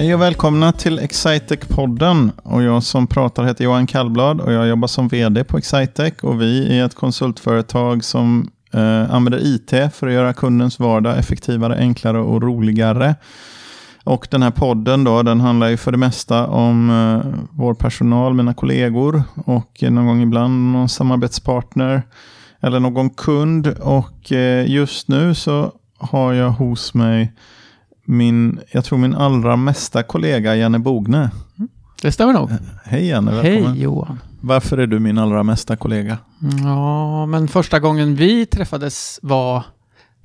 Hej 0.00 0.14
och 0.14 0.20
välkomna 0.20 0.72
till 0.72 0.98
Excitec-podden. 1.00 2.30
Och 2.42 2.62
jag 2.62 2.82
som 2.82 3.06
pratar 3.06 3.44
heter 3.44 3.64
Johan 3.64 3.86
Kallblad 3.86 4.40
och 4.40 4.52
jag 4.52 4.68
jobbar 4.68 4.88
som 4.88 5.08
vd 5.08 5.44
på 5.44 5.58
Excitec. 5.58 6.14
Och 6.22 6.40
vi 6.40 6.78
är 6.78 6.86
ett 6.86 6.94
konsultföretag 6.94 8.04
som 8.04 8.50
eh, 8.72 9.14
använder 9.14 9.46
IT 9.46 9.70
för 9.70 10.06
att 10.06 10.12
göra 10.12 10.32
kundens 10.32 10.78
vardag 10.78 11.18
effektivare, 11.18 11.76
enklare 11.76 12.18
och 12.18 12.42
roligare. 12.42 13.14
Och 14.04 14.28
den 14.30 14.42
här 14.42 14.50
podden 14.50 15.04
då, 15.04 15.22
den 15.22 15.40
handlar 15.40 15.68
ju 15.68 15.76
för 15.76 15.92
det 15.92 15.98
mesta 15.98 16.46
om 16.46 16.90
eh, 16.90 17.40
vår 17.50 17.74
personal, 17.74 18.34
mina 18.34 18.54
kollegor 18.54 19.22
och 19.44 19.82
någon 19.82 20.06
gång 20.06 20.22
ibland 20.22 20.72
någon 20.72 20.88
samarbetspartner 20.88 22.02
eller 22.60 22.80
någon 22.80 23.10
kund. 23.10 23.66
Och 23.66 24.32
eh, 24.32 24.70
just 24.70 25.08
nu 25.08 25.34
så 25.34 25.72
har 25.98 26.32
jag 26.32 26.50
hos 26.50 26.94
mig 26.94 27.32
min, 28.10 28.60
jag 28.70 28.84
tror 28.84 28.98
min 28.98 29.14
allra 29.14 29.56
mesta 29.56 30.02
kollega 30.02 30.56
Janne 30.56 30.78
Bogne. 30.78 31.30
Det 32.02 32.12
stämmer 32.12 32.32
nog. 32.32 32.50
Hej 32.84 33.06
Janne, 33.06 33.32
välkommen. 33.32 33.72
Hej 33.72 33.82
Johan. 33.82 34.20
Varför 34.40 34.78
är 34.78 34.86
du 34.86 34.98
min 34.98 35.18
allra 35.18 35.42
mesta 35.42 35.76
kollega? 35.76 36.18
Ja, 36.64 37.26
men 37.26 37.48
första 37.48 37.78
gången 37.78 38.14
vi 38.14 38.46
träffades 38.46 39.20
var 39.22 39.64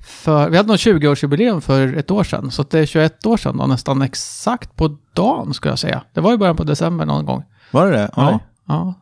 för, 0.00 0.50
vi 0.50 0.56
hade 0.56 0.68
nog 0.68 0.76
20-årsjubileum 0.76 1.60
för 1.60 1.96
ett 1.96 2.10
år 2.10 2.24
sedan, 2.24 2.50
så 2.50 2.62
det 2.62 2.78
är 2.78 2.86
21 2.86 3.26
år 3.26 3.36
sedan 3.36 3.56
då, 3.56 3.66
nästan 3.66 4.02
exakt 4.02 4.76
på 4.76 4.96
dagen 5.14 5.54
skulle 5.54 5.72
jag 5.72 5.78
säga. 5.78 6.02
Det 6.12 6.20
var 6.20 6.32
i 6.32 6.38
början 6.38 6.56
på 6.56 6.64
december 6.64 7.06
någon 7.06 7.26
gång. 7.26 7.44
Var 7.70 7.86
det 7.86 7.92
det? 7.92 8.10
Ja, 8.16 8.40
ja. 8.66 8.94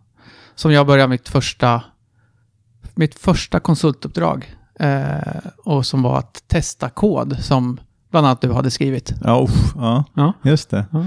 Som 0.55 0.73
jag 0.73 0.87
började 0.87 1.09
mitt 1.09 1.29
första, 1.29 1.83
mitt 2.95 3.15
första 3.15 3.61
konsultuppdrag. 3.61 4.55
Eh, 4.81 5.19
och 5.65 5.87
som 5.87 6.03
var 6.03 6.19
att 6.19 6.43
testa 6.47 6.91
kod 6.91 7.37
som 7.45 7.79
bland 8.15 8.27
annat 8.27 8.41
du 8.41 8.53
hade 8.53 8.71
skrivit. 8.71 9.15
Ja, 9.25 9.43
uff, 9.45 9.73
ja, 9.77 10.05
Ja. 10.15 10.33
just 10.43 10.71
det. 10.71 10.87
Ja. 10.91 11.05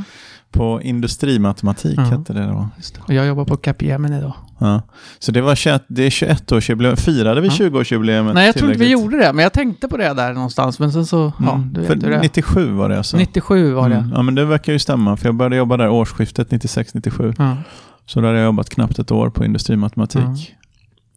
På 0.52 0.82
industrimatematik 0.82 1.98
Ja. 2.00 2.04
hette 2.04 2.34
det 2.34 2.46
då. 2.46 2.70
Och 3.08 3.14
jag 3.14 3.28
jobbar 3.28 3.46
på 3.46 3.58
Capgemini 3.58 4.22
då. 4.22 4.36
Ja. 4.60 4.82
Så 5.20 5.32
det 5.32 5.42
var 5.42 5.56
21, 5.56 5.84
det 5.88 6.04
är 6.04 6.10
21-årsjubileum. 6.10 6.96
Firade 6.96 7.42
vi 7.42 7.48
Ja. 7.48 7.54
20-årsjubileet 7.54 8.34
Nej, 8.34 8.46
jag 8.46 8.56
tror 8.56 8.72
inte 8.72 8.84
vi 8.84 8.92
gjorde 8.92 9.18
det, 9.18 9.34
men 9.34 9.44
jag 9.44 9.54
tänkte 9.54 9.88
på 9.88 9.98
det 9.98 10.14
där 10.14 10.34
någonstans. 10.34 10.80
Men 10.80 10.92
sen 10.92 11.06
så, 11.06 11.34
ja, 11.40 11.54
Mm. 11.54 11.74
du 11.74 11.86
för 11.86 11.96
vet 11.96 12.04
hur 12.04 12.10
det 12.10 12.16
är. 12.18 12.22
97 12.22 12.72
var 12.74 12.90
det 12.90 12.98
alltså? 12.98 13.18
97 13.18 13.74
var 13.74 13.90
det. 13.90 13.96
Mm. 13.96 14.12
Ja, 14.16 14.22
men 14.22 14.36
det 14.36 14.46
verkar 14.46 14.74
ju 14.74 14.80
stämma. 14.80 15.18
För 15.18 15.26
jag 15.28 15.36
började 15.36 15.56
jobba 15.56 15.78
där 15.78 15.90
årsskiftet 15.90 16.52
96-97. 16.52 17.34
Ja. 17.38 17.58
Så 18.06 18.22
då 18.22 18.28
hade 18.28 18.40
jag 18.40 18.46
jobbat 18.46 18.70
knappt 18.70 19.00
ett 19.00 19.12
år 19.12 19.30
på 19.30 19.46
industrimatematik. 19.46 20.56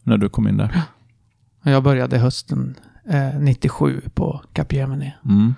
När 0.03 0.17
du 0.19 0.29
kom 0.29 0.49
in 0.49 0.57
där. 0.57 0.81
Jag 1.63 1.83
började 1.83 2.19
hösten 2.19 2.75
eh, 3.11 3.41
97 3.41 4.01
på 4.15 4.41
Capgemini. 4.53 5.15
Mm. 5.25 5.55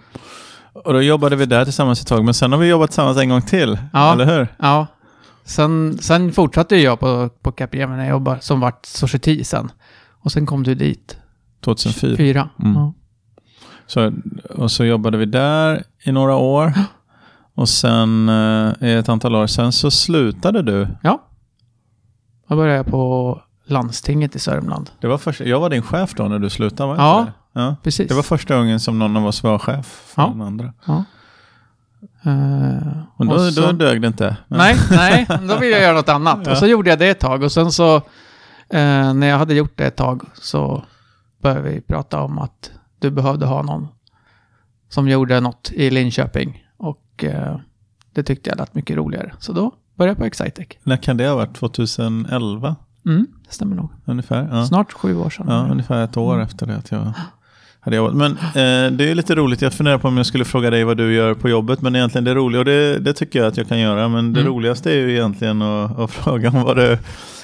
Och 0.72 0.92
då 0.92 1.02
jobbade 1.02 1.36
vi 1.36 1.46
där 1.46 1.64
tillsammans 1.64 2.00
ett 2.00 2.06
tag. 2.06 2.24
Men 2.24 2.34
sen 2.34 2.52
har 2.52 2.58
vi 2.58 2.68
jobbat 2.68 2.90
tillsammans 2.90 3.18
en 3.18 3.28
gång 3.28 3.42
till. 3.42 3.78
Ja. 3.92 4.12
Eller 4.12 4.24
hur? 4.38 4.48
Ja. 4.58 4.86
Sen, 5.44 5.98
sen 6.00 6.32
fortsatte 6.32 6.76
jag 6.76 7.00
på, 7.00 7.28
på 7.42 7.52
Capgemini 7.52 8.08
jobba, 8.08 8.40
som 8.40 8.60
vart 8.60 8.86
Society 8.86 9.44
sen. 9.44 9.70
Och 10.10 10.32
sen 10.32 10.46
kom 10.46 10.62
du 10.62 10.74
dit. 10.74 11.16
2004. 11.64 12.16
Fyra. 12.16 12.48
Mm. 12.62 12.74
Ja. 12.74 12.94
Så, 13.86 14.12
och 14.54 14.70
så 14.70 14.84
jobbade 14.84 15.18
vi 15.18 15.24
där 15.26 15.84
i 16.04 16.12
några 16.12 16.36
år. 16.36 16.72
Och 17.54 17.68
sen 17.68 18.28
eh, 18.28 18.72
i 18.80 18.92
ett 18.92 19.08
antal 19.08 19.34
år 19.36 19.46
sen 19.46 19.72
så 19.72 19.90
slutade 19.90 20.62
du. 20.62 20.88
ja. 21.02 21.28
Då 22.48 22.56
började 22.56 22.76
jag 22.76 22.86
på 22.86 23.40
landstinget 23.66 24.36
i 24.36 24.38
Sörmland. 24.38 24.90
Det 25.00 25.06
var 25.06 25.18
första, 25.18 25.44
jag 25.44 25.60
var 25.60 25.70
din 25.70 25.82
chef 25.82 26.14
då 26.14 26.24
när 26.28 26.38
du 26.38 26.50
slutade, 26.50 26.88
var 26.88 26.96
Ja. 26.96 27.26
Ja. 27.52 27.76
Precis. 27.82 28.08
Det 28.08 28.14
var 28.14 28.22
första 28.22 28.56
gången 28.56 28.80
som 28.80 28.98
någon 28.98 29.16
av 29.16 29.26
oss 29.26 29.42
var 29.42 29.58
chef 29.58 29.86
för 30.14 30.22
Ja. 30.22 30.28
den 30.28 30.40
andra. 30.42 30.72
Ja. 30.86 31.04
Eh, 32.22 32.98
Och 33.16 33.26
då, 33.26 33.32
och 33.34 33.40
så- 33.52 33.60
då 33.60 33.72
dög 33.72 34.00
det 34.02 34.06
inte. 34.06 34.36
Men- 34.48 34.58
Nej, 34.58 34.76
nej, 34.90 35.26
då 35.48 35.56
ville 35.58 35.72
jag 35.72 35.82
göra 35.82 35.96
något 35.96 36.08
annat. 36.08 36.38
Ja. 36.44 36.50
Och 36.52 36.56
så 36.58 36.66
gjorde 36.66 36.90
jag 36.90 36.98
det 36.98 37.06
ett 37.08 37.20
tag. 37.20 37.42
Och 37.42 37.52
sen 37.52 37.72
så, 37.72 37.96
eh, 38.68 39.14
när 39.14 39.26
jag 39.26 39.38
hade 39.38 39.54
gjort 39.54 39.72
det 39.76 39.86
ett 39.86 39.96
tag, 39.96 40.22
så 40.34 40.84
började 41.42 41.62
vi 41.70 41.80
prata 41.80 42.20
om 42.20 42.38
att 42.38 42.70
du 43.00 43.10
behövde 43.10 43.46
ha 43.46 43.62
någon 43.62 43.88
som 44.88 45.08
gjorde 45.08 45.40
något 45.40 45.70
i 45.74 45.90
Linköping. 45.90 46.64
Och 46.76 47.24
eh, 47.24 47.56
det 48.14 48.22
tyckte 48.22 48.50
jag 48.50 48.58
lät 48.58 48.74
mycket 48.74 48.96
roligare. 48.96 49.32
Så 49.38 49.52
då 49.52 49.72
började 49.94 50.10
jag 50.10 50.18
på 50.18 50.24
Excitec. 50.24 50.68
När 50.82 50.96
kan 50.96 51.16
det 51.16 51.28
ha 51.28 51.34
varit? 51.36 51.54
2011 51.54 52.76
Mm, 53.06 53.26
det 53.48 53.52
stämmer 53.54 53.76
nog. 53.76 53.90
ungefär? 54.04 54.48
Ja. 54.52 54.66
Snart 54.66 54.92
sju 54.92 55.16
år 55.16 55.30
sedan. 55.30 55.46
Ja, 55.48 55.66
ungefär 55.70 56.04
ett 56.04 56.16
år 56.16 56.34
Mm. 56.34 56.46
efter 56.46 56.66
det 56.66 56.76
att 56.76 56.90
jag 56.90 57.12
hade 57.84 57.96
jobbat. 57.96 58.14
Men 58.14 58.32
eh, 58.32 58.92
det 58.92 59.10
är 59.10 59.14
lite 59.14 59.34
roligt, 59.34 59.62
jag 59.62 59.72
funderar 59.72 59.98
på 59.98 60.08
om 60.08 60.16
jag 60.16 60.26
skulle 60.26 60.44
fråga 60.44 60.70
dig 60.70 60.84
vad 60.84 60.96
du 60.96 61.14
gör 61.14 61.34
på 61.34 61.48
jobbet, 61.48 61.80
men 61.82 61.96
egentligen 61.96 62.24
det 62.24 62.34
roliga, 62.34 62.58
och 62.58 62.64
det, 62.64 62.98
det 62.98 63.12
tycker 63.12 63.38
jag 63.38 63.48
att 63.48 63.56
jag 63.56 63.68
kan 63.68 63.78
göra, 63.78 64.08
men 64.08 64.32
det 64.32 64.40
Mm. 64.40 64.52
roligaste 64.52 64.90
är 64.90 64.94
ju 64.96 65.10
egentligen 65.12 65.62
att, 65.62 65.98
att 65.98 66.10
fråga 66.24 66.48
om 66.48 66.62
vad 66.62 66.76
du, 66.76 66.98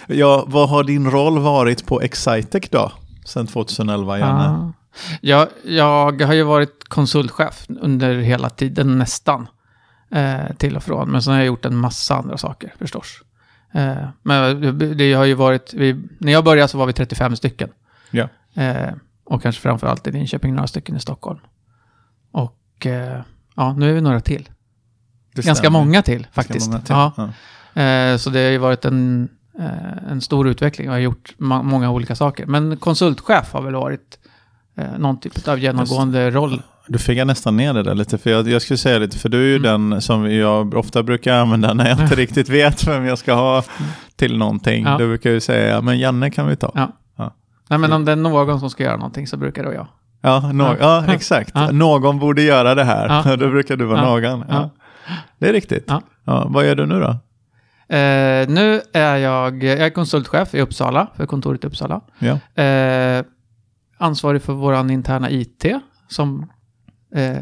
ja, 0.07 0.45
vad 0.47 0.69
har 0.69 0.85
din 0.85 1.11
roll 1.11 1.39
varit 1.39 1.87
på 1.87 2.01
Excitec 2.03 2.69
då? 2.71 2.93
Sen 3.25 3.47
2011, 3.47 4.19
Janne? 4.19 4.49
Ah. 4.49 4.73
Jag, 5.21 5.49
jag 5.65 6.23
har 6.23 6.35
ju 6.35 6.43
varit 6.43 6.85
konsultchef 6.89 7.67
under 7.69 8.15
hela 8.17 8.51
tiden, 8.51 8.99
nästan. 8.99 9.47
Eh, 10.11 10.55
till 10.59 10.77
och 10.77 10.83
från. 10.83 11.11
Men 11.11 11.23
sen 11.23 11.33
har 11.33 11.41
jag 11.41 11.47
gjort 11.47 11.65
en 11.65 11.77
massa 11.77 12.15
andra 12.15 12.39
saker 12.39 12.75
förstås. 12.79 13.07
Eh, 13.73 13.95
men 14.23 14.61
det- 14.79 14.95
det 14.95 15.13
har 15.13 15.25
ju 15.25 15.35
varit, 15.35 15.75
vi, 15.75 16.01
när 16.19 16.33
jag 16.33 16.45
började 16.45 16.69
så 16.69 16.79
var 16.79 16.87
vi 16.87 16.93
35 16.93 17.37
stycken. 17.37 17.69
Ja. 18.11 18.29
Och 19.31 19.43
kanske 19.43 19.63
framförallt 19.63 20.07
i 20.07 20.13
Linköping, 20.13 20.55
några 20.55 20.67
stycken 20.67 20.97
i 20.97 21.01
Stockholm. 21.01 21.39
Och 22.33 22.87
eh, 22.87 23.21
ja, 23.57 23.73
nu 23.73 23.91
är 23.91 23.95
vi 23.95 24.01
några 24.01 24.21
till. 24.21 24.49
Det 25.35 25.43
Ganska 25.47 25.55
stämmer. 25.65 25.79
många 25.79 26.03
till 26.03 26.27
faktiskt. 26.33 26.67
många 26.71 26.81
till. 26.81 26.95
Ja. 26.95 27.13
Ja. 27.75 27.83
Eh, 27.83 28.17
så 28.17 28.31
det 28.31 28.39
har 28.45 28.51
ju 28.51 28.59
varit 28.59 28.85
en, 28.85 29.29
eh, 29.59 30.11
en 30.11 30.21
stor 30.21 30.49
utveckling 30.49 30.89
och 30.89 30.95
har 30.95 31.01
gjort 31.01 31.35
ma- 31.39 31.63
många 31.63 31.91
olika 31.91 32.15
saker. 32.15 32.47
Men 32.47 32.77
konsultchef 32.77 33.53
har 33.53 33.63
väl 33.63 33.75
varit 33.75 34.19
eh, 34.77 34.99
någon 34.99 35.21
typ 35.21 35.49
av 35.49 35.59
genomgående 35.59 36.31
roll. 36.31 36.63
Du 36.87 36.99
fick 36.99 37.19
jag 37.19 37.27
nästan 37.27 37.57
ner 37.57 37.75
det 37.75 37.83
där 37.83 37.95
lite, 37.95 38.19
för 38.19 38.31
jag, 38.31 38.49
jag 38.49 38.63
skulle 38.63 38.79
säga 38.79 38.99
lite, 38.99 39.19
för 39.19 39.29
du 39.29 39.39
är 39.39 39.47
ju 39.47 39.57
Mm. 39.57 39.91
den 39.91 40.01
som 40.03 40.33
jag 40.35 40.75
ofta 40.75 41.03
brukar 41.03 41.35
använda 41.39 41.75
när 41.75 41.89
jag 41.89 42.01
inte 42.01 42.15
riktigt 42.25 42.49
vet 42.49 42.87
vem 42.87 43.05
jag 43.05 43.19
ska 43.19 43.35
ha 43.35 43.65
till 44.17 44.39
någonting. 44.39 44.85
Ja. 44.85 44.99
Du 44.99 45.07
brukar 45.07 45.31
ju 45.31 45.41
säga, 45.41 45.81
men 45.81 45.99
Janne 45.99 46.31
kan 46.31 46.47
vi 46.47 46.57
ta. 46.57 46.73
Ja. 46.75 46.93
Nej, 47.71 47.79
men 47.79 47.93
om 47.93 48.05
det 48.05 48.13
är 48.13 48.17
någon 48.17 48.61
som 48.61 48.71
ska 48.71 48.83
göra 48.83 48.97
någonting 48.97 49.27
så 49.27 49.37
brukar 49.37 49.63
det 49.63 49.69
vara 49.69 49.77
jag. 49.77 49.87
Ja, 50.21 50.53
nå- 50.53 50.77
Ja. 50.81 51.05
ja. 51.07 51.15
exakt. 51.15 51.51
Ja. 51.55 51.71
Någon 51.71 52.19
borde 52.19 52.43
göra 52.43 52.75
det 52.75 52.85
här. 52.85 53.09
Ja. 53.31 53.37
Då 53.37 53.49
brukar 53.51 53.77
du 53.77 53.85
vara 53.85 53.99
Ja. 54.21 54.31
någon. 54.37 54.45
Ja. 54.49 54.71
Det 55.39 55.49
är 55.49 55.53
riktigt. 55.53 55.85
Ja. 56.25 56.47
Vad 56.49 56.67
gör 56.67 56.75
du 56.75 56.87
nu 56.87 57.01
då? 57.01 57.11
Eh, 57.97 58.49
nu 58.49 58.81
är 58.93 59.17
jag, 59.17 59.65
jag 59.65 59.79
är 59.81 59.91
konsultchef 59.91 60.55
i 60.55 60.61
Uppsala, 60.61 61.07
för 61.17 61.27
kontoret 61.27 61.65
i 61.65 61.67
Uppsala. 61.67 62.01
Ja. 62.19 62.63
Eh, 62.63 63.25
ansvarig 63.99 64.43
för 64.43 64.53
vår 64.53 64.91
interna 64.91 65.31
IT 65.31 65.65
som 66.09 66.51
eh, 67.15 67.37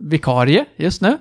vikarie 0.00 0.64
just 0.76 1.02
nu. 1.02 1.18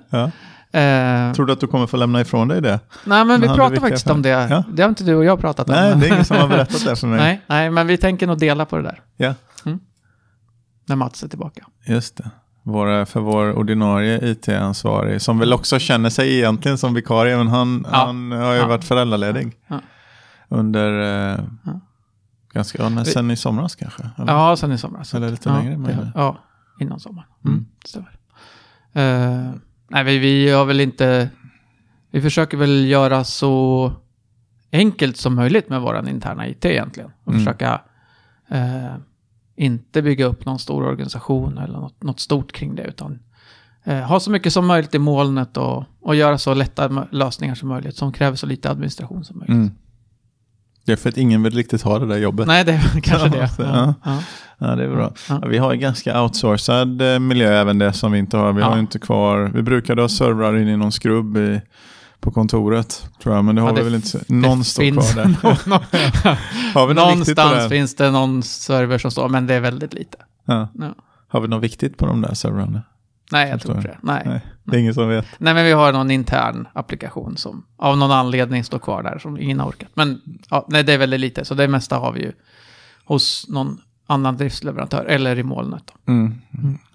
Eh, 0.76 1.34
Tror 1.34 1.46
du 1.46 1.54
att 1.54 1.60
du 1.60 1.68
kommer 1.68 1.88
få 1.88 1.98
lämna 1.98 2.22
ifrån 2.22 2.48
dig 2.48 2.62
det? 2.62 2.80
nej, 3.06 3.26
men 3.26 3.42
vi 3.42 3.48
Men 3.48 3.56
pratar 3.56 3.76
faktiskt 3.76 4.10
om 4.10 4.22
det. 4.22 4.30
Ja. 4.30 4.64
Det 4.74 4.82
har 4.82 4.90
inte 4.90 5.04
du 5.04 5.16
och 5.16 5.26
jag 5.26 5.40
pratat 5.40 5.70
om. 5.70 5.76
Nej, 5.76 5.96
det 5.96 6.08
är 6.08 6.14
ingen 6.14 6.26
som 6.26 6.38
har 6.38 6.48
berättat 6.56 6.86
det 6.86 6.96
för 6.96 7.08
mig. 7.08 7.18
nej, 7.20 7.42
nej, 7.48 7.70
men 7.72 7.88
vi 7.88 7.98
tänker 7.98 8.28
nog 8.28 8.40
dela 8.40 8.66
på 8.66 8.78
det 8.78 8.84
där. 8.84 9.02
Ja. 9.18 9.34
När 10.88 10.96
Mats 10.96 11.24
är 11.24 11.28
tillbaka. 11.28 11.66
Just 11.86 12.18
det. 12.18 12.30
Vår, 12.64 13.06
för 13.06 13.20
vår 13.20 13.54
ordinarie 13.58 14.26
IT-ansvarig, 14.32 15.22
som 15.22 15.40
väl 15.40 15.54
också 15.54 15.80
känner 15.80 16.10
sig 16.10 16.38
egentligen 16.38 16.78
som 16.78 16.94
vikarie, 16.94 17.38
men 17.38 17.48
han, 17.48 17.86
Ja. 17.92 17.98
han 18.06 18.32
har 18.32 18.54
ju 18.54 18.60
Ja. 18.60 18.68
varit 18.68 18.84
föräldraledig. 18.84 19.54
Under, 20.50 20.92
eh, 21.34 21.40
ganska, 22.54 22.84
ja, 22.84 22.90
när- 22.90 23.04
sen 23.04 23.32
i 23.32 23.36
somras 23.36 23.76
kanske? 23.76 24.10
eller? 24.18 24.34
Ja, 24.34 24.56
sen 24.58 24.72
i 24.72 24.78
somras. 24.78 25.14
Eller 25.14 25.30
lite 25.30 25.50
längre, 25.50 25.72
det- 25.72 25.78
men- 25.78 26.12
Ja, 26.16 26.38
innan 26.80 27.00
sommaren. 27.00 27.28
Mm. 27.46 27.66
Mm. 28.94 29.60
Nej, 29.88 30.04
vi, 30.04 30.18
vi 30.18 30.50
har 30.52 30.66
väl 30.66 30.80
inte... 30.80 31.30
Vi 32.12 32.22
försöker 32.22 32.58
väl 32.58 32.86
göra 32.88 33.24
så 33.24 33.92
enkelt 34.72 35.18
som 35.18 35.36
möjligt 35.36 35.70
med 35.70 35.82
vår 35.82 36.10
interna 36.10 36.48
IT 36.48 36.66
egentligen. 36.66 37.12
Och 37.24 37.32
Mm. 37.34 37.46
försöka 37.46 37.82
eh, 38.50 38.96
inte 39.56 40.02
bygga 40.02 40.26
upp 40.26 40.46
någon 40.46 40.60
stor 40.60 40.84
organisation 40.84 41.58
eller 41.58 41.80
något, 41.80 42.04
något 42.04 42.20
stort 42.20 42.52
kring 42.52 42.76
det, 42.76 42.84
utan 42.84 43.20
eh, 43.84 44.00
ha 44.00 44.20
så 44.20 44.32
mycket 44.32 44.54
som 44.54 44.66
möjligt 44.68 44.96
i 44.96 45.00
molnet 45.00 45.58
och, 45.58 45.84
och 46.02 46.16
göra 46.16 46.38
så 46.38 46.54
lätta 46.54 47.08
lösningar 47.12 47.56
som 47.56 47.70
möjligt 47.70 47.96
som 47.96 48.12
kräver 48.14 48.38
så 48.38 48.46
lite 48.46 48.70
administration 48.72 49.26
som 49.26 49.38
möjligt. 49.40 49.56
Mm. 49.56 49.72
Det 50.86 50.92
är 50.92 50.96
för 50.96 51.10
att 51.10 51.18
ingen 51.18 51.44
vill 51.44 51.54
riktigt 51.56 51.82
ha 51.82 52.00
det 52.00 52.06
där 52.08 52.18
jobbet. 52.18 52.48
Nej, 52.48 52.66
det 52.66 52.72
är 52.74 53.02
kanske 53.02 53.30
det. 53.38 53.50
Ja. 53.58 53.94
Ja, 54.04 54.20
ja. 54.58 54.76
Det 54.76 54.84
är 54.84 54.90
bra. 54.90 55.14
Ja. 55.30 55.42
Vi 55.48 55.58
har 55.58 55.74
ju 55.74 55.80
ganska 55.80 56.22
outsourcad 56.22 57.02
eh, 57.02 57.20
miljö 57.20 57.54
även 57.62 57.80
det 57.80 57.94
som 57.94 58.12
vi 58.12 58.20
inte 58.20 58.38
har. 58.38 58.54
Vi 58.54 58.62
har 58.62 58.80
inte 58.80 59.00
kvar, 59.00 59.52
vi 59.54 59.62
brukade 59.62 60.02
ha 60.02 60.10
servrar 60.10 60.58
in 60.58 60.68
i 60.68 60.78
någon 60.78 60.92
skrubb 60.92 61.38
i, 61.38 61.62
på 62.20 62.32
kontoret 62.32 63.10
tror 63.24 63.36
jag, 63.36 63.46
men 63.46 63.56
det 63.56 63.62
har 63.62 63.70
Ja, 63.70 63.74
vi 63.74 63.80
det 63.80 63.84
väl 63.86 63.96
inte. 63.96 64.22
Någon 64.28 64.64
står 64.64 64.92
kvar 64.92 65.16
där. 65.16 65.26
någon- 65.70 65.80
har 66.74 66.88
vi 66.88 66.94
Någonstans 66.94 67.64
det? 67.64 67.70
finns 67.70 67.96
det 67.96 68.12
någon 68.12 68.44
server 68.44 68.98
som 68.98 69.12
står, 69.12 69.30
men 69.30 69.48
det 69.48 69.54
är 69.54 69.60
väldigt 69.62 69.94
lite. 69.94 70.18
Ja. 70.46 70.68
Ja. 70.74 70.96
Har 71.28 71.42
vi 71.42 71.48
något 71.48 71.64
viktigt 71.64 71.98
på 71.98 72.06
de 72.06 72.22
där 72.22 72.34
servrarna? 72.34 72.82
Nej, 73.32 73.50
jag 73.50 73.62
tror 73.62 73.76
inte 73.78 73.88
det. 73.88 73.98
Nej. 74.02 74.22
Nej, 74.26 74.42
det 74.64 74.76
är 74.78 74.80
ingen 74.82 74.94
som 74.94 75.10
vet. 75.10 75.26
Nej, 75.38 75.54
men 75.54 75.66
vi 75.66 75.72
har 75.72 75.94
någon 75.94 76.12
intern 76.12 76.68
applikation 76.74 77.38
som 77.38 77.66
av 77.78 77.98
någon 77.98 78.12
anledning 78.12 78.64
står 78.64 78.80
kvar 78.80 79.04
där 79.04 79.20
som 79.20 79.38
ingen 79.40 79.60
har 79.60 79.70
orkat. 79.70 79.90
Men 79.94 80.22
ja, 80.50 80.66
nej, 80.70 80.84
det 80.84 80.94
är 80.94 80.98
väldigt 80.98 81.20
lite, 81.20 81.46
så 81.46 81.54
det 81.54 81.68
mesta 81.68 81.98
har 81.98 82.12
vi 82.12 82.22
ju 82.22 82.32
hos 83.06 83.46
någon 83.50 83.78
annan 84.08 84.38
driftsleverantör 84.38 85.06
eller 85.06 85.40
i 85.40 85.44
molnet. 85.44 85.84
Då. 85.86 86.12
Mm. 86.12 86.34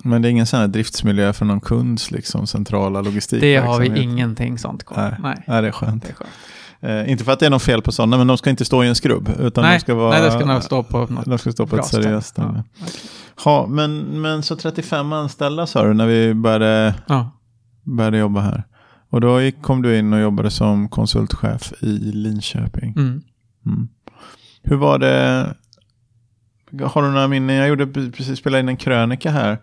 Men 0.05 0.23
det 0.23 0.29
är 0.29 0.31
ingen 0.31 0.47
sån 0.47 0.61
här 0.61 0.69
driftsmiljö 0.69 1.33
för 1.33 1.45
någon 1.45 1.61
kunds 1.61 2.11
liksom, 2.11 2.47
centrala 2.47 3.01
logistik. 3.01 3.41
Det 3.41 3.57
har 3.57 3.81
vi 3.81 4.03
ingenting 4.03 4.59
sånt 4.59 4.85
kvar. 4.85 5.03
Nej. 5.03 5.17
Nej. 5.23 5.45
Nej, 5.47 5.63
det 5.63 5.69
är 5.69 5.73
skönt. 5.73 6.03
Det 6.03 6.09
är 6.11 6.15
skönt. 6.15 6.31
Eh, 6.83 7.13
inte 7.13 7.25
för 7.25 7.33
att 7.33 7.41
det 7.41 7.47
är 7.47 7.51
något 7.51 7.63
fel 7.63 7.83
på 7.83 7.93
sådana, 7.93 8.17
men 8.19 8.27
de 8.27 8.39
ska 8.39 8.51
inte 8.51 8.65
stå 8.65 8.85
i 8.85 8.89
en 8.89 8.95
skrubb. 8.95 9.31
Utan 9.39 9.65
Nej, 9.65 9.75
de 9.77 9.81
ska 9.81 9.95
vara, 9.95 10.11
nej, 10.11 10.23
det 10.23 10.31
ska 10.31 10.45
nog 10.45 10.63
stå 10.63 10.83
på 10.83 10.99
något 10.99 11.25
de 11.25 11.39
ska 11.39 11.53
stå 11.53 11.67
på 11.67 11.77
ett 11.77 11.87
seriöst 11.87 12.29
ställe. 12.29 12.65
Ja. 12.79 12.87
Ha, 13.45 13.67
men, 13.67 14.21
men 14.21 14.43
så 14.43 14.57
35 14.57 15.13
anställda 15.13 15.67
sa 15.67 15.85
du 15.85 15.95
när 15.95 16.07
vi 16.07 16.35
började, 16.35 16.95
Ja. 17.07 17.31
började 17.83 18.19
jobba 18.19 18.41
här. 18.41 18.65
Och 19.11 19.21
då 19.21 19.41
gick, 19.41 19.63
kom 19.63 19.83
du 19.83 19.99
in 19.99 20.13
och 20.13 20.21
jobbade 20.21 20.51
som 20.51 20.89
konsultchef 20.89 21.73
i 21.81 21.93
Linköping. 21.99 22.95
Mm. 22.97 23.23
Mm. 23.67 23.89
Hur 24.63 24.77
var 24.77 24.99
det? 24.99 25.55
Har 26.85 27.03
du 27.03 27.09
några 27.11 27.29
minnen? 27.29 27.57
Jag 27.57 27.69
gjorde 27.69 27.87
precis 27.87 28.39
spelade 28.39 28.61
in 28.61 28.69
en 28.69 28.77
krönika 28.77 29.31
här 29.31 29.59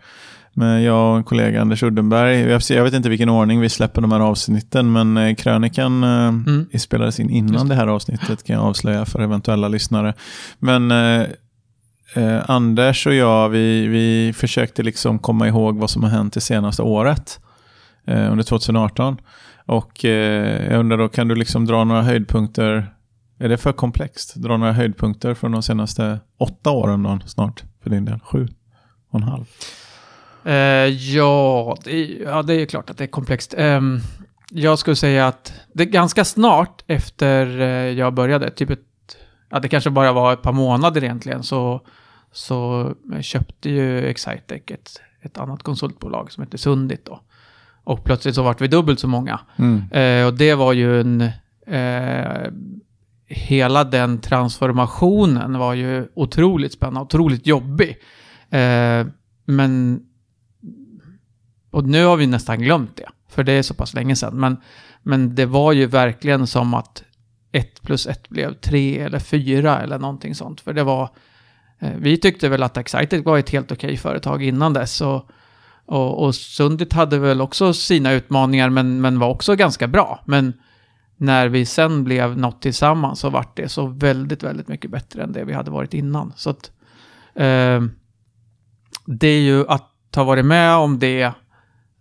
med 0.54 0.84
jag 0.84 1.12
och 1.12 1.18
en 1.18 1.24
kollega 1.24 1.62
Anders 1.62 1.84
Uddenberg. 1.84 2.40
Jag 2.70 2.84
vet 2.84 2.94
inte 2.94 3.10
vilken 3.10 3.30
ordning 3.30 3.60
vi 3.62 3.70
släpper 3.70 4.02
de 4.02 4.12
här 4.12 4.20
avsnitten, 4.20 4.92
men 4.92 5.18
eh, 5.18 5.36
krönikan 5.36 6.04
eh, 6.04 6.10
Mm. 6.28 6.66
spelades 6.80 7.20
in 7.20 7.30
innan 7.30 7.54
Just 7.54 7.70
det 7.70 7.76
här 7.76 7.88
avsnittet 7.88 8.44
kan 8.44 8.56
jag 8.56 8.66
avslöja 8.66 9.06
för 9.06 9.20
eventuella 9.22 9.68
lyssnare. 9.68 10.14
Men 10.60 10.92
eh, 10.92 11.22
eh, 12.16 12.50
Anders 12.50 13.08
och 13.08 13.14
jag, 13.14 13.50
vi, 13.50 13.88
vi 13.88 14.34
försökte 14.34 14.84
liksom 14.84 15.20
komma 15.20 15.48
ihåg 15.48 15.78
vad 15.78 15.90
som 15.90 16.04
har 16.04 16.10
hänt 16.10 16.34
det 16.34 16.42
senaste 16.42 16.82
året 16.82 17.40
eh, 18.08 18.32
under 18.32 18.44
2018. 18.44 19.18
Och 19.66 20.06
eh, 20.06 20.72
jag 20.72 20.80
undrar 20.80 20.98
då, 20.98 21.08
kan 21.08 21.28
du 21.28 21.36
liksom 21.36 21.66
dra 21.66 21.84
några 21.84 22.02
höjdpunkter? 22.02 22.88
Är 23.38 23.50
det 23.50 23.58
för 23.58 23.72
komplext? 23.72 24.36
Dra 24.36 24.58
några 24.58 24.74
höjdpunkter 24.74 25.34
från 25.34 25.52
de 25.52 25.64
senaste 25.64 26.20
åtta 26.38 26.72
åren 26.72 27.04
då, 27.04 27.20
snart 27.26 27.64
för 27.84 27.90
din 27.90 28.06
del? 28.06 28.20
Sju 28.20 28.48
och 29.10 29.20
en 29.20 29.24
halv? 29.24 29.46
Eh, 30.44 30.54
ja, 31.16 31.78
det 31.84 32.06
ja, 32.06 32.42
det 32.44 32.54
är 32.54 32.60
ju 32.60 32.66
klart 32.66 32.90
att 32.90 32.98
det 32.98 33.04
är 33.04 33.08
komplext. 33.08 33.54
Ehm, 33.58 34.00
jag 34.52 34.80
skulle 34.80 34.96
säga 34.96 35.28
att 35.28 35.54
det 35.74 35.86
ganska 35.86 36.26
snart 36.26 36.84
efter 36.88 37.60
eh, 37.60 37.68
jag 37.68 38.14
började, 38.14 38.52
typ 38.52 38.70
ett, 38.70 38.80
ja 39.50 39.60
det 39.60 39.68
kanske 39.68 39.90
bara 39.90 40.12
var 40.12 40.34
ett 40.34 40.42
par 40.42 40.54
månader 40.54 41.04
egentligen, 41.04 41.44
så, 41.44 41.82
så 42.32 42.92
köpte 43.22 43.70
ju 43.70 44.08
Excitec 44.08 44.62
ett, 44.68 45.02
ett 45.22 45.38
annat 45.38 45.64
konsultbolag 45.64 46.32
som 46.32 46.44
heter 46.44 46.58
Sundit 46.58 47.06
då. 47.06 47.22
Och 47.84 48.04
plötsligt 48.04 48.36
så 48.36 48.44
vart 48.44 48.62
vi 48.62 48.68
dubbelt 48.68 49.00
så 49.00 49.08
många. 49.08 49.40
Mm. 49.56 49.92
Eh, 49.92 50.28
och 50.28 50.34
det 50.34 50.56
var 50.56 50.74
ju 50.74 51.02
en... 51.02 51.22
Eh, 51.68 52.52
hela 53.28 53.84
den 53.84 54.22
transformationen 54.22 55.58
var 55.58 55.74
ju 55.74 56.08
otroligt 56.14 56.74
spännande, 56.74 57.02
otroligt 57.02 57.48
jobbig. 57.48 57.98
Eh, 58.50 59.06
men... 59.46 60.04
Och 61.72 61.84
nu 61.84 62.06
har 62.06 62.18
vi 62.18 62.28
nästan 62.28 62.60
glömt 62.60 62.98
det, 62.98 63.10
för 63.30 63.44
det 63.44 63.52
är 63.52 63.62
så 63.62 63.74
pass 63.74 63.94
länge 63.94 64.16
sedan. 64.16 64.40
Men, 64.40 64.58
men 65.04 65.36
det 65.36 65.46
var 65.46 65.72
ju 65.72 65.86
verkligen 65.86 66.48
som 66.48 66.74
att 66.74 67.04
ett 67.52 67.82
plus 67.82 68.08
ett 68.08 68.30
blev 68.30 68.54
tre 68.54 69.00
eller 69.00 69.20
fyra 69.20 69.80
eller 69.82 70.00
någonting 70.00 70.36
sånt. 70.36 70.62
För 70.62 70.74
det 70.74 70.84
var... 70.84 71.10
Eh, 71.80 71.92
vi 71.98 72.18
tyckte 72.18 72.50
väl 72.50 72.64
att 72.64 72.78
Excited 72.78 73.24
var 73.24 73.38
ett 73.38 73.50
helt 73.50 73.72
okej 73.72 73.98
företag 73.98 74.44
innan 74.44 74.74
dess. 74.74 75.02
Och, 75.02 75.30
och, 75.86 76.24
och 76.24 76.36
Sundit 76.36 76.94
hade 76.94 77.20
väl 77.20 77.42
också 77.42 77.74
sina 77.74 78.12
utmaningar, 78.12 78.70
men, 78.70 79.02
men 79.02 79.20
var 79.20 79.30
också 79.30 79.56
ganska 79.56 79.88
bra. 79.88 80.24
Men 80.26 80.54
när 81.18 81.48
vi 81.48 81.66
sen 81.66 82.04
blev 82.04 82.38
något 82.38 82.62
tillsammans 82.62 83.20
så 83.20 83.30
vart 83.30 83.58
det 83.58 83.70
så 83.70 83.88
väldigt, 83.88 84.44
väldigt 84.44 84.68
mycket 84.68 84.92
bättre 84.92 85.24
än 85.24 85.32
det 85.32 85.46
vi 85.46 85.54
hade 85.54 85.72
varit 85.72 85.94
innan. 85.94 86.34
Så 86.36 86.50
att 86.50 86.72
eh, 87.36 87.82
det 89.06 89.28
är 89.28 89.42
ju 89.42 89.68
att 89.68 89.94
ha 90.16 90.24
varit 90.24 90.46
med 90.46 90.76
om 90.76 91.00
det, 91.00 91.32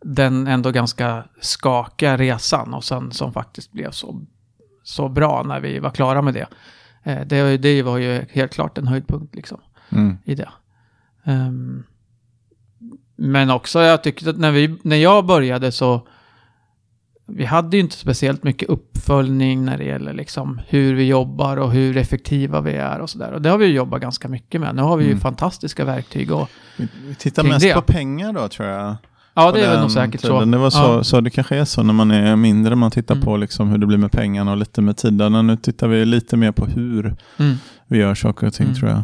den 0.05 0.47
ändå 0.47 0.71
ganska 0.71 1.25
skakiga 1.41 2.17
resan 2.17 2.75
och 2.75 2.85
sen 2.85 3.13
som 3.13 3.33
faktiskt 3.33 3.73
blev 3.73 3.91
så, 3.91 4.23
så 4.83 5.09
bra 5.09 5.43
när 5.43 5.61
vi 5.61 5.79
var 5.79 5.91
klara 5.91 6.23
med 6.23 6.35
det. 6.35 6.47
Eh, 7.03 7.27
det, 7.27 7.57
det 7.57 7.83
var 7.83 7.99
ju 7.99 8.25
helt 8.31 8.53
klart 8.53 8.79
en 8.79 8.87
höjdpunkt 8.87 9.35
liksom 9.35 9.61
Mm. 9.89 10.19
i 10.25 10.35
det. 10.35 10.49
Ehm, 11.25 11.85
men 13.17 13.51
också, 13.51 13.81
jag 13.81 14.03
tyckte 14.03 14.31
att 14.31 14.39
när, 14.39 14.51
vi, 14.53 14.79
när 14.83 14.97
jag 14.97 15.27
började 15.27 15.73
så 15.73 16.09
vi 17.29 17.45
hade 17.45 17.77
ju 17.77 17.83
inte 17.83 17.97
speciellt 17.97 18.45
mycket 18.45 18.69
uppföljning 18.69 19.65
när 19.65 19.79
det 19.79 19.85
gäller 19.85 20.13
liksom 20.13 20.61
hur 20.69 20.95
vi 20.95 21.05
jobbar 21.05 21.57
och 21.57 21.73
hur 21.73 21.97
effektiva 21.97 22.61
vi 22.61 22.73
är 22.75 22.99
och 23.01 23.11
sådär. 23.11 23.33
Och 23.33 23.43
det 23.43 23.49
har 23.51 23.59
vi 23.59 23.67
ju 23.67 23.73
jobbat 23.73 24.01
ganska 24.01 24.29
mycket 24.29 24.61
med. 24.61 24.75
Nu 24.77 24.83
har 24.83 24.97
vi 24.97 25.05
ju 25.05 25.11
Mm. 25.11 25.21
fantastiska 25.21 25.85
verktyg 25.85 26.33
och 26.33 26.49
Vi, 26.77 26.89
vi 27.09 27.15
tittar 27.15 27.45
mest 27.45 27.61
det. 27.61 27.75
på 27.75 27.81
pengar 27.83 28.33
då 28.33 28.49
tror 28.49 28.69
jag. 28.69 28.97
ja, 29.35 29.53
det 29.53 29.61
är 29.61 29.71
väl 29.71 29.81
nog 29.81 29.91
säkert 29.91 30.21
så. 30.21 30.45
Det, 30.45 30.59
var 30.59 30.71
så, 30.71 30.79
Ja. 30.79 31.05
så 31.05 31.21
det 31.21 31.31
kanske 31.31 31.57
är 31.57 31.65
så 31.65 31.83
när 31.83 31.93
man 31.95 32.11
är 32.11 32.37
mindre, 32.37 32.75
man 32.77 32.91
tittar 32.91 33.15
Mm. 33.15 33.25
på 33.25 33.37
liksom 33.37 33.69
hur 33.69 33.79
det 33.79 33.87
blir 33.87 33.99
med 33.99 34.13
pengarna 34.13 34.51
och 34.51 34.57
lite 34.57 34.81
med 34.83 34.97
tiden. 34.97 35.47
Nu 35.47 35.57
tittar 35.57 35.89
vi 35.89 36.05
lite 36.05 36.37
mer 36.37 36.53
på 36.53 36.67
hur 36.67 37.15
Mm. 37.39 37.55
vi 37.89 37.99
gör 37.99 38.15
saker 38.15 38.47
och 38.47 38.55
ting 38.55 38.67
Mm. 38.67 38.77
tror 38.79 38.91
jag. 38.91 39.03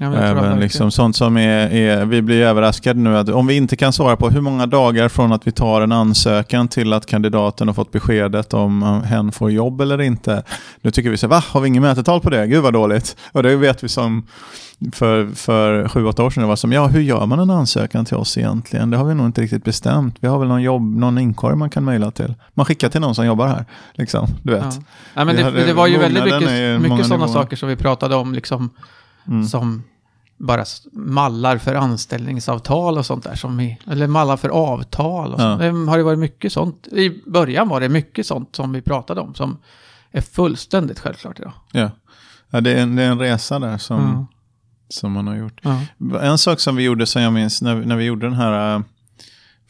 Ja, 0.00 0.06
Även 0.06 0.34
verkligen- 0.34 0.60
liksom 0.60 0.90
sånt 0.90 1.16
som 1.16 1.36
är, 1.36 1.72
är, 1.72 2.04
vi 2.04 2.22
blir 2.22 2.42
överraskade 2.42 3.00
nu 3.00 3.16
att 3.18 3.28
om 3.28 3.46
vi 3.46 3.56
inte 3.56 3.76
kan 3.76 3.92
svara 3.92 4.16
på 4.16 4.30
hur 4.30 4.40
många 4.40 4.66
dagar 4.66 5.08
från 5.08 5.32
att 5.32 5.46
vi 5.46 5.52
tar 5.52 5.80
en 5.80 5.92
ansökan 5.92 6.68
till 6.68 6.92
att 6.92 7.06
kandidaten 7.06 7.68
har 7.68 7.74
fått 7.74 7.92
beskedet 7.92 8.54
om 8.54 8.82
uh, 8.82 9.02
hen 9.02 9.32
får 9.32 9.50
jobb 9.50 9.80
eller 9.80 10.00
inte. 10.00 10.42
Nu 10.82 10.90
tycker 10.90 11.10
vi 11.10 11.16
så 11.16 11.28
va, 11.28 11.42
har 11.48 11.60
vi 11.60 11.68
ingen 11.68 11.82
mätetal 11.82 12.20
på 12.20 12.30
det? 12.30 12.46
Gud 12.46 12.62
vad 12.62 12.72
dåligt. 12.72 13.16
Och 13.32 13.42
det 13.42 13.56
vet 13.56 13.84
vi 13.84 13.88
som 13.88 14.26
för, 14.92 15.28
för 15.34 15.88
sju, 15.88 16.04
åtta 16.06 16.24
år 16.24 16.30
sedan, 16.30 16.48
var 16.48 16.56
som, 16.56 16.72
ja 16.72 16.86
hur 16.86 17.00
gör 17.00 17.26
man 17.26 17.38
en 17.40 17.50
ansökan 17.50 18.04
till 18.04 18.16
oss 18.16 18.38
egentligen? 18.38 18.90
Det 18.90 18.96
har 18.96 19.04
vi 19.04 19.14
nog 19.14 19.26
inte 19.26 19.40
riktigt 19.40 19.64
bestämt. 19.64 20.16
Vi 20.20 20.28
har 20.28 20.38
väl 20.38 20.48
någon 20.48 20.62
jobb, 20.62 20.96
någon 20.96 21.18
inkorg 21.18 21.56
man 21.56 21.70
kan 21.70 21.84
mejla 21.84 22.10
till. 22.10 22.34
Man 22.54 22.66
skickar 22.66 22.88
till 22.88 23.00
någon 23.00 23.14
som 23.14 23.26
jobbar 23.26 23.46
här, 23.48 23.64
liksom, 23.94 24.28
du 24.42 24.52
vet. 24.52 24.62
Ja. 24.64 24.70
Nej, 25.14 25.24
men 25.24 25.36
det, 25.36 25.42
hade- 25.42 25.64
det 25.66 25.72
var 25.72 25.86
ju 25.86 25.98
väldigt 25.98 26.24
mycket, 26.24 26.40
mycket 26.80 27.06
sådana 27.06 27.26
nivåer. 27.26 27.42
saker 27.42 27.56
som 27.56 27.68
vi 27.68 27.76
pratade 27.76 28.14
om, 28.14 28.32
liksom, 28.34 28.70
Mm. 29.28 29.44
som 29.44 29.82
bara 30.38 30.64
mallar 30.92 31.58
för 31.58 31.74
anställningsavtal 31.74 32.98
och 32.98 33.06
sånt 33.06 33.24
där. 33.24 33.34
Som 33.34 33.56
vi, 33.56 33.78
eller 33.90 34.06
mallar 34.06 34.36
för 34.36 34.48
avtal. 34.48 35.34
Och 35.34 35.40
Ja. 35.40 35.58
sånt. 35.58 35.60
Det 35.60 35.90
har 35.90 35.96
ju 35.96 36.02
varit 36.02 36.18
mycket 36.18 36.52
sånt. 36.52 36.86
I 36.92 37.22
början 37.26 37.68
var 37.68 37.80
det 37.80 37.88
mycket 37.88 38.26
sånt 38.26 38.56
som 38.56 38.72
vi 38.72 38.82
pratade 38.82 39.20
om 39.20 39.34
som 39.34 39.58
är 40.10 40.20
fullständigt 40.20 40.98
självklart 41.00 41.38
idag. 41.40 41.52
Ja. 41.72 41.90
Ja, 42.50 42.60
det, 42.60 42.72
är 42.72 42.82
en, 42.82 42.96
det 42.96 43.02
är 43.02 43.10
en 43.10 43.18
resa 43.18 43.58
där 43.58 43.78
som, 43.78 44.00
Mm. 44.10 44.26
som 44.88 45.12
man 45.12 45.26
har 45.26 45.36
gjort. 45.36 45.60
Ja. 45.62 45.80
En 46.20 46.38
sak 46.38 46.60
som 46.60 46.76
vi 46.76 46.82
gjorde 46.82 47.06
som 47.06 47.22
jag 47.22 47.32
minns 47.32 47.62
när, 47.62 47.74
när 47.74 47.96
vi 47.96 48.04
gjorde 48.04 48.26
den 48.26 48.34
här 48.36 48.74
äh, 48.76 48.80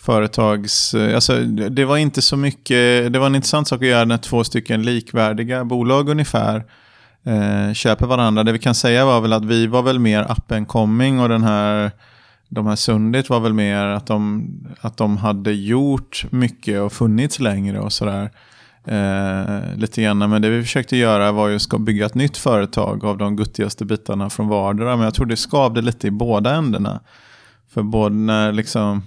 företags... 0.01 0.95
Alltså, 0.95 1.41
det 1.45 1.85
var 1.85 1.97
inte 1.97 2.23
så 2.23 2.37
mycket... 2.37 3.13
Det 3.13 3.19
var 3.19 3.27
en 3.27 3.35
intressant 3.35 3.69
sak 3.69 3.83
att 3.83 3.89
göra 3.89 4.05
när 4.05 4.19
två 4.19 4.45
stycken 4.45 4.83
likvärdiga 4.83 5.65
bolag 5.65 6.09
ungefär 6.09 6.65
eh, 7.29 7.73
köper 7.73 8.07
varandra. 8.07 8.45
Det 8.45 8.53
vi 8.53 8.59
kan 8.59 8.75
säga 8.75 9.05
var 9.05 9.21
väl 9.21 9.33
att 9.33 9.45
vi 9.45 9.67
var 9.67 9.83
väl 9.83 9.99
mer 9.99 10.23
up 10.23 10.53
and 10.53 10.69
coming 10.69 11.21
och 11.21 11.29
den 11.29 11.45
här... 11.45 11.91
De 12.51 12.67
här 12.67 12.77
Sundit 12.77 13.31
var 13.31 13.41
väl 13.41 13.53
mer 13.53 13.85
att 13.85 14.07
de, 14.07 14.49
att 14.81 14.97
de 14.97 15.17
hade 15.17 15.53
gjort 15.53 16.27
mycket 16.31 16.81
och 16.81 16.93
funnits 16.93 17.41
längre 17.41 17.81
och 17.81 17.93
sådär. 17.93 18.31
Eh, 18.85 19.77
lite 19.77 20.03
grann. 20.03 20.19
Men 20.19 20.43
det 20.43 20.51
vi 20.51 20.63
försökte 20.63 20.97
göra 20.97 21.33
var 21.33 21.49
ju 21.49 21.57
att 21.57 21.81
bygga 21.81 22.07
ett 22.07 22.15
nytt 22.15 22.37
företag 22.37 23.05
av 23.05 23.19
de 23.19 23.37
guttigaste 23.37 23.85
bitarna 23.85 24.31
från 24.31 24.49
vardera. 24.49 24.97
Men 24.97 25.05
jag 25.05 25.15
tror 25.15 25.27
det 25.27 25.37
skavde 25.37 25.83
lite 25.83 26.07
i 26.07 26.11
båda 26.11 26.55
ändarna. 26.55 27.01
För 27.71 27.83
både 27.83 28.15
när 28.15 28.53
liksom 28.53 29.03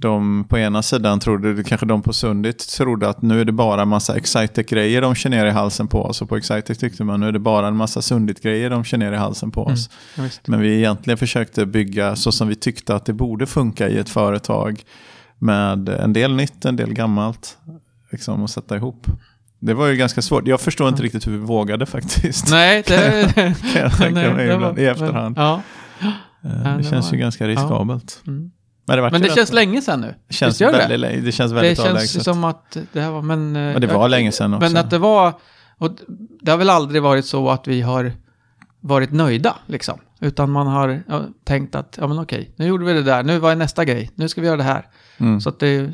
de 0.00 0.44
på 0.48 0.58
ena 0.58 0.82
sidan 0.82 1.20
trodde, 1.20 1.64
kanske 1.64 1.86
de 1.86 2.02
på 2.02 2.12
Sundit 2.12 2.68
trodde 2.68 3.08
att 3.08 3.22
nu 3.22 3.40
är 3.40 3.44
det 3.44 3.52
bara 3.52 3.82
en 3.82 3.88
massa 3.88 4.16
Excitec-grejer 4.16 5.00
de 5.02 5.14
kör 5.14 5.30
ner 5.30 5.46
i 5.46 5.50
halsen 5.50 5.88
på 5.88 6.02
oss. 6.04 6.22
Och 6.22 6.28
på 6.28 6.36
Excitec 6.36 6.78
tyckte 6.78 7.04
man 7.04 7.20
nu 7.20 7.28
är 7.28 7.32
det 7.32 7.38
bara 7.38 7.68
en 7.68 7.76
massa 7.76 8.02
Sundit-grejer 8.02 8.70
de 8.70 8.84
kör 8.84 8.98
ner 8.98 9.12
i 9.12 9.16
halsen 9.16 9.50
på 9.50 9.62
oss. 9.64 9.90
Ja, 10.16 10.22
visst. 10.22 10.48
Men 10.48 10.60
vi 10.60 10.76
egentligen 10.76 11.18
försökte 11.18 11.66
bygga 11.66 12.16
så 12.16 12.32
som 12.32 12.48
vi 12.48 12.54
tyckte 12.54 12.94
att 12.94 13.04
det 13.04 13.12
borde 13.12 13.46
funka 13.46 13.88
i 13.88 13.98
ett 13.98 14.08
företag. 14.08 14.82
Med 15.38 15.88
en 15.88 16.12
del 16.12 16.34
nytt, 16.36 16.64
en 16.64 16.76
del 16.76 16.92
gammalt. 16.92 17.58
Liksom 18.10 18.44
att 18.44 18.50
sätta 18.50 18.76
ihop. 18.76 19.06
Det 19.58 19.74
var 19.74 19.86
ju 19.86 19.96
ganska 19.96 20.22
svårt. 20.22 20.46
Jag 20.46 20.60
förstår 20.60 20.88
inte 20.88 21.02
riktigt 21.02 21.26
hur 21.26 21.32
vi 21.32 21.38
vågade 21.38 21.86
faktiskt. 21.86 22.50
Nej, 22.50 22.82
det... 22.86 23.32
Kan 23.72 23.82
jag 23.82 23.96
tänka 23.96 24.10
nej, 24.20 24.34
mig 24.34 24.46
det 24.46 24.54
ibland, 24.54 24.78
i 24.78 24.84
efterhand. 24.84 25.38
Ja. 25.38 25.62
Eh, 26.00 26.08
Ja, 26.42 26.48
det 26.70 26.76
det 26.76 26.84
känns 26.84 27.06
var- 27.06 27.12
ju 27.12 27.18
ganska 27.18 27.48
riskabelt. 27.48 28.22
Mm. 28.26 28.50
Men 28.84 28.96
det, 28.96 29.10
Men 29.10 29.22
det 29.22 29.34
känns 29.34 29.52
länge 29.52 29.82
sedan 29.82 30.00
nu. 30.00 30.14
Det 30.28 30.34
känns 30.34 30.52
Visst 30.52 30.60
gör 30.60 30.72
det? 30.72 30.78
väldigt, 30.78 31.00
länge- 31.00 31.20
det 31.20 31.32
känns 31.32 31.50
Det 31.52 31.54
väldigt 31.54 31.76
känns 31.78 31.86
ju 31.86 31.90
avlägset. 31.90 32.22
som 32.24 32.44
att 32.44 32.76
det 32.92 33.00
här 33.00 33.10
var, 33.10 33.22
men... 33.22 33.56
eh, 33.56 33.62
Men 33.72 33.80
det 33.80 33.86
var 33.86 34.08
länge 34.08 34.32
sedan 34.32 34.54
också. 34.54 34.68
Men 34.72 34.76
att 34.84 34.90
det 34.90 34.98
var, 34.98 35.32
och 35.78 35.90
det 36.40 36.50
har 36.50 36.58
väl 36.58 36.70
aldrig 36.70 37.02
varit 37.02 37.26
så 37.26 37.50
att 37.50 37.68
vi 37.68 37.80
har 37.82 38.12
varit 38.80 39.12
nöjda 39.12 39.56
liksom. 39.66 39.98
Utan 40.20 40.50
man 40.50 40.66
har 40.66 41.02
ja, 41.08 41.22
tänkt 41.44 41.74
att, 41.74 41.98
ja 42.00 42.06
men 42.06 42.18
okej, 42.18 42.50
nu 42.56 42.66
gjorde 42.66 42.84
vi 42.84 42.92
det 42.92 43.02
där, 43.02 43.22
nu 43.22 43.38
var 43.38 43.54
nästa 43.54 43.84
grej, 43.84 44.10
nu 44.14 44.28
ska 44.28 44.40
vi 44.40 44.46
göra 44.46 44.56
det 44.56 44.62
här. 44.62 44.86
Mm. 45.18 45.40
Så 45.40 45.48
att 45.48 45.58
det 45.58 45.76
eh, 45.78 45.88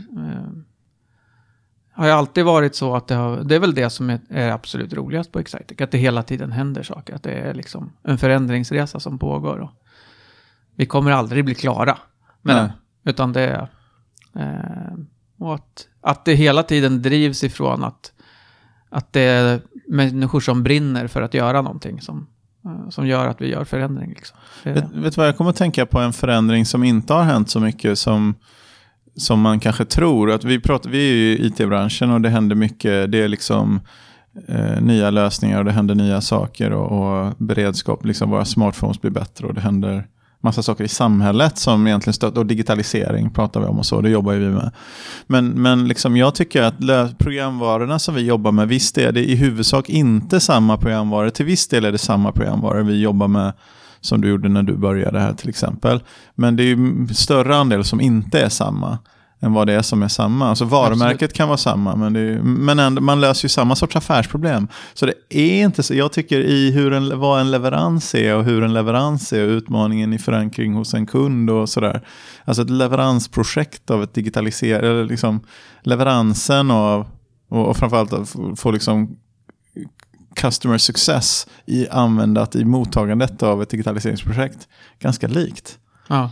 har 1.93 2.07
ju 2.07 2.13
alltid 2.13 2.45
varit 2.45 2.75
så 2.75 2.97
att 2.97 3.09
det, 3.09 3.15
har, 3.15 3.37
det 3.45 3.55
är 3.55 3.59
väl 3.61 3.75
det 3.75 3.91
som 3.91 4.11
är, 4.11 4.21
är 4.31 4.51
absolut 4.51 4.93
roligast 4.93 5.33
på 5.33 5.39
Excitec. 5.39 5.81
Att 5.81 5.91
det 5.91 5.99
hela 5.99 6.23
tiden 6.23 6.53
händer 6.53 6.83
saker. 6.83 7.15
Att 7.15 7.23
det 7.23 7.31
är 7.33 7.55
liksom 7.55 7.93
en 8.03 8.19
förändringsresa 8.19 9.01
som 9.01 9.19
pågår. 9.19 9.59
Och 9.59 9.71
vi 10.77 10.87
kommer 10.87 11.11
aldrig 11.13 11.45
bli 11.45 11.55
klara 11.55 11.99
med 12.47 12.57
Nej. 12.57 12.65
den. 12.65 12.73
Utan 13.13 13.33
det 13.33 13.41
är... 13.41 13.69
Eh, 14.37 14.99
att, 15.41 15.87
att 16.01 16.25
det 16.25 16.35
hela 16.35 16.63
tiden 16.63 17.03
drivs 17.03 17.45
ifrån 17.45 17.85
att, 17.85 18.13
att 18.91 19.13
det 19.13 19.21
är 19.21 19.61
människor 19.89 20.41
som 20.41 20.63
brinner 20.63 21.07
för 21.07 21.23
att 21.23 21.35
göra 21.35 21.63
någonting 21.63 22.01
som, 22.01 22.27
eh, 22.65 22.89
som 22.89 23.07
gör 23.07 23.27
att 23.27 23.41
vi 23.41 23.51
gör 23.51 23.65
förändring. 23.65 24.11
Liksom. 24.11 24.39
Det, 24.63 24.73
Vet, 24.73 24.85
vet 24.85 25.15
du 25.15 25.21
vad 25.21 25.29
jag 25.29 25.37
kommer 25.37 25.51
att 25.51 25.57
tänka 25.57 25.87
på? 25.87 25.99
En 25.99 26.13
förändring 26.13 26.67
som 26.67 26.85
inte 26.85 27.15
har 27.15 27.23
hänt 27.23 27.51
så 27.51 27.61
mycket 27.61 27.99
som, 27.99 28.35
som 29.17 29.41
man 29.41 29.61
kanske 29.61 29.85
tror. 29.85 30.31
Att 30.31 30.45
vi, 30.45 30.61
pratar, 30.61 30.91
vi 30.91 31.11
är 31.11 31.15
ju 31.15 31.39
i 31.39 31.47
it-branschen 31.47 32.11
och 32.11 32.21
det 32.21 32.29
händer 32.29 32.57
mycket. 32.57 33.13
Det 33.13 33.23
är 33.23 33.29
liksom 33.29 33.81
eh, 34.49 34.81
nya 34.81 35.11
lösningar 35.11 35.59
och 35.59 35.65
det 35.65 35.73
händer 35.73 35.95
nya 35.95 36.21
saker 36.21 36.71
och, 36.71 37.27
och 37.27 37.35
beredskap. 37.39 38.05
Liksom 38.05 38.31
våra 38.31 38.45
smartphones 38.45 39.01
blir 39.01 39.11
bättre 39.11 39.47
och 39.47 39.55
det 39.55 39.61
händer 39.61 40.07
massa 40.47 40.63
saker 40.63 40.85
i 40.85 40.89
samhället 40.89 41.59
som 41.59 41.87
egentligen 41.87 42.15
stöttar, 42.15 42.41
Och 42.41 42.47
digitalisering 42.47 43.31
pratar 43.31 43.61
vi 43.61 43.67
om 43.67 43.79
och 43.79 43.87
så, 43.87 44.01
det 44.01 44.11
jobbar 44.11 44.33
ju 44.33 44.39
vi 44.39 44.49
med. 44.49 44.71
Men, 45.27 45.49
men 45.49 45.89
liksom 45.89 46.17
jag 46.17 46.35
tycker 46.35 46.63
att 46.63 46.79
programvarorna 47.19 47.99
som 47.99 48.15
vi 48.15 48.23
jobbar 48.23 48.53
med, 48.53 48.69
visst 48.69 48.99
är 48.99 49.13
det 49.13 49.31
i 49.31 49.35
huvudsak 49.35 49.89
inte 49.89 50.41
samma 50.41 50.77
programvaror. 50.77 51.31
Till 51.31 51.47
viss 51.47 51.69
del 51.69 51.85
är 51.85 51.93
det 51.93 51.99
samma 51.99 52.33
programvaror 52.33 52.83
vi 52.83 53.01
jobbar 53.01 53.29
med 53.29 53.53
som 54.01 54.21
du 54.21 54.29
gjorde 54.29 54.49
när 54.49 54.63
du 54.63 54.77
började 54.77 55.21
här 55.21 55.33
till 55.33 55.49
exempel. 55.49 56.01
Men 56.35 56.57
det 56.57 56.63
är 56.63 56.67
ju 56.67 57.09
större 57.15 57.57
andel 57.57 57.85
som 57.85 58.01
inte 58.01 58.41
är 58.41 58.49
samma 58.49 58.99
än 59.41 59.53
vad 59.53 59.67
det 59.67 59.73
är 59.73 59.83
som 59.83 60.03
är 60.03 60.09
samma. 60.09 60.49
Alltså 60.49 60.65
varumärket 60.65 61.33
kan 61.33 61.49
vara 61.49 61.59
samma, 61.59 61.97
men, 61.97 62.17
är, 62.17 62.39
men 62.43 62.79
ändå, 62.79 63.03
man 63.03 63.21
löser 63.21 63.45
ju 63.45 63.49
samma 63.49 63.77
sorts 63.77 63.97
affärsproblem. 63.97 64.69
Så 64.95 65.07
det 65.07 65.15
är 65.29 65.65
inte 65.65 65.83
så, 65.83 65.95
jag 65.95 66.13
tycker 66.13 66.41
i 66.41 66.71
hur 66.71 66.93
en, 66.93 67.21
vad 67.21 67.41
en 67.41 67.51
leverans 67.51 68.15
är 68.15 68.37
och 68.37 68.45
hur 68.45 68.63
en 68.63 68.75
leverans 68.75 69.33
är 69.33 69.45
och 69.45 69.51
utmaningen 69.51 70.13
i 70.13 70.19
förankring 70.19 70.75
hos 70.75 70.95
en 70.95 71.07
kund 71.07 71.51
och 71.51 71.69
sådär. 71.69 72.07
Alltså 72.45 72.63
ett 72.63 72.71
leveransprojekt 72.71 73.91
av 73.91 74.03
ett 74.03 74.15
digitaliserat, 74.15 74.83
eller 74.83 75.05
liksom 75.05 75.41
leveransen 75.83 76.71
av, 76.71 77.07
och, 77.49 77.67
och 77.67 77.77
framförallt 77.77 78.13
att 78.13 78.29
få, 78.29 78.57
få 78.57 78.71
liksom 78.71 79.17
customer 80.35 80.79
success 80.79 81.47
i 81.67 81.89
användat 81.89 82.57
i 82.57 82.65
mottagandet 82.65 83.43
av 83.43 83.63
ett 83.63 83.71
digitaliseringsprojekt 83.71 84.69
ganska 84.99 85.29
likt. 85.29 85.79
ja. 86.09 86.31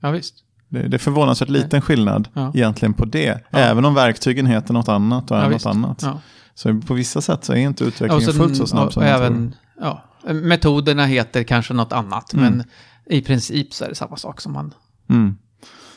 ja, 0.00 0.10
visst. 0.10 0.34
Det, 0.72 0.88
det 0.88 0.96
är 0.96 0.98
förvånansvärt 0.98 1.48
liten 1.48 1.80
skillnad 1.80 2.28
Ja. 2.32 2.52
egentligen 2.54 2.94
på 2.94 3.04
det. 3.04 3.40
Även 3.50 3.84
om 3.84 3.94
verktygen 3.94 4.46
heter 4.46 4.72
något 4.74 4.88
annat 4.88 5.30
och 5.30 5.36
är 5.38 5.42
Ja, 5.42 5.48
något 5.48 5.66
annat. 5.66 6.04
Så 6.54 6.80
på 6.80 6.94
vissa 6.94 7.20
sätt 7.20 7.44
så 7.44 7.52
är 7.52 7.56
inte 7.56 7.84
utvecklingen 7.84 8.24
sen- 8.26 8.34
fullt 8.34 8.56
så 8.56 8.66
snabb 8.66 8.92
som 8.92 9.02
även, 9.02 9.54
ja, 9.80 10.04
Metoderna 10.32 11.06
heter 11.06 11.42
kanske 11.42 11.74
något 11.74 11.92
annat, 11.92 12.32
Mm. 12.32 12.44
men 12.44 12.64
i 13.06 13.20
princip 13.22 13.74
så 13.74 13.84
är 13.84 13.88
det 13.88 13.94
samma 13.94 14.16
sak 14.16 14.40
som 14.40 14.52
man... 14.52 14.74
Mm. 15.10 15.36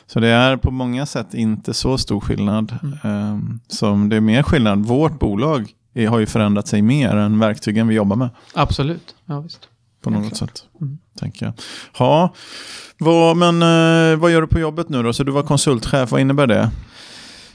Så 0.06 0.20
det 0.20 0.28
är 0.28 0.56
på 0.56 0.70
många 0.70 1.06
sätt 1.06 1.34
inte 1.34 1.74
så 1.74 1.98
stor 1.98 2.20
skillnad. 2.20 2.78
Mm. 2.82 2.98
ehm, 3.02 3.60
som 3.68 4.08
det 4.08 4.16
är 4.16 4.20
mer 4.20 4.42
skillnad. 4.42 4.78
Vårt 4.86 5.18
bolag 5.18 5.70
är, 5.94 6.08
har 6.08 6.18
ju 6.18 6.26
förändrat 6.26 6.68
sig 6.68 6.82
mer 6.82 7.16
än 7.16 7.38
verktygen 7.38 7.88
vi 7.88 7.94
jobbar 7.94 8.16
med. 8.16 8.28
Absolut. 8.54 9.14
Ja, 9.26 9.40
visst. 9.40 9.68
På 10.02 10.10
något 10.10 10.36
sätt. 10.36 10.64
Mm. 10.80 10.98
Tänker 11.20 11.46
jag. 11.46 11.54
Ja, 11.98 12.34
vad, 12.98 13.36
men 13.36 13.62
eh, 13.62 14.18
vad 14.18 14.32
gör 14.32 14.40
du 14.40 14.46
på 14.46 14.58
jobbet 14.58 14.88
nu 14.88 15.02
då? 15.02 15.12
Så 15.12 15.24
du 15.24 15.32
var 15.32 15.42
konsultchef, 15.42 16.10
vad 16.10 16.20
innebär 16.20 16.46
det? 16.46 16.70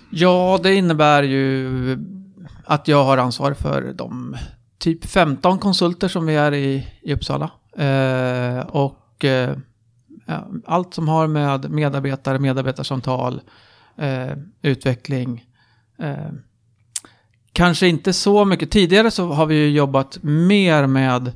Ja, 0.09 0.59
det 0.63 0.75
innebär 0.75 1.23
ju 1.23 1.97
att 2.65 2.87
jag 2.87 3.03
har 3.03 3.17
ansvar 3.17 3.53
för 3.53 3.93
de 3.93 4.37
typ 4.77 5.05
15 5.05 5.59
konsulter 5.59 6.07
som 6.07 6.25
vi 6.25 6.35
är 6.35 6.53
i, 6.53 6.87
i 7.01 7.13
Uppsala. 7.13 7.51
Eh, 7.77 8.59
och 8.59 9.25
eh, 9.25 9.57
allt 10.65 10.93
som 10.93 11.07
har 11.07 11.27
med 11.27 11.71
medarbetare, 11.71 12.39
medarbetarsamtal, 12.39 13.41
eh, 13.97 14.37
utveckling. 14.61 15.45
Eh, 15.99 16.31
kanske 17.53 17.87
inte 17.87 18.13
så 18.13 18.45
mycket. 18.45 18.71
Tidigare 18.71 19.11
så 19.11 19.27
har 19.31 19.45
vi 19.45 19.55
ju 19.55 19.69
jobbat 19.69 20.17
mer 20.21 20.87
med 20.87 21.31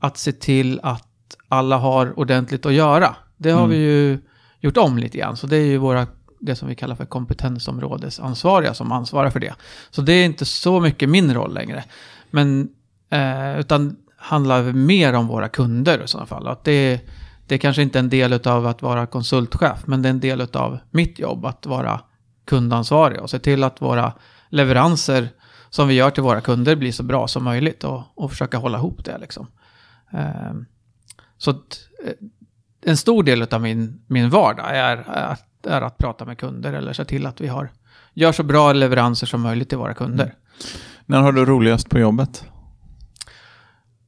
att 0.00 0.18
se 0.18 0.32
till 0.32 0.80
att 0.82 1.08
alla 1.48 1.76
har 1.76 2.18
ordentligt 2.18 2.66
att 2.66 2.72
göra. 2.72 3.16
Det 3.42 3.50
har 3.50 3.64
Mm. 3.64 3.70
vi 3.70 3.76
ju 3.76 4.18
gjort 4.60 4.76
om 4.76 4.98
lite 4.98 5.18
grann. 5.18 5.36
Så 5.36 5.46
det 5.46 5.56
är 5.56 5.66
ju 5.66 5.76
våra, 5.76 6.06
det 6.40 6.56
som 6.56 6.68
vi 6.68 6.74
kallar 6.74 6.94
för 6.94 7.04
kompetensområdesansvariga 7.04 8.74
som 8.74 8.92
ansvarar 8.92 9.30
för 9.30 9.40
det. 9.40 9.54
Så 9.90 10.02
det 10.02 10.12
är 10.12 10.24
inte 10.24 10.44
så 10.44 10.80
mycket 10.80 11.08
min 11.08 11.34
roll 11.34 11.54
längre. 11.54 11.84
Men, 12.30 12.68
eh, 13.10 13.58
utan 13.60 13.96
handlar 14.16 14.62
mer 14.72 15.12
om 15.12 15.26
våra 15.26 15.48
kunder 15.48 16.04
i 16.04 16.08
sådana 16.08 16.26
fall. 16.26 16.48
Att 16.48 16.64
det, 16.64 17.00
det 17.46 17.54
är 17.54 17.58
kanske 17.58 17.82
inte 17.82 17.98
en 17.98 18.08
del 18.08 18.32
av 18.48 18.66
att 18.66 18.82
vara 18.82 19.06
konsultchef, 19.06 19.86
men 19.86 20.02
det 20.02 20.08
är 20.08 20.10
en 20.10 20.20
del 20.20 20.40
av 20.52 20.78
mitt 20.90 21.18
jobb 21.18 21.46
att 21.46 21.66
vara 21.66 22.00
kundansvarig 22.44 23.20
och 23.20 23.30
se 23.30 23.38
till 23.38 23.64
att 23.64 23.82
våra 23.82 24.12
leveranser 24.48 25.28
som 25.70 25.88
vi 25.88 25.94
gör 25.94 26.10
till 26.10 26.22
våra 26.22 26.40
kunder 26.40 26.76
blir 26.76 26.92
så 26.92 27.02
bra 27.02 27.28
som 27.28 27.44
möjligt 27.44 27.84
och, 27.84 28.02
och 28.14 28.30
försöka 28.30 28.58
hålla 28.58 28.78
ihop 28.78 29.04
det. 29.04 29.18
Liksom. 29.18 29.46
Ehm, 30.12 30.66
så 31.38 31.50
att, 31.50 31.78
eh, 32.06 32.12
en 32.82 32.96
stor 32.96 33.22
del 33.22 33.42
av 33.42 33.62
min, 33.62 34.02
min 34.06 34.30
vardag 34.30 34.76
är, 34.76 34.96
är, 34.96 35.36
är 35.66 35.80
att 35.82 35.98
prata 35.98 36.24
med 36.24 36.38
kunder 36.38 36.72
eller 36.72 36.92
se 36.92 37.04
till 37.04 37.26
att 37.26 37.40
vi 37.40 37.48
har, 37.48 37.70
gör 38.14 38.32
så 38.32 38.42
bra 38.42 38.72
leveranser 38.72 39.26
som 39.26 39.40
möjligt 39.40 39.68
till 39.68 39.78
våra 39.78 39.94
kunder. 39.94 40.34
När 41.06 41.20
har 41.20 41.32
du 41.32 41.44
roligast 41.44 41.90
på 41.90 41.98
jobbet? 41.98 42.44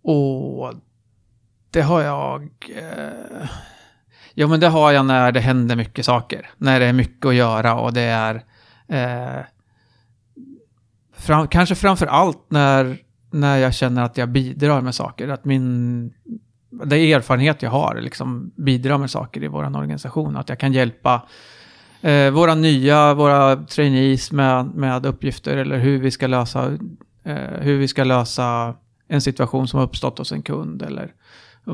Och 0.02 0.74
det 1.70 1.82
har 1.82 2.02
jag... 2.02 2.42
Eh, 2.76 3.48
ja, 4.34 4.46
men 4.46 4.60
det 4.60 4.68
har 4.68 4.92
jag 4.92 5.06
när 5.06 5.32
det 5.32 5.40
händer 5.40 5.76
mycket 5.76 6.04
saker. 6.04 6.50
När 6.56 6.80
det 6.80 6.86
är 6.86 6.92
mycket 6.92 7.26
att 7.26 7.34
göra 7.34 7.74
och 7.74 7.92
det 7.92 8.00
är... 8.00 8.44
Eh, 8.88 9.44
fram, 11.12 11.48
kanske 11.48 11.74
framför 11.74 12.06
allt 12.06 12.46
när, 12.48 12.98
när 13.30 13.56
jag 13.56 13.74
känner 13.74 14.02
att 14.02 14.16
jag 14.16 14.28
bidrar 14.28 14.80
med 14.80 14.94
saker. 14.94 15.28
Att 15.28 15.44
min... 15.44 16.14
Det 16.84 16.98
är 16.98 17.16
erfarenhet 17.16 17.62
jag 17.62 17.70
har, 17.70 18.00
liksom 18.00 18.52
bidrar 18.56 18.98
med 18.98 19.10
saker 19.10 19.42
i 19.42 19.48
vår 19.48 19.76
organisation. 19.76 20.36
Att 20.36 20.48
jag 20.48 20.58
kan 20.58 20.72
hjälpa 20.72 21.22
eh, 22.00 22.30
våra 22.30 22.54
nya, 22.54 23.14
våra 23.14 23.56
trainees 23.56 24.32
med, 24.32 24.66
med 24.74 25.06
uppgifter 25.06 25.56
eller 25.56 25.78
hur 25.78 25.98
vi 25.98 26.10
ska 26.10 26.26
lösa, 26.26 26.78
eh, 27.24 27.36
hur 27.60 27.78
vi 27.78 27.88
ska 27.88 28.04
lösa 28.04 28.74
en 29.08 29.20
situation 29.20 29.68
som 29.68 29.78
har 29.78 29.86
uppstått 29.86 30.18
hos 30.18 30.32
en 30.32 30.42
kund 30.42 30.82
eller 30.82 31.12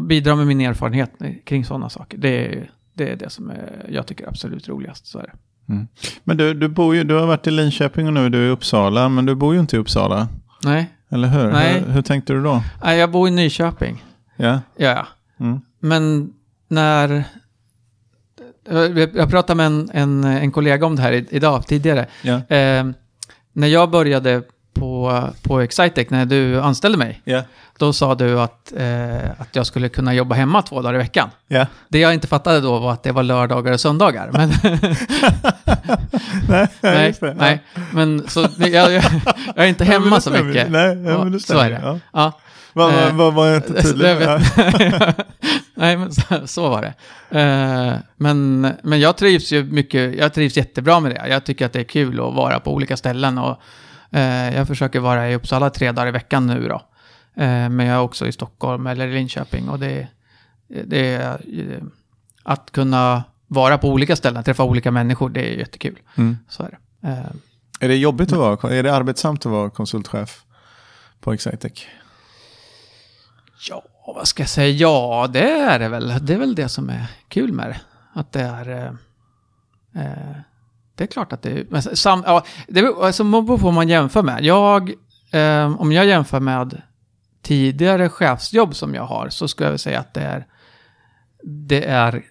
bidra 0.01 0.37
med 0.37 0.47
min 0.47 0.61
erfarenhet 0.61 1.13
kring 1.45 1.65
sådana 1.65 1.89
saker. 1.89 2.19
Det 2.19 2.47
är 2.47 2.71
det, 2.95 3.09
är 3.09 3.17
det 3.17 3.31
som 3.31 3.51
är, 3.51 3.87
jag 3.89 4.07
tycker 4.07 4.25
är 4.25 4.29
absolut 4.29 4.69
roligast. 4.69 5.07
Så 5.07 5.19
är 5.19 5.23
det. 5.23 5.33
Men 6.25 6.37
du, 6.37 6.55
du, 6.55 6.69
bor 6.69 6.95
ju, 6.95 7.05
du 7.05 7.15
har 7.15 7.27
varit 7.27 7.47
i 7.47 7.51
Linköping 7.51 8.07
och 8.07 8.13
nu 8.13 8.27
är 8.27 8.31
du 8.31 8.47
i 8.47 8.49
Uppsala, 8.49 9.09
men 9.09 9.27
du 9.27 9.35
bor 9.35 9.55
ju 9.55 9.61
inte 9.61 9.77
i 9.77 9.79
Uppsala. 9.79 10.29
Nej, 10.65 10.91
Eller 11.09 11.29
hur? 11.29 11.53
Nej. 11.53 11.81
Hur, 11.81 11.93
hur 11.93 12.03
tänkte 12.03 12.33
du 12.33 12.43
då? 12.43 12.63
Nej, 12.85 12.99
jag 12.99 13.11
bor 13.11 13.29
i 13.29 13.31
Nyköping. 13.31 14.05
Ja. 14.41 14.61
Ja. 14.77 15.07
Mm. 15.41 15.61
Men 15.81 16.33
när... 16.69 17.25
Jag 19.15 19.31
pratade 19.31 19.55
med 19.57 19.67
en, 19.67 19.91
en, 19.93 20.25
en 20.25 20.53
kollega 20.53 20.87
om 20.87 20.97
det 20.97 21.03
här 21.03 21.25
idag, 21.31 21.67
tidigare. 21.67 22.07
Ja. 22.23 22.35
Eh, 22.57 22.85
när 23.53 23.69
jag 23.69 23.91
började 23.91 24.43
på, 24.75 25.23
på 25.43 25.61
Excitec, 25.61 26.11
när 26.11 26.27
du 26.27 26.61
anställde 26.61 26.99
mig, 26.99 27.21
Ja. 27.25 27.43
då 27.79 27.93
sa 27.93 28.15
du 28.15 28.41
att, 28.41 28.73
eh, 28.77 29.31
att 29.39 29.49
jag 29.57 29.67
skulle 29.67 29.89
kunna 29.89 30.15
jobba 30.15 30.35
hemma 30.35 30.63
två 30.63 30.83
dagar 30.83 30.95
i 30.95 30.99
veckan. 30.99 31.31
Ja. 31.49 31.67
Det 31.89 31.99
jag 31.99 32.15
inte 32.15 32.27
fattade 32.27 32.61
då 32.61 32.79
var 32.79 32.93
att 32.93 33.03
det 33.03 33.13
var 33.13 33.23
lördagar 33.23 33.73
och 33.73 33.81
söndagar. 33.81 34.31
Men, 34.33 34.49
Nej, 36.49 36.69
nej, 36.81 37.15
det. 37.21 37.35
nej, 37.35 37.63
men 37.93 38.29
så 38.29 38.41
jag, 38.59 38.69
jag, 38.71 38.93
jag 39.57 39.65
är 39.65 39.69
inte 39.69 39.85
hemma 39.95 40.21
så 40.21 40.31
mycket. 40.31 40.71
Nej, 40.71 40.87
ja, 40.89 41.25
men 41.25 41.33
det 41.33 41.41
så 41.41 41.45
stämmer. 41.45 41.65
är 41.65 41.71
det. 41.71 41.81
Ja. 41.85 41.99
Ja, 42.13 42.33
Vad 42.73 42.95
Eh, 42.95 43.17
vad 43.17 43.35
var 43.35 43.47
jag 43.47 43.57
inte 43.57 43.83
tydlig 43.83 44.17
med? 44.17 44.43
Nej, 45.75 45.97
men 45.97 46.13
så, 46.13 46.47
så 46.47 46.69
var 46.69 46.83
det. 46.83 46.95
Eh, 47.41 47.95
men, 48.17 48.61
men 48.83 49.01
jag 49.01 49.17
trivs 49.17 49.53
ju 49.53 49.65
mycket, 49.65 50.15
jag 50.15 50.35
trivs 50.35 50.57
jättebra 50.57 51.01
med 51.01 51.13
det. 51.13 51.29
Jag 51.29 51.45
tycker 51.45 51.67
att 51.67 51.73
det 51.73 51.81
är 51.81 51.85
kul 51.85 52.21
att 52.21 52.35
vara 52.35 52.61
på 52.61 52.75
olika 52.75 52.97
ställen 52.97 53.39
och 53.39 53.61
eh, 54.13 54.57
jag 54.57 54.67
försöker 54.67 55.01
vara 55.01 55.31
i 55.31 55.35
Uppsala 55.35 55.71
tre 55.71 55.93
dagar 55.93 56.09
i 56.09 56.11
veckan 56.11 56.47
nu 56.47 56.69
då. 56.69 56.83
Eh, 57.43 57.69
men 57.69 57.87
jag 57.87 57.97
är 57.97 58.01
också 58.01 58.27
i 58.27 58.33
Stockholm 58.33 58.87
eller 58.87 59.09
i 59.09 59.15
Linköping 59.15 59.69
och 59.69 59.79
det, 59.79 60.09
det 60.85 61.15
är 61.15 61.41
att 62.43 62.73
kunna 62.73 63.25
vara 63.47 63.79
på 63.79 63.89
olika 63.89 64.17
ställen, 64.17 64.45
träffa 64.45 64.65
olika 64.65 64.91
människor, 64.91 65.29
det 65.29 65.55
är 65.55 65.59
jättekul. 65.59 65.99
Mm. 66.17 66.37
Så 66.49 66.63
är 66.63 66.71
det. 66.71 66.77
Är 67.81 67.89
det 67.89 67.97
jobbigt 67.97 68.33
att 68.33 68.39
vara, 68.39 68.75
är 68.77 68.83
det 68.83 68.95
arbetsamt 68.95 69.47
att 69.47 69.53
vara 69.53 69.71
konsultchef 69.71 70.45
på 71.21 71.33
Excitec? 71.33 71.87
Ja, 73.69 73.83
vad 74.07 74.29
ska 74.29 74.43
jag 74.43 74.51
säga? 74.51 74.71
Ja, 74.71 75.29
det 75.33 75.51
är 75.51 75.79
det 75.79 75.89
väl. 75.89 76.15
Det 76.23 76.35
är 76.35 76.39
väl 76.39 76.55
det 76.55 76.69
som 76.69 76.91
är 76.91 77.07
kul 77.29 77.53
med 77.53 77.69
det. 77.69 77.81
Att 78.13 78.33
det 78.33 78.41
är... 78.41 78.69
Eh, 78.69 80.05
eh 80.05 80.37
det 80.95 81.05
är 81.05 81.09
klart 81.09 81.33
att 81.33 81.43
det 81.43 81.51
är... 81.51 81.67
Men 81.71 81.83
sam, 81.83 82.23
ja, 82.27 82.45
det 82.69 82.87
alltså, 82.87 83.25
vad 83.25 83.61
får 83.61 83.73
man 83.73 83.89
jämför 83.89 84.23
med? 84.23 84.45
Jag, 84.45 84.93
eh, 85.31 85.81
om 85.81 85.93
jag 85.93 86.07
jämför 86.07 86.41
med 86.41 86.83
tidigare 87.43 88.09
chefsjobb 88.09 88.75
som 88.75 88.95
jag 88.95 89.03
har 89.03 89.29
så 89.29 89.49
skulle 89.49 89.71
jag 89.71 89.81
säga 89.81 90.01
att 90.01 90.15
det 90.15 90.21
är, 90.21 90.47
det 91.43 91.85
är 91.85 92.25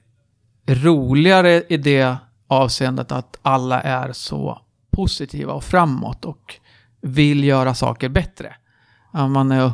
roligare 0.68 1.64
i 1.70 1.78
det 1.78 2.18
avseendet 2.48 3.12
att 3.12 3.40
alla 3.42 3.82
är 3.82 4.12
så 4.14 4.62
positiva 4.92 5.54
och 5.54 5.64
framåt 5.64 6.26
och 6.26 6.56
vill 7.02 7.44
göra 7.44 7.74
saker 7.74 8.10
bättre. 8.10 8.56
Man 9.14 9.52
är, 9.52 9.72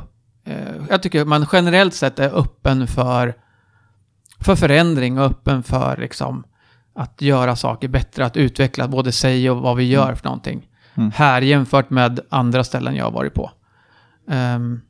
jag 0.89 1.03
tycker 1.03 1.25
man 1.25 1.47
generellt 1.53 1.93
sett 1.93 2.19
är 2.19 2.37
öppen 2.37 2.87
för, 2.87 3.33
för 4.39 4.55
förändring 4.55 5.19
och 5.19 5.25
öppen 5.25 5.63
för 5.63 5.97
liksom, 5.97 6.43
att 6.95 7.21
göra 7.21 7.55
saker 7.55 7.87
bättre, 7.87 8.25
att 8.25 8.37
utveckla 8.37 8.87
både 8.87 9.11
sig 9.11 9.49
och 9.49 9.57
vad 9.61 9.77
vi 9.77 9.83
gör 9.83 10.03
mm. 10.03 10.15
för 10.15 10.25
någonting. 10.25 10.67
Mm. 10.95 11.11
Här 11.15 11.41
jämfört 11.41 11.89
med 11.89 12.19
andra 12.29 12.63
ställen 12.63 12.95
jag 12.95 13.05
har 13.05 13.11
varit 13.11 13.33
på. 13.33 13.51
Um, 14.25 14.81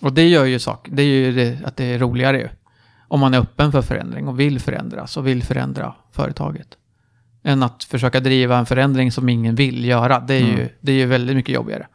och 0.00 0.12
det 0.12 0.28
gör 0.28 0.44
ju 0.44 0.58
sak, 0.58 0.88
det 0.90 1.02
är 1.02 1.06
ju 1.06 1.32
det, 1.32 1.66
att 1.66 1.76
det 1.76 1.84
är 1.84 1.98
roligare 1.98 2.38
ju. 2.38 2.48
Om 3.08 3.20
man 3.20 3.34
är 3.34 3.38
öppen 3.38 3.72
för 3.72 3.82
förändring 3.82 4.28
och 4.28 4.40
vill 4.40 4.60
förändras 4.60 5.16
och 5.16 5.26
vill 5.26 5.42
förändra 5.42 5.94
företaget. 6.12 6.68
Än 7.42 7.62
att 7.62 7.84
försöka 7.84 8.20
driva 8.20 8.58
en 8.58 8.66
förändring 8.66 9.12
som 9.12 9.28
ingen 9.28 9.54
vill 9.54 9.84
göra. 9.84 10.20
Det 10.20 10.34
är, 10.34 10.42
mm. 10.42 10.56
ju, 10.56 10.68
det 10.80 10.92
är 10.92 10.96
ju 10.96 11.06
väldigt 11.06 11.36
mycket 11.36 11.54
jobbigare. 11.54 11.86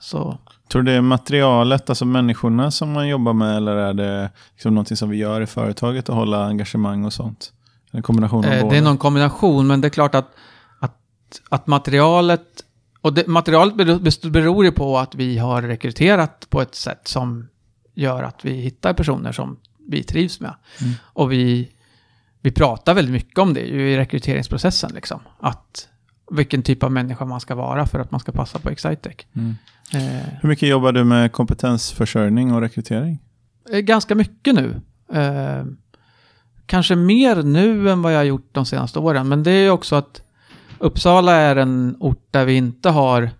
Så. 0.00 0.38
Tror 0.68 0.82
du 0.82 0.92
det 0.92 0.96
är 0.96 1.00
materialet, 1.00 1.88
alltså 1.88 2.04
människorna 2.04 2.70
som 2.70 2.92
man 2.92 3.08
jobbar 3.08 3.32
med 3.32 3.56
eller 3.56 3.76
är 3.76 3.94
det 3.94 4.30
liksom 4.52 4.74
någonting 4.74 4.96
som 4.96 5.10
vi 5.10 5.16
gör 5.16 5.40
i 5.40 5.46
företaget 5.46 6.08
att 6.08 6.14
hålla 6.14 6.46
engagemang 6.46 7.04
och 7.04 7.12
sånt? 7.12 7.52
En 7.90 8.02
kombination 8.02 8.44
av 8.44 8.52
eh, 8.52 8.68
Det 8.68 8.76
är 8.76 8.82
någon 8.82 8.98
kombination, 8.98 9.66
men 9.66 9.80
det 9.80 9.88
är 9.88 9.90
klart 9.90 10.14
att, 10.14 10.34
att, 10.80 10.96
att 11.48 11.66
materialet 11.66 12.64
och 13.04 13.14
det, 13.14 13.26
materialet 13.26 13.76
beror 14.22 14.64
ju 14.64 14.72
på 14.72 14.98
att 14.98 15.14
vi 15.14 15.38
har 15.38 15.62
rekryterat 15.62 16.50
på 16.50 16.62
ett 16.62 16.74
sätt 16.74 17.08
som 17.08 17.48
gör 17.94 18.22
att 18.22 18.44
vi 18.44 18.52
hittar 18.52 18.92
personer 18.92 19.32
som 19.32 19.56
vi 19.88 20.02
trivs 20.02 20.40
med. 20.40 20.54
Mm. 20.80 20.94
Och 21.02 21.32
vi, 21.32 21.70
vi 22.40 22.50
pratar 22.50 22.94
väldigt 22.94 23.12
mycket 23.12 23.38
om 23.38 23.54
det 23.54 23.60
i 23.60 23.96
rekryteringsprocessen. 23.96 24.90
Liksom. 24.94 25.20
Att 25.40 25.88
vilken 26.30 26.62
typ 26.62 26.82
av 26.82 26.92
människa 26.92 27.24
man 27.24 27.40
ska 27.40 27.54
vara 27.54 27.86
för 27.86 27.98
att 27.98 28.10
man 28.10 28.20
ska 28.20 28.32
passa 28.32 28.58
på 28.58 28.70
Excitec. 28.70 29.14
Mm. 29.36 29.54
Eh, 29.92 30.28
Hur 30.40 30.48
mycket 30.48 30.68
jobbar 30.68 30.92
du 30.92 31.04
med 31.04 31.32
kompetensförsörjning 31.32 32.52
och 32.52 32.60
rekrytering? 32.60 33.18
Eh, 33.72 33.78
ganska 33.78 34.14
mycket 34.14 34.54
nu. 34.54 34.80
Eh, 35.12 35.64
kanske 36.66 36.96
mer 36.96 37.42
nu 37.42 37.90
än 37.90 38.02
vad 38.02 38.12
jag 38.12 38.18
har 38.18 38.24
gjort 38.24 38.48
de 38.52 38.66
senaste 38.66 38.98
åren. 38.98 39.28
Men 39.28 39.42
det 39.42 39.50
är 39.50 39.70
också 39.70 39.96
att 39.96 40.20
Uppsala 40.78 41.32
är 41.32 41.56
en 41.56 41.96
ort 42.00 42.26
där 42.30 42.44
vi 42.44 42.54
inte 42.54 42.90
har 42.90 43.30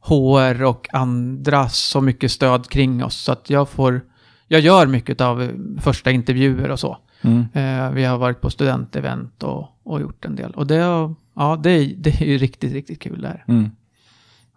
HR 0.00 0.64
och 0.64 0.88
andra 0.92 1.68
så 1.68 2.00
mycket 2.00 2.30
stöd 2.30 2.68
kring 2.68 3.04
oss. 3.04 3.16
Så 3.16 3.32
att 3.32 3.50
jag 3.50 3.68
får, 3.68 4.00
jag 4.48 4.60
gör 4.60 4.86
mycket 4.86 5.20
av 5.20 5.50
första 5.80 6.10
intervjuer 6.10 6.70
och 6.70 6.80
så. 6.80 6.98
Mm. 7.22 7.46
Eh, 7.52 7.90
vi 7.90 8.04
har 8.04 8.18
varit 8.18 8.40
på 8.40 8.50
studentevent 8.50 9.42
och, 9.42 9.66
och 9.82 10.00
gjort 10.00 10.24
en 10.24 10.36
del. 10.36 10.50
Och 10.50 10.66
det, 10.66 11.14
ja, 11.38 11.56
det, 11.62 11.70
är, 11.70 11.94
det 11.96 12.20
är 12.20 12.26
ju 12.26 12.38
riktigt, 12.38 12.72
riktigt 12.72 13.00
kul 13.00 13.20
där. 13.22 13.44
Mm. 13.48 13.70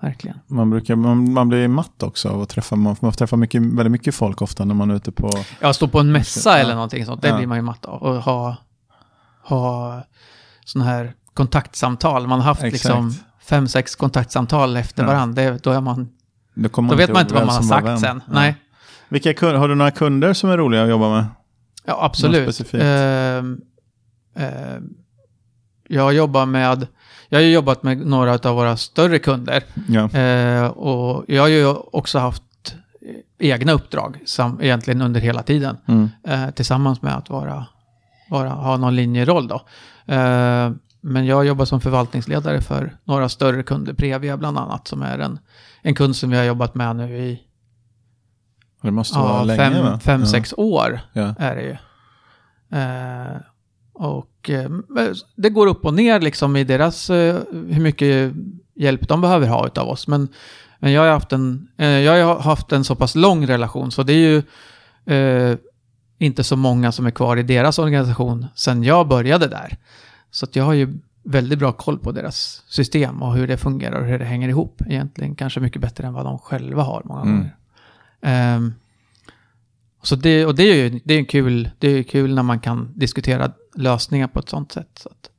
Verkligen. 0.02 0.40
Man, 0.48 0.70
brukar, 0.70 0.96
man, 0.96 1.34
man 1.34 1.50
blir 1.50 1.68
matt 1.68 2.04
också 2.04 2.30
av 2.30 2.42
att 2.42 2.50
träffa, 2.50 2.76
man, 2.76 2.96
man 3.00 3.12
träffar 3.12 3.38
mycket, 3.38 3.62
väldigt 3.62 3.92
mycket 3.92 4.16
folk 4.16 4.42
ofta 4.42 4.66
när 4.66 4.76
man 4.76 4.92
är 4.92 4.96
ute 4.96 5.12
på... 5.12 5.30
Ja, 5.60 5.74
stå 5.74 5.88
på 5.88 6.00
en 6.00 6.12
mässa 6.12 6.50
ja. 6.50 6.58
eller 6.58 6.74
någonting 6.74 7.06
sånt, 7.06 7.22
det 7.22 7.28
ja. 7.28 7.38
blir 7.38 7.48
man 7.48 7.58
ju 7.58 7.62
matt 7.62 7.86
av. 7.86 8.02
Och 8.02 8.16
ha, 8.16 8.56
ha 9.44 10.04
sådana 10.66 10.90
här 10.90 11.14
kontaktsamtal. 11.34 12.28
Man 12.28 12.40
har 12.40 12.46
haft 12.46 12.64
Exakt. 12.64 12.74
liksom 12.74 13.14
fem, 13.42 13.68
sex 13.68 13.96
kontaktsamtal 13.96 14.78
efter 14.78 15.04
ja. 15.04 15.08
varandra. 15.08 15.44
Det, 15.44 15.64
då, 15.64 15.72
är 15.72 15.82
man, 15.82 16.10
då, 16.54 16.70
då 16.70 16.96
vet 16.96 17.14
man 17.14 17.22
inte 17.22 17.34
vad 17.34 17.46
man 17.46 17.56
har 17.56 17.64
sagt 17.64 18.00
sen. 18.00 18.22
Ja. 18.28 18.34
Nej. 18.34 18.56
Vilka, 19.10 19.58
har 19.58 19.68
du 19.68 19.76
några 19.76 19.92
kunder 19.92 20.34
som 20.34 20.50
är 20.50 20.58
roliga 20.58 20.84
att 20.84 20.90
jobba 20.90 21.10
med? 21.10 21.26
Ja, 21.86 22.00
absolut. 22.02 22.74
Uh, 22.74 22.82
uh, 22.82 23.42
jag 25.92 26.14
jobbar 26.14 26.46
med, 26.46 26.88
jag 27.30 27.40
har 27.40 27.44
jobbat 27.44 27.84
med 27.84 27.98
några 27.98 28.34
av 28.34 28.56
våra 28.56 28.78
större 28.78 29.20
kunder. 29.20 29.64
Ja. 29.88 30.02
Uh, 30.02 30.68
och 30.68 31.26
jag 31.28 31.42
har 31.42 31.48
ju 31.48 31.68
också 31.68 32.20
haft 32.20 32.44
egna 33.40 33.72
uppdrag 33.72 34.20
som 34.26 34.62
egentligen 34.62 35.02
under 35.02 35.22
hela 35.22 35.44
tiden. 35.44 35.78
Mm. 35.88 36.10
tillsammans 36.54 37.02
med 37.02 37.18
att 37.18 37.30
vara, 37.30 37.66
vara, 38.30 38.50
ha 38.50 38.78
någon 38.78 38.96
linjeroll 38.96 39.48
då. 39.48 39.62
Men 41.02 41.26
jag 41.26 41.46
jobbar 41.46 41.66
som 41.66 41.82
förvaltningsledare 41.82 42.62
för 42.62 42.96
några 43.04 43.30
större 43.30 43.64
kunder, 43.64 43.94
Previa 43.94 44.38
bland 44.38 44.58
annat, 44.58 44.88
som 44.88 45.02
är 45.02 45.20
en, 45.20 45.40
en 45.82 45.96
kund 45.96 46.16
som 46.16 46.30
vi 46.30 46.38
har 46.38 46.44
jobbat 46.44 46.76
med 46.76 46.96
nu 46.96 47.18
i 47.18 47.42
det 48.82 48.92
måste 48.92 49.18
vara 49.18 49.38
ja, 49.38 49.44
länge, 49.44 49.60
fem, 49.60 49.84
va? 49.84 50.00
fem 50.00 50.20
ja. 50.20 50.28
sex 50.28 50.54
år. 50.58 51.00
Ja. 51.14 51.36
är 51.40 51.56
det 51.56 51.62
ju. 51.62 51.78
Eh, 52.80 53.42
och 54.02 54.50
eh, 54.50 54.70
det 55.36 55.50
går 55.50 55.68
upp 55.68 55.86
och 55.86 55.94
ner 55.94 56.20
liksom 56.20 56.56
i 56.56 56.64
deras, 56.64 57.10
eh, 57.10 57.42
hur 57.52 57.82
mycket 57.82 58.34
hjälp 58.74 59.08
de 59.08 59.22
behöver 59.22 59.48
ha 59.48 59.70
av 59.76 59.88
oss. 59.88 60.08
Men, 60.08 60.28
men 60.80 60.92
jag, 60.92 61.02
har 61.02 61.10
haft 61.10 61.32
en, 61.32 61.68
eh, 61.78 61.88
jag 61.88 62.26
har 62.26 62.40
haft 62.40 62.72
en 62.72 62.84
så 62.84 62.96
pass 62.96 63.16
lång 63.16 63.48
relation, 63.48 63.92
så 63.92 64.04
det 64.04 64.14
är 64.14 64.30
ju 64.30 64.44
inte 66.18 66.44
så 66.44 66.56
många 66.56 66.92
som 66.92 67.06
är 67.06 67.12
kvar 67.12 67.38
i 67.38 67.44
deras 67.44 67.80
organisation 67.80 68.46
sedan 68.56 68.84
jag 68.84 69.08
började 69.08 69.48
där. 69.48 69.78
Så 70.32 70.48
jag 70.54 70.64
har 70.64 70.74
ju 70.74 70.94
väldigt 71.24 71.60
bra 71.60 71.72
koll 71.72 72.00
på 72.00 72.12
deras 72.12 72.64
system 72.68 73.22
och 73.22 73.34
hur 73.34 73.48
det 73.48 73.58
fungerar 73.58 74.00
och 74.00 74.08
hur 74.08 74.20
det 74.20 74.26
hänger 74.26 74.50
ihop. 74.50 74.82
Egentligen 74.86 75.36
kanske 75.36 75.60
mycket 75.60 75.82
bättre 75.82 76.08
än 76.08 76.14
vad 76.14 76.26
de 76.26 76.40
själva 76.40 76.84
har 76.84 77.02
många 77.06 77.22
mm. 77.22 77.36
gånger. 77.36 78.56
Um, 78.56 78.74
så 80.04 80.16
det, 80.16 80.46
och 80.46 80.56
det 80.56 80.64
är 80.64 80.76
ju 80.76 81.00
det 81.04 81.14
är 81.14 81.26
kul, 81.26 81.70
det 81.80 81.88
är 81.88 82.04
kul 82.04 82.36
när 82.36 82.44
man 82.44 82.60
kan 82.60 82.94
diskutera 82.96 83.52
lösningar 83.76 84.28
på 84.28 84.40
ett 84.40 84.50
sånt 84.50 84.72
sätt. 84.72 84.90
Så 84.96 85.10
att, 85.10 85.30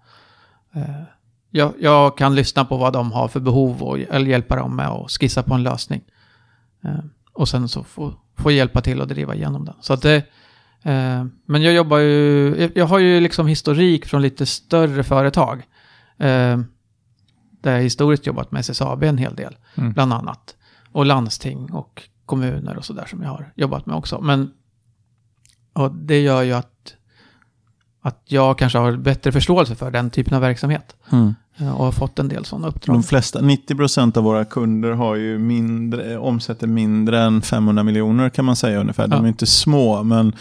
uh, 0.77 1.03
jag, 1.51 1.73
jag, 1.81 2.18
kan 2.18 2.35
lyssna 2.35 2.64
på 2.64 2.77
vad 2.77 2.92
de 2.92 3.12
har 3.12 3.29
för 3.29 3.40
behov 3.40 3.83
och 3.83 3.99
eller 3.99 4.27
hjälpa 4.27 4.57
dem 4.57 4.77
med 4.77 4.88
att 4.88 5.11
skissa 5.11 5.42
på 5.42 5.55
en 5.55 5.62
lösning. 5.62 6.03
Uh, 6.85 6.99
och 7.33 7.49
sen 7.49 7.68
så 7.68 7.85
få, 7.85 8.14
få 8.37 8.51
hjälpa 8.51 8.81
till 8.81 9.01
att 9.01 9.09
driva 9.09 9.35
igenom 9.35 9.64
den. 9.64 9.75
Så 9.81 9.92
att 9.92 10.03
det, 10.03 10.25
Eh, 10.83 11.25
men 11.47 11.62
jag 11.62 11.75
jobbar 11.75 11.99
ju, 11.99 12.71
jag 12.75 12.87
har 12.87 12.99
ju 12.99 13.21
liksom 13.21 13.47
historik 13.47 14.07
från 14.07 14.23
lite 14.23 14.47
större 14.47 15.03
företag. 15.03 15.59
Eh, 16.18 16.61
där 17.61 17.73
jag 17.73 17.83
historiskt 17.83 18.27
jobbat 18.27 18.53
med 18.53 18.61
SSAB 18.61 19.03
en 19.03 19.18
hel 19.18 19.35
del, 19.35 19.57
mm. 19.75 19.92
bland 19.92 20.12
annat. 20.12 20.57
Och 20.92 21.07
landsting 21.07 21.73
och 21.73 22.03
kommuner 22.27 22.77
och 22.77 22.85
sådär 22.85 23.07
som 23.07 23.23
jag 23.23 23.29
har 23.29 23.53
jobbat 23.57 23.87
med 23.87 23.97
också. 23.97 24.21
Men 24.21 24.51
och 25.73 25.95
det 25.95 26.21
gör 26.21 26.42
ju 26.42 26.53
att, 26.53 26.72
att 28.03 28.23
jag 28.25 28.59
kanske 28.59 28.79
har 28.79 28.97
bättre 28.97 29.33
förståelse 29.33 29.75
för 29.75 29.91
den 29.91 30.11
typen 30.11 30.35
av 30.35 30.41
verksamhet. 30.41 30.97
Mm. 31.12 31.35
Eh, 31.57 31.73
och 31.73 31.85
har 31.85 31.93
fått 31.93 32.19
en 32.19 32.29
del 32.29 32.45
sådana 32.45 32.69
uppdrag. 32.69 32.97
De 32.97 33.03
flesta, 33.03 33.41
90% 33.41 34.19
av 34.19 34.25
våra 34.25 34.45
kunder 34.45 34.91
har 34.91 35.17
ju 35.17 35.38
mindre, 35.38 36.19
omsätter 36.19 36.67
mindre 36.67 37.21
än 37.21 37.43
500 37.43 37.83
miljoner 37.83 38.29
kan 38.29 38.45
man 38.45 38.57
säga 38.57 38.81
ungefär. 38.81 39.09
De 39.09 39.25
är 39.25 39.29
inte 39.29 39.47
små 39.47 40.03
men 40.03 40.33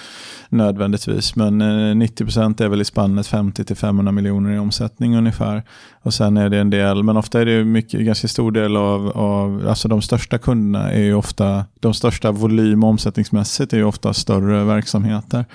nödvändigtvis. 0.50 1.36
Men 1.36 1.62
90% 1.62 2.62
eh, 2.62 2.66
är 2.66 2.70
väl 2.70 2.82
i 2.82 2.86
spannet 2.86 3.28
50 3.28 3.76
500 3.76 4.12
miljoner 4.12 4.52
i 4.52 4.60
omsättning 4.60 5.18
ungefär. 5.18 5.64
Och 6.04 6.14
sen 6.14 6.38
är 6.38 6.50
det 6.50 6.58
en 6.58 6.70
del, 6.70 7.04
men 7.04 7.18
ofta 7.18 7.42
är 7.42 7.46
det 7.46 7.64
mycket, 7.64 8.02
ganska 8.02 8.28
stor 8.28 8.52
del 8.52 8.78
av, 8.78 9.10
av 9.10 9.68
alltså 9.70 9.88
de 9.88 10.02
största 10.02 10.38
kunderna 10.38 10.92
är 10.92 11.04
ju 11.04 11.14
ofta, 11.14 11.66
de 11.80 11.94
största 11.94 12.32
volym 12.32 12.84
omsättningsmässigt 12.84 13.74
är 13.74 13.78
ju 13.78 13.84
ofta 13.84 14.14
större 14.14 14.64
verksamheter. 14.64 15.46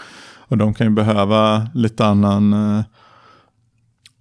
Och 0.48 0.58
de 0.58 0.74
kan 0.74 0.86
ju 0.86 0.92
behöva 0.92 1.68
lite 1.74 2.06
annan 2.06 2.52
eh, 2.52 2.84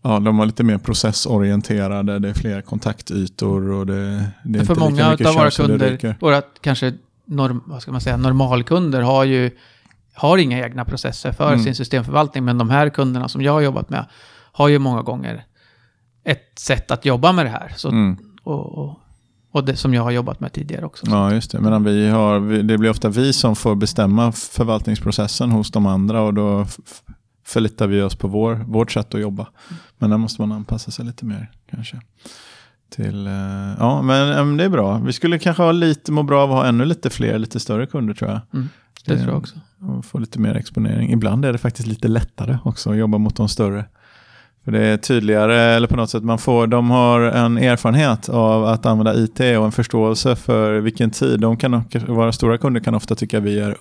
Ja, 0.07 0.19
de 0.19 0.37
var 0.37 0.45
lite 0.45 0.63
mer 0.63 0.77
processorienterade, 0.77 2.19
det 2.19 2.29
är 2.29 2.33
fler 2.33 2.61
kontaktytor 2.61 3.71
och 3.71 3.85
det, 3.85 4.31
det 4.43 4.59
är 4.59 4.63
För 4.63 4.73
inte 4.73 4.79
många 4.79 5.07
av 5.07 5.35
våra 5.35 5.51
kunder, 5.51 6.17
våra 6.19 6.41
kanske 6.41 6.93
norm, 7.25 7.63
vad 7.65 7.81
ska 7.81 7.91
man 7.91 8.01
säga, 8.01 8.17
normalkunder 8.17 9.01
har 9.01 9.23
ju 9.23 9.51
har 10.13 10.37
inga 10.37 10.65
egna 10.65 10.85
processer 10.85 11.31
för 11.31 11.47
mm. 11.47 11.63
sin 11.63 11.75
systemförvaltning, 11.75 12.45
men 12.45 12.57
de 12.57 12.69
här 12.69 12.89
kunderna 12.89 13.27
som 13.27 13.41
jag 13.41 13.51
har 13.51 13.61
jobbat 13.61 13.89
med 13.89 14.05
har 14.51 14.67
ju 14.67 14.79
många 14.79 15.01
gånger 15.01 15.45
ett 16.23 16.59
sätt 16.59 16.91
att 16.91 17.05
jobba 17.05 17.31
med 17.31 17.45
det 17.45 17.49
här. 17.49 17.73
Så, 17.75 17.89
mm. 17.89 18.17
och, 18.43 18.77
och, 18.77 18.99
och, 19.55 19.65
det 19.65 19.75
som 19.75 19.93
jag 19.93 20.03
har 20.03 20.11
jobbat 20.11 20.39
med 20.39 20.53
tidigare 20.53 20.85
också. 20.85 21.05
Ja, 21.09 21.33
just 21.33 21.51
det. 21.51 21.59
Medan 21.61 21.83
vi 21.83 22.09
har, 22.09 22.63
det 22.63 22.77
blir 22.77 22.89
ofta 22.89 23.09
vi 23.09 23.33
som 23.33 23.55
får 23.55 23.75
bestämma 23.75 24.31
förvaltningsprocessen 24.31 25.51
hos 25.51 25.71
de 25.71 25.85
andra 25.85 26.21
och 26.21 26.33
då 26.33 26.65
förlitar 27.45 27.87
vi 27.87 28.01
oss 28.01 28.15
på 28.15 28.27
vår, 28.27 28.55
vårt 28.55 28.91
sätt 28.91 29.13
att 29.15 29.21
jobba. 29.21 29.47
Men 29.97 30.09
där 30.09 30.17
måste 30.17 30.41
man 30.41 30.51
anpassa 30.51 30.91
sig 30.91 31.05
lite 31.05 31.25
mer 31.25 31.51
kanske. 31.71 32.01
Till, 32.89 33.27
eh, 33.27 33.33
ja, 33.79 34.01
men 34.01 34.57
det 34.57 34.63
är 34.63 34.69
bra. 34.69 34.97
Vi 34.97 35.13
skulle 35.13 35.39
kanske 35.39 35.63
ha 35.63 35.71
lite, 35.71 36.11
må 36.11 36.23
bra 36.23 36.43
av 36.43 36.51
att 36.51 36.57
ha 36.57 36.65
ännu 36.65 36.85
lite 36.85 37.09
fler, 37.09 37.37
lite 37.39 37.59
större 37.59 37.85
kunder 37.85 38.13
tror 38.13 38.31
jag. 38.31 38.39
Mm. 38.53 38.69
det 39.05 39.13
Det- 39.13 39.19
tror 39.19 39.29
jag 39.33 39.37
också. 39.37 39.55
och 39.81 40.05
få 40.05 40.19
lite 40.19 40.39
mer 40.39 40.55
exponering. 40.55 41.11
Ibland 41.11 41.45
är 41.45 41.51
det 41.51 41.57
faktiskt 41.57 41.87
lite 41.87 42.07
lättare 42.07 42.57
också 42.63 42.89
att 42.91 42.97
jobba 42.97 43.17
mot 43.17 43.35
de 43.35 43.49
större. 43.49 43.85
För 44.65 44.71
det 44.71 44.85
är 44.85 44.97
tydligare, 44.97 45.55
eller 45.55 45.87
på 45.87 45.95
något 45.95 46.09
sätt, 46.09 46.23
man 46.23 46.37
får, 46.37 46.67
de 46.67 46.91
har 46.91 47.21
en 47.21 47.57
erfarenhet 47.57 48.29
av 48.29 48.65
att 48.65 48.85
använda 48.85 49.15
IT 49.15 49.39
och 49.39 49.65
en 49.65 49.71
förståelse 49.71 50.35
för 50.35 50.79
vilken 50.79 51.11
tid. 51.11 51.39
De 51.39 51.57
kan, 51.57 51.83
våra 52.07 52.31
stora 52.31 52.57
kunder 52.57 52.81
kan 52.81 52.95
ofta 52.95 53.15
tycka 53.15 53.39
vi 53.39 53.59
är, 53.59 53.75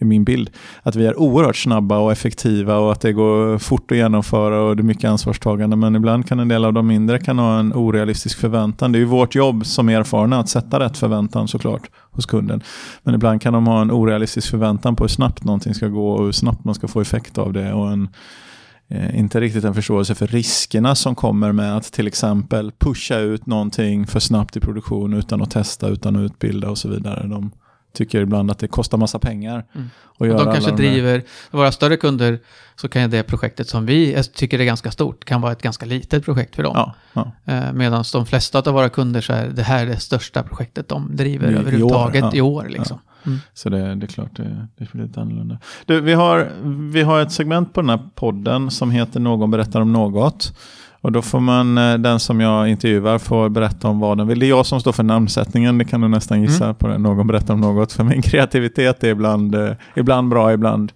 i 0.00 0.04
min 0.04 0.24
bild, 0.24 0.50
att 0.82 0.96
vi 0.96 1.06
är 1.06 1.20
oerhört 1.20 1.56
snabba 1.56 1.98
och 1.98 2.12
effektiva 2.12 2.76
och 2.76 2.92
att 2.92 3.00
det 3.00 3.12
går 3.12 3.58
fort 3.58 3.90
att 3.90 3.96
genomföra 3.96 4.60
och 4.60 4.76
det 4.76 4.80
är 4.80 4.84
mycket 4.84 5.10
ansvarstagande. 5.10 5.76
Men 5.76 5.96
ibland 5.96 6.28
kan 6.28 6.40
en 6.40 6.48
del 6.48 6.64
av 6.64 6.72
de 6.72 6.86
mindre 6.86 7.18
kan 7.18 7.38
ha 7.38 7.58
en 7.58 7.72
orealistisk 7.72 8.38
förväntan. 8.38 8.92
Det 8.92 8.98
är 8.98 9.00
ju 9.00 9.06
vårt 9.06 9.34
jobb 9.34 9.66
som 9.66 9.88
erfarna 9.88 10.38
att 10.38 10.48
sätta 10.48 10.80
rätt 10.80 10.98
förväntan 10.98 11.48
såklart 11.48 11.90
hos 12.10 12.26
kunden. 12.26 12.62
Men 13.02 13.14
ibland 13.14 13.42
kan 13.42 13.52
de 13.52 13.66
ha 13.66 13.82
en 13.82 13.90
orealistisk 13.90 14.50
förväntan 14.50 14.96
på 14.96 15.04
hur 15.04 15.08
snabbt 15.08 15.44
någonting 15.44 15.74
ska 15.74 15.88
gå 15.88 16.10
och 16.10 16.24
hur 16.24 16.32
snabbt 16.32 16.64
man 16.64 16.74
ska 16.74 16.88
få 16.88 17.00
effekt 17.00 17.38
av 17.38 17.52
det. 17.52 17.72
Och 17.72 17.90
en, 17.92 18.08
inte 19.14 19.40
riktigt 19.40 19.64
en 19.64 19.74
förståelse 19.74 20.14
för 20.14 20.26
riskerna 20.26 20.94
som 20.94 21.14
kommer 21.14 21.52
med 21.52 21.76
att 21.76 21.92
till 21.92 22.06
exempel 22.06 22.72
pusha 22.78 23.18
ut 23.18 23.46
någonting 23.46 24.06
för 24.06 24.20
snabbt 24.20 24.56
i 24.56 24.60
produktion 24.60 25.14
utan 25.14 25.42
att 25.42 25.50
testa, 25.50 25.88
utan 25.88 26.16
att 26.16 26.20
utbilda 26.30 26.70
och 26.70 26.78
så 26.78 26.88
vidare. 26.88 27.26
De 27.26 27.50
tycker 27.94 28.20
ibland 28.20 28.50
att 28.50 28.58
det 28.58 28.68
kostar 28.68 28.98
massa 28.98 29.18
pengar. 29.18 29.64
Mm. 29.74 29.90
Och 30.18 30.26
de 30.26 30.44
kanske 30.52 30.70
de 30.70 30.76
driver, 30.76 31.22
våra 31.50 31.72
större 31.72 31.96
kunder, 31.96 32.38
så 32.76 32.88
kan 32.88 33.10
det 33.10 33.22
projektet 33.22 33.68
som 33.68 33.86
vi 33.86 34.22
tycker 34.34 34.60
är 34.60 34.64
ganska 34.64 34.90
stort, 34.90 35.24
kan 35.24 35.40
vara 35.40 35.52
ett 35.52 35.62
ganska 35.62 35.86
litet 35.86 36.24
projekt 36.24 36.56
för 36.56 36.62
dem. 36.62 36.72
Ja, 36.76 36.94
ja. 37.12 37.32
Eh, 37.52 37.72
Medan 37.72 38.04
de 38.12 38.26
flesta 38.26 38.58
av 38.58 38.74
våra 38.74 38.88
kunder 38.88 39.20
så 39.20 39.32
är 39.32 39.48
det 39.48 39.62
här 39.62 39.86
det 39.86 40.00
största 40.00 40.42
projektet 40.42 40.88
de 40.88 41.16
driver 41.16 41.48
I- 41.48 41.52
i 41.52 41.54
år, 41.56 41.60
överhuvudtaget 41.60 42.24
ja. 42.24 42.30
i 42.34 42.40
år. 42.40 42.66
Liksom. 42.68 42.98
Mm. 43.28 43.38
Så 43.54 43.68
det, 43.68 43.94
det 43.94 44.06
är 44.06 44.08
klart 44.08 44.36
det, 44.36 44.66
det 44.78 44.92
blir 44.92 45.02
lite 45.02 45.20
annorlunda. 45.20 45.58
Du, 45.86 46.00
vi, 46.00 46.12
har, 46.12 46.48
vi 46.92 47.02
har 47.02 47.20
ett 47.20 47.32
segment 47.32 47.72
på 47.72 47.80
den 47.80 47.90
här 47.90 48.00
podden 48.14 48.70
som 48.70 48.90
heter 48.90 49.20
Någon 49.20 49.50
berättar 49.50 49.80
om 49.80 49.92
något. 49.92 50.52
Och 51.00 51.12
då 51.12 51.22
får 51.22 51.40
man, 51.40 51.78
eh, 51.78 51.94
den 51.98 52.20
som 52.20 52.40
jag 52.40 52.68
intervjuar 52.68 53.18
får 53.18 53.48
berätta 53.48 53.88
om 53.88 54.00
vad 54.00 54.18
den 54.18 54.26
vill. 54.26 54.38
Det 54.38 54.46
är 54.46 54.48
jag 54.48 54.66
som 54.66 54.80
står 54.80 54.92
för 54.92 55.02
namnsättningen, 55.02 55.78
det 55.78 55.84
kan 55.84 56.00
du 56.00 56.08
nästan 56.08 56.42
gissa 56.42 56.64
Mm. 56.64 56.74
på 56.76 56.86
det. 56.86 56.98
Någon 56.98 57.26
berättar 57.26 57.54
om 57.54 57.60
något. 57.60 57.92
För 57.92 58.04
min 58.04 58.22
kreativitet 58.30 59.04
är 59.04 59.08
ibland, 59.08 59.54
eh, 59.54 59.70
ibland 59.96 60.28
bra, 60.28 60.52
ibland 60.52 60.92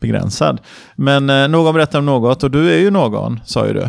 begränsad. 0.00 0.60
Men 0.96 1.30
eh, 1.30 1.48
någon 1.48 1.74
berättar 1.74 1.98
om 1.98 2.06
något 2.06 2.42
och 2.44 2.50
du 2.50 2.70
är 2.72 2.78
ju 2.78 2.90
någon, 2.90 3.40
sa 3.44 3.66
ju 3.66 3.72
du. 3.72 3.88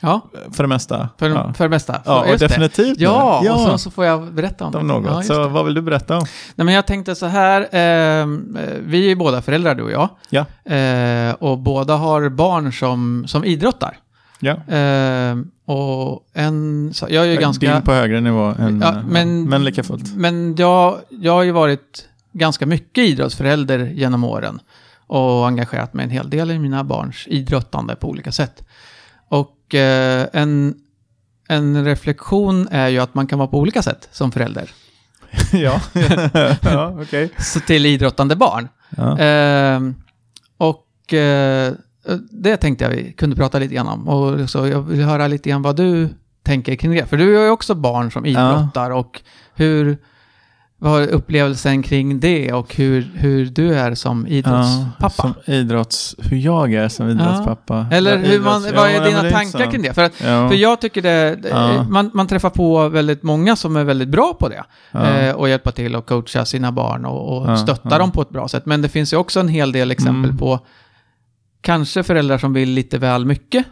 Ja, 0.00 0.20
För 0.52 0.62
det 0.64 0.68
mesta. 0.68 1.08
för, 1.18 1.30
ja. 1.30 1.52
för 1.52 1.64
det 1.64 1.70
mesta. 1.70 2.00
Ja, 2.04 2.20
och 2.20 2.28
just 2.28 2.40
det. 2.40 2.46
definitivt. 2.46 2.98
Ja, 3.00 3.40
ja. 3.44 3.54
och 3.54 3.60
så, 3.60 3.78
så 3.78 3.90
får 3.90 4.04
jag 4.04 4.32
berätta 4.34 4.64
om, 4.66 4.74
om 4.74 4.88
det. 4.88 4.94
något. 4.94 5.06
Ja, 5.06 5.22
så 5.22 5.38
det. 5.42 5.48
vad 5.48 5.64
vill 5.64 5.74
du 5.74 5.82
berätta 5.82 6.16
om? 6.18 6.24
Nej, 6.54 6.64
men 6.64 6.74
jag 6.74 6.86
tänkte 6.86 7.14
så 7.14 7.26
här, 7.26 7.68
ehm, 7.72 8.56
eh, 8.56 8.74
vi 8.80 9.04
är 9.04 9.08
ju 9.08 9.14
båda 9.16 9.42
föräldrar 9.42 9.74
du 9.74 9.82
och 9.82 9.90
jag. 9.90 10.08
Ja. 10.30 10.72
Eh, 10.74 11.34
och 11.34 11.58
båda 11.58 11.96
har 11.96 12.28
barn 12.28 12.72
som, 12.72 13.24
som 13.26 13.44
idrottar. 13.44 13.98
Ja. 14.40 14.56
Ehm, 14.68 15.50
och 15.64 16.24
en, 16.34 16.90
så, 16.94 17.06
jag 17.10 17.24
är 17.26 17.30
ju 17.30 17.36
ganska... 17.36 17.72
Din 17.74 17.82
på 17.82 17.92
högre 17.92 18.20
nivå 18.20 18.54
än, 18.58 18.80
Ja, 18.84 18.94
men- 19.08 19.44
men 19.48 19.64
lika 19.64 19.82
fullt. 19.82 20.16
Men 20.16 20.56
jag, 20.56 20.96
jag 21.08 21.32
har 21.32 21.42
ju 21.42 21.52
varit 21.52 22.04
ganska 22.32 22.66
mycket 22.66 23.04
idrottsförälder 23.04 23.78
genom 23.78 24.24
åren. 24.24 24.60
Och 25.06 25.46
engagerat 25.46 25.94
mig 25.94 26.04
en 26.04 26.10
hel 26.10 26.30
del 26.30 26.50
i 26.50 26.58
mina 26.58 26.84
barns 26.84 27.24
idrottande 27.26 27.96
på 27.96 28.08
olika 28.08 28.32
sätt. 28.32 28.62
Och 29.28 29.50
eh, 29.74 30.26
en, 30.32 30.74
en 31.48 31.84
reflektion 31.84 32.68
är 32.70 32.88
ju 32.88 32.98
att 32.98 33.14
man 33.14 33.26
kan 33.26 33.38
vara 33.38 33.48
på 33.48 33.58
olika 33.58 33.82
sätt 33.82 34.08
som 34.12 34.32
förälder. 34.32 34.70
ja, 35.52 35.80
ja 36.62 36.98
okej. 37.02 37.30
Så 37.38 37.60
till 37.60 37.86
idrottande 37.86 38.36
barn. 38.36 38.68
Ja. 38.96 39.18
Ehm, 39.18 39.94
och 40.56 41.14
eh, 41.14 41.72
det 42.30 42.56
tänkte 42.56 42.84
jag 42.84 42.90
vi 42.90 43.12
kunde 43.12 43.36
prata 43.36 43.58
lite 43.58 43.74
grann 43.74 43.88
om. 43.88 44.08
Och 44.08 44.50
så 44.50 44.66
jag 44.66 44.82
vill 44.82 45.04
höra 45.04 45.26
lite 45.26 45.48
grann 45.50 45.62
vad 45.62 45.76
du 45.76 46.08
tänker 46.42 46.76
kring 46.76 46.94
det. 46.94 47.06
För 47.06 47.16
du 47.16 47.36
har 47.36 47.44
ju 47.44 47.50
också 47.50 47.74
barn 47.74 48.10
som 48.10 48.26
idrottar 48.26 48.90
och 48.90 49.22
hur... 49.54 49.98
Vad 50.82 51.02
är 51.02 51.06
upplevelsen 51.08 51.82
kring 51.82 52.20
det 52.20 52.52
och 52.52 52.74
hur, 52.74 53.10
hur 53.14 53.46
du 53.46 53.74
är 53.74 53.94
som 53.94 54.26
idrottspappa? 54.26 55.10
Som 55.10 55.34
idrotts... 55.46 56.16
Hur 56.18 56.36
jag 56.36 56.74
är 56.74 56.88
som 56.88 57.08
idrottspappa. 57.08 57.86
Eller 57.92 58.10
Ja, 58.18 58.28
hur 58.28 58.40
man, 58.40 58.62
idrotts- 58.62 58.76
vad 58.76 58.90
ja, 58.90 58.94
är 58.94 59.00
men 59.00 59.08
dina 59.22 59.30
tankar 59.30 59.70
kring 59.70 59.82
det? 59.82 59.94
För, 59.94 60.02
att, 60.04 60.12
Ja. 60.24 60.48
för 60.48 60.56
jag 60.56 60.80
tycker 60.80 61.02
det, 61.02 61.38
Ja. 61.50 61.82
man, 61.88 62.10
man 62.14 62.26
träffar 62.26 62.50
på 62.50 62.88
väldigt 62.88 63.22
många 63.22 63.56
som 63.56 63.76
är 63.76 63.84
väldigt 63.84 64.08
bra 64.08 64.34
på 64.40 64.48
det. 64.48 64.62
Ja. 64.92 65.06
Eh, 65.10 65.34
och 65.34 65.48
hjälpa 65.48 65.72
till 65.72 65.96
och 65.96 66.06
coacha 66.06 66.44
sina 66.44 66.72
barn 66.72 67.04
och, 67.04 67.36
och 67.42 67.50
Ja, 67.50 67.56
stötta 67.56 67.88
ja. 67.90 67.98
dem 67.98 68.10
på 68.12 68.22
ett 68.22 68.30
bra 68.30 68.48
sätt. 68.48 68.66
Men 68.66 68.82
det 68.82 68.88
finns 68.88 69.12
ju 69.12 69.16
också 69.16 69.40
en 69.40 69.48
hel 69.48 69.72
del 69.72 69.90
exempel 69.90 70.24
Mm. 70.30 70.36
på 70.38 70.58
kanske 71.60 72.02
föräldrar 72.02 72.38
som 72.38 72.52
vill 72.52 72.70
lite 72.70 72.98
väl 72.98 73.24
mycket. 73.26 73.66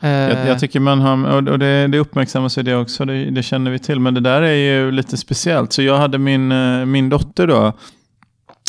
Ja. 0.00 0.08
Eh, 0.08 0.38
Jag, 0.38 0.46
jag 0.46 0.58
tycker 0.58 0.80
man 0.80 1.00
har, 1.00 1.48
och 1.48 1.58
det, 1.58 1.86
det 1.86 1.98
uppmärksammas 1.98 2.58
ju 2.58 2.62
det 2.62 2.76
också, 2.76 3.04
det, 3.04 3.30
det 3.30 3.42
känner 3.42 3.70
vi 3.70 3.78
till. 3.78 4.00
Men 4.00 4.14
det 4.14 4.20
där 4.20 4.42
är 4.42 4.54
ju 4.54 4.90
lite 4.90 5.16
speciellt. 5.16 5.72
Så 5.72 5.82
jag 5.82 5.98
hade 5.98 6.18
min, 6.18 6.52
eh, 6.52 6.84
min 6.84 7.08
dotter 7.08 7.46
då, 7.46 7.72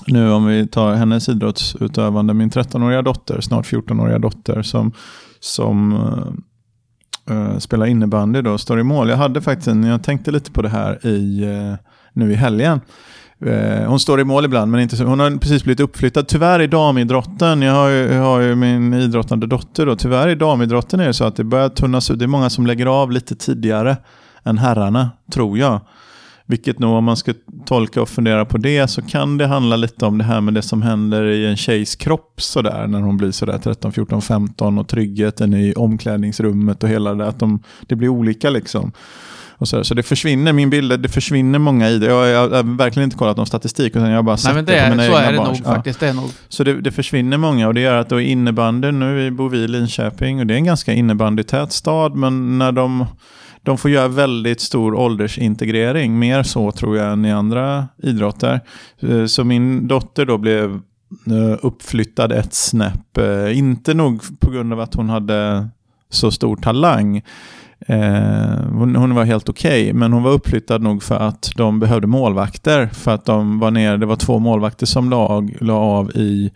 nu 0.07 0.31
om 0.31 0.45
vi 0.45 0.67
tar 0.67 0.93
hennes 0.93 1.29
idrottsutövande, 1.29 2.33
min 2.33 2.49
13-åriga 2.49 3.01
dotter, 3.01 3.41
snart 3.41 3.65
14-åriga 3.65 4.19
dotter 4.19 4.61
som, 4.61 4.91
som 5.39 5.93
eh, 7.29 7.35
eh, 7.37 7.57
spelar 7.57 7.85
innebandy 7.85 8.41
då, 8.41 8.57
står 8.57 8.79
i 8.79 8.83
mål. 8.83 9.09
Jag 9.09 9.17
hade 9.17 9.41
faktiskt 9.41 9.75
jag 9.85 10.03
tänkte 10.03 10.31
lite 10.31 10.51
på 10.51 10.61
det 10.61 10.69
här 10.69 11.07
i, 11.07 11.43
eh, 11.43 11.75
nu 12.13 12.31
i 12.31 12.35
helgen. 12.35 12.81
Eh, 13.45 13.89
hon 13.89 13.99
står 13.99 14.19
i 14.19 14.23
mål 14.23 14.45
ibland, 14.45 14.71
men 14.71 14.81
inte 14.81 14.97
så. 14.97 15.03
Hon 15.03 15.19
har 15.19 15.37
precis 15.37 15.63
blivit 15.63 15.79
uppflyttad. 15.79 16.27
Tyvärr 16.27 16.61
i 16.61 16.67
damidrotten, 16.67 17.61
jag 17.61 17.73
har 17.73 17.89
ju, 17.89 18.13
jag 18.13 18.23
har 18.23 18.39
ju 18.39 18.55
min 18.55 18.93
idrottande 18.93 19.47
dotter 19.47 19.85
då, 19.85 19.95
tyvärr 19.95 20.27
i 20.27 20.35
damidrotten 20.35 20.99
är 20.99 21.07
det 21.07 21.13
så 21.13 21.23
att 21.23 21.35
det 21.35 21.43
börjar 21.43 21.69
tunnas 21.69 22.11
ut. 22.11 22.19
Det 22.19 22.25
är 22.25 22.27
många 22.27 22.49
som 22.49 22.67
lägger 22.67 22.85
av 22.85 23.11
lite 23.11 23.35
tidigare 23.35 23.97
än 24.43 24.57
herrarna, 24.57 25.11
tror 25.33 25.57
jag. 25.57 25.79
Vilket 26.45 26.79
nog 26.79 26.93
om 26.93 27.03
man 27.03 27.17
ska 27.17 27.33
tolka 27.65 28.01
och 28.01 28.09
fundera 28.09 28.45
på 28.45 28.57
det 28.57 28.87
så 28.87 29.01
kan 29.01 29.37
det 29.37 29.47
handla 29.47 29.75
lite 29.75 30.05
om 30.05 30.17
det 30.17 30.23
här 30.23 30.41
med 30.41 30.53
det 30.53 30.61
som 30.61 30.81
händer 30.81 31.23
i 31.23 31.45
en 31.45 31.57
tjejs 31.57 31.95
kropp 31.95 32.41
sådär 32.41 32.87
när 32.87 33.01
hon 33.01 33.17
blir 33.17 33.31
sådär 33.31 33.57
13, 33.63 33.91
14, 33.91 34.21
15 34.21 34.77
och 34.77 34.87
tryggheten 34.87 35.53
i 35.53 35.73
omklädningsrummet 35.73 36.83
och 36.83 36.89
hela 36.89 37.13
det 37.13 37.27
att 37.27 37.39
de, 37.39 37.63
det 37.87 37.95
blir 37.95 38.09
olika 38.09 38.49
liksom. 38.49 38.91
Och 39.61 39.67
så, 39.67 39.83
så 39.83 39.93
det 39.93 40.03
försvinner, 40.03 40.53
min 40.53 40.69
bild 40.69 40.99
det 40.99 41.09
försvinner 41.09 41.59
många 41.59 41.89
i 41.89 41.99
det. 41.99 42.05
Jag, 42.05 42.27
jag, 42.27 42.49
har 42.49 42.77
verkligen 42.77 43.03
inte 43.03 43.17
kollat 43.17 43.37
någon 43.37 43.45
statistik 43.45 43.95
utan 43.95 44.09
jag 44.09 44.15
har 44.15 44.23
bara 44.23 44.31
Nej 44.31 44.37
sett 44.37 44.55
men 44.55 44.65
det, 44.65 44.71
det 44.71 44.83
på 44.83 44.89
mina 44.89 45.03
så 45.03 45.09
egna 45.09 45.21
är 45.27 45.31
det 45.31 45.37
barns- 45.37 45.47
nog 45.63 45.75
faktiskt. 45.75 45.99
Det 45.99 46.07
är 46.07 46.13
nog. 46.13 46.29
Så 46.49 46.63
det, 46.63 46.81
det 46.81 46.91
försvinner 46.91 47.37
många 47.37 47.67
och 47.67 47.73
det 47.73 47.81
gör 47.81 47.95
att 47.97 48.09
då 48.09 48.21
innebandy 48.21 48.91
nu 48.91 49.31
bor 49.31 49.49
vi 49.49 49.57
i 49.57 49.67
Linköping 49.67 50.39
och 50.39 50.47
det 50.47 50.53
är 50.53 50.55
en 50.55 50.63
ganska 50.63 50.93
innebandytät 50.93 51.71
stad 51.71 52.15
men 52.15 52.57
när 52.57 52.71
de, 52.71 53.05
de 53.63 53.77
får 53.77 53.91
göra 53.91 54.07
väldigt 54.07 54.61
stor 54.61 54.93
åldersintegrering, 54.95 56.19
mer 56.19 56.43
så 56.43 56.71
tror 56.71 56.97
jag 56.97 57.11
än 57.11 57.25
i 57.25 57.31
andra 57.31 57.87
idrotter. 58.03 58.59
Eh, 58.99 59.25
Så 59.25 59.43
min 59.43 59.87
dotter 59.87 60.25
då 60.25 60.37
blev 60.37 60.71
eh, 61.27 61.57
uppflyttad 61.61 62.31
ett 62.31 62.53
snäpp, 62.53 63.17
eh, 63.17 63.57
inte 63.57 63.93
nog 63.93 64.21
på 64.39 64.51
grund 64.51 64.73
av 64.73 64.79
att 64.79 64.93
hon 64.93 65.09
hade 65.09 65.69
så 66.09 66.31
stor 66.31 66.55
talang. 66.55 67.21
Eh, 67.87 68.65
hon, 68.71 68.95
hon 68.95 69.15
var 69.15 69.23
helt 69.23 69.49
okej, 69.49 69.93
men 69.93 70.13
hon 70.13 70.23
var 70.23 70.31
uppflyttad 70.31 70.81
nog 70.81 71.03
för 71.03 71.15
att 71.15 71.51
de 71.55 71.79
behövde 71.79 72.07
målvakter. 72.07 72.87
För 72.87 73.11
att 73.11 73.25
de 73.25 73.59
var 73.59 73.71
nere, 73.71 73.97
det 73.97 74.05
var 74.05 74.15
två 74.15 74.39
målvakter 74.39 74.85
som 74.85 75.09
la, 75.09 75.47
la 75.59 75.73
av 75.73 76.11
i, 76.11 76.51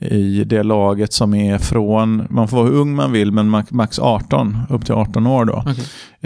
i 0.00 0.44
det 0.44 0.62
laget 0.62 1.12
som 1.12 1.34
är 1.34 1.58
från, 1.58 2.26
man 2.30 2.48
får 2.48 2.56
vara 2.56 2.66
hur 2.66 2.74
ung 2.76 2.94
man 2.94 3.12
vill, 3.12 3.32
men 3.32 3.48
max- 3.50 3.72
max 3.72 3.98
18, 3.98 4.58
upp 4.70 4.84
till 4.84 4.94
18 4.94 5.26
år 5.26 5.44
då. 5.44 5.64
Okej. 5.66 5.84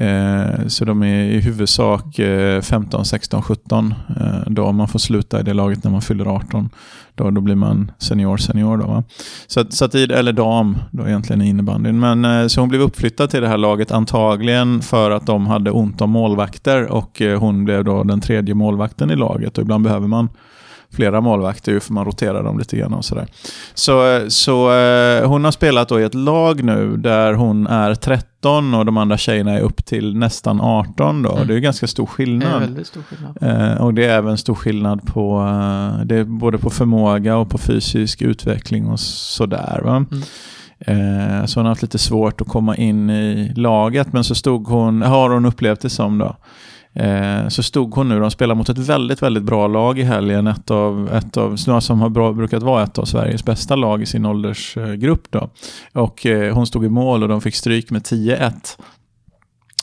Eh, 0.08 0.66
så 0.66 0.84
de 0.84 1.02
är 1.02 1.24
i 1.24 1.40
huvudsak 1.40 2.18
eh, 2.18 2.60
15, 2.60 3.04
16, 3.04 3.42
17 3.42 3.94
eh, 4.20 4.50
då 4.50 4.72
man 4.72 4.88
får 4.88 4.98
sluta 4.98 5.40
i 5.40 5.42
det 5.42 5.54
laget 5.54 5.84
när 5.84 5.90
man 5.90 6.02
fyller 6.02 6.26
18. 6.26 6.70
Då, 7.14 7.30
då 7.30 7.40
blir 7.40 7.54
man 7.54 7.90
senior, 7.98 8.37
senior 8.37 8.76
då 8.76 8.87
va. 8.87 9.04
Så, 9.46 9.60
att- 9.60 9.72
så 9.72 9.84
att, 9.84 9.94
i- 9.94 10.02
eller 10.04 10.32
dam 10.32 10.78
då 10.90 11.06
egentligen 11.08 11.42
i 11.42 11.48
innebandyn. 11.48 12.00
Men 12.00 12.24
eh, 12.24 12.46
så 12.46 12.60
hon 12.60 12.68
blev 12.68 12.80
uppflyttad 12.80 13.30
till 13.30 13.40
det 13.42 13.48
här 13.48 13.58
laget 13.58 13.92
antagligen 13.92 14.82
för 14.82 15.10
att 15.10 15.26
de 15.26 15.46
hade 15.46 15.70
ont 15.70 16.00
om 16.00 16.10
målvakter 16.10 16.92
och 16.92 17.22
eh, 17.22 17.38
hon 17.40 17.64
blev 17.64 17.84
då 17.84 18.02
den 18.02 18.20
tredje 18.20 18.54
målvakten 18.54 19.10
i 19.10 19.16
laget 19.16 19.58
och 19.58 19.62
ibland 19.62 19.84
behöver 19.84 20.08
man 20.08 20.28
flera 20.94 21.20
målvakter 21.20 21.72
ju 21.72 21.80
för 21.80 21.92
man 21.92 22.04
roterar 22.04 22.42
dem 22.42 22.59
lite 22.59 22.76
grann 22.76 22.94
och 22.94 23.04
sådär. 23.04 23.26
Så, 23.74 24.24
så 24.28 24.72
eh, 24.72 25.28
hon 25.28 25.44
har 25.44 25.52
spelat 25.52 25.88
då 25.88 26.00
i 26.00 26.04
ett 26.04 26.14
lag 26.14 26.64
nu 26.64 26.96
där 26.96 27.33
hon 27.33 27.66
är 27.66 27.94
13 27.94 28.74
och 28.74 28.87
de 28.87 28.96
andra 28.96 29.16
tjejerna 29.18 29.52
är 29.52 29.61
upp 29.61 29.85
till 29.85 30.16
nästan 30.16 30.61
18 30.61 31.22
då. 31.22 31.33
Mm. 31.33 31.46
Det 31.48 31.54
är 31.54 31.59
ganska 31.59 31.87
stor 31.87 32.04
Det 32.04 32.11
är 32.11 32.14
skillnad. 32.14 32.61
väldigt 32.61 32.87
stor 32.87 33.02
skillnad. 33.02 33.72
Eh, 33.72 33.83
och 33.85 33.94
det 33.94 34.04
är 34.04 34.18
även 34.18 34.38
stor 34.38 34.54
skillnad 34.54 35.07
på, 35.07 35.40
eh, 35.40 36.04
det 36.07 36.24
både 36.24 36.59
på 36.59 36.70
förmåga 36.70 37.37
och 37.37 37.50
på 37.50 37.59
fysisk 37.59 38.22
utveckling 38.22 38.87
och 38.87 39.00
sådär. 39.00 39.80
Va? 39.85 39.96
Mm. 39.96 40.22
Eh, 40.87 41.46
så 41.46 41.61
hon 41.61 41.64
har 41.64 41.70
haft 41.70 41.83
lite 41.83 41.98
svårt 41.98 42.40
att 42.40 42.48
komma 42.48 42.76
in 42.76 43.11
i 43.11 43.52
laget, 43.57 44.12
men 44.12 44.24
så 44.24 44.35
stod 44.35 44.66
hon, 44.66 45.02
har 45.02 45.30
hon 45.30 45.44
upplevt 45.44 45.80
det 45.80 45.90
som 45.90 46.18
då, 46.18 46.37
Eh, 46.94 47.48
så 47.48 47.62
stod 47.62 47.94
hon 47.94 48.09
nu, 48.09 48.20
de 48.20 48.30
spelar 48.30 48.54
mot 48.54 48.68
ett 48.68 48.78
väldigt, 48.78 49.22
väldigt 49.22 49.42
bra 49.42 49.66
lag 49.66 49.98
i 49.98 50.02
helgen. 50.02 50.46
Ett 50.46 50.70
av, 50.70 51.11
ett 51.12 51.37
av 51.37 51.57
som 51.80 52.00
har 52.00 52.09
bra, 52.09 52.33
brukat 52.33 52.62
vara 52.62 52.83
ett 52.83 52.98
av 52.98 53.04
Sveriges 53.04 53.44
bästa 53.44 53.76
lag 53.76 54.02
i 54.02 54.07
sin 54.07 54.26
åldersgrupp. 54.26 55.30
Då. 55.30 55.50
Och 55.92 56.26
eh, 56.26 56.54
hon 56.54 56.66
stod 56.66 56.85
i 56.85 56.88
mål 56.88 57.22
och 57.22 57.28
de 57.28 57.40
fick 57.40 57.54
stryk 57.54 57.90
med 57.90 58.02
10-1. 58.02 58.52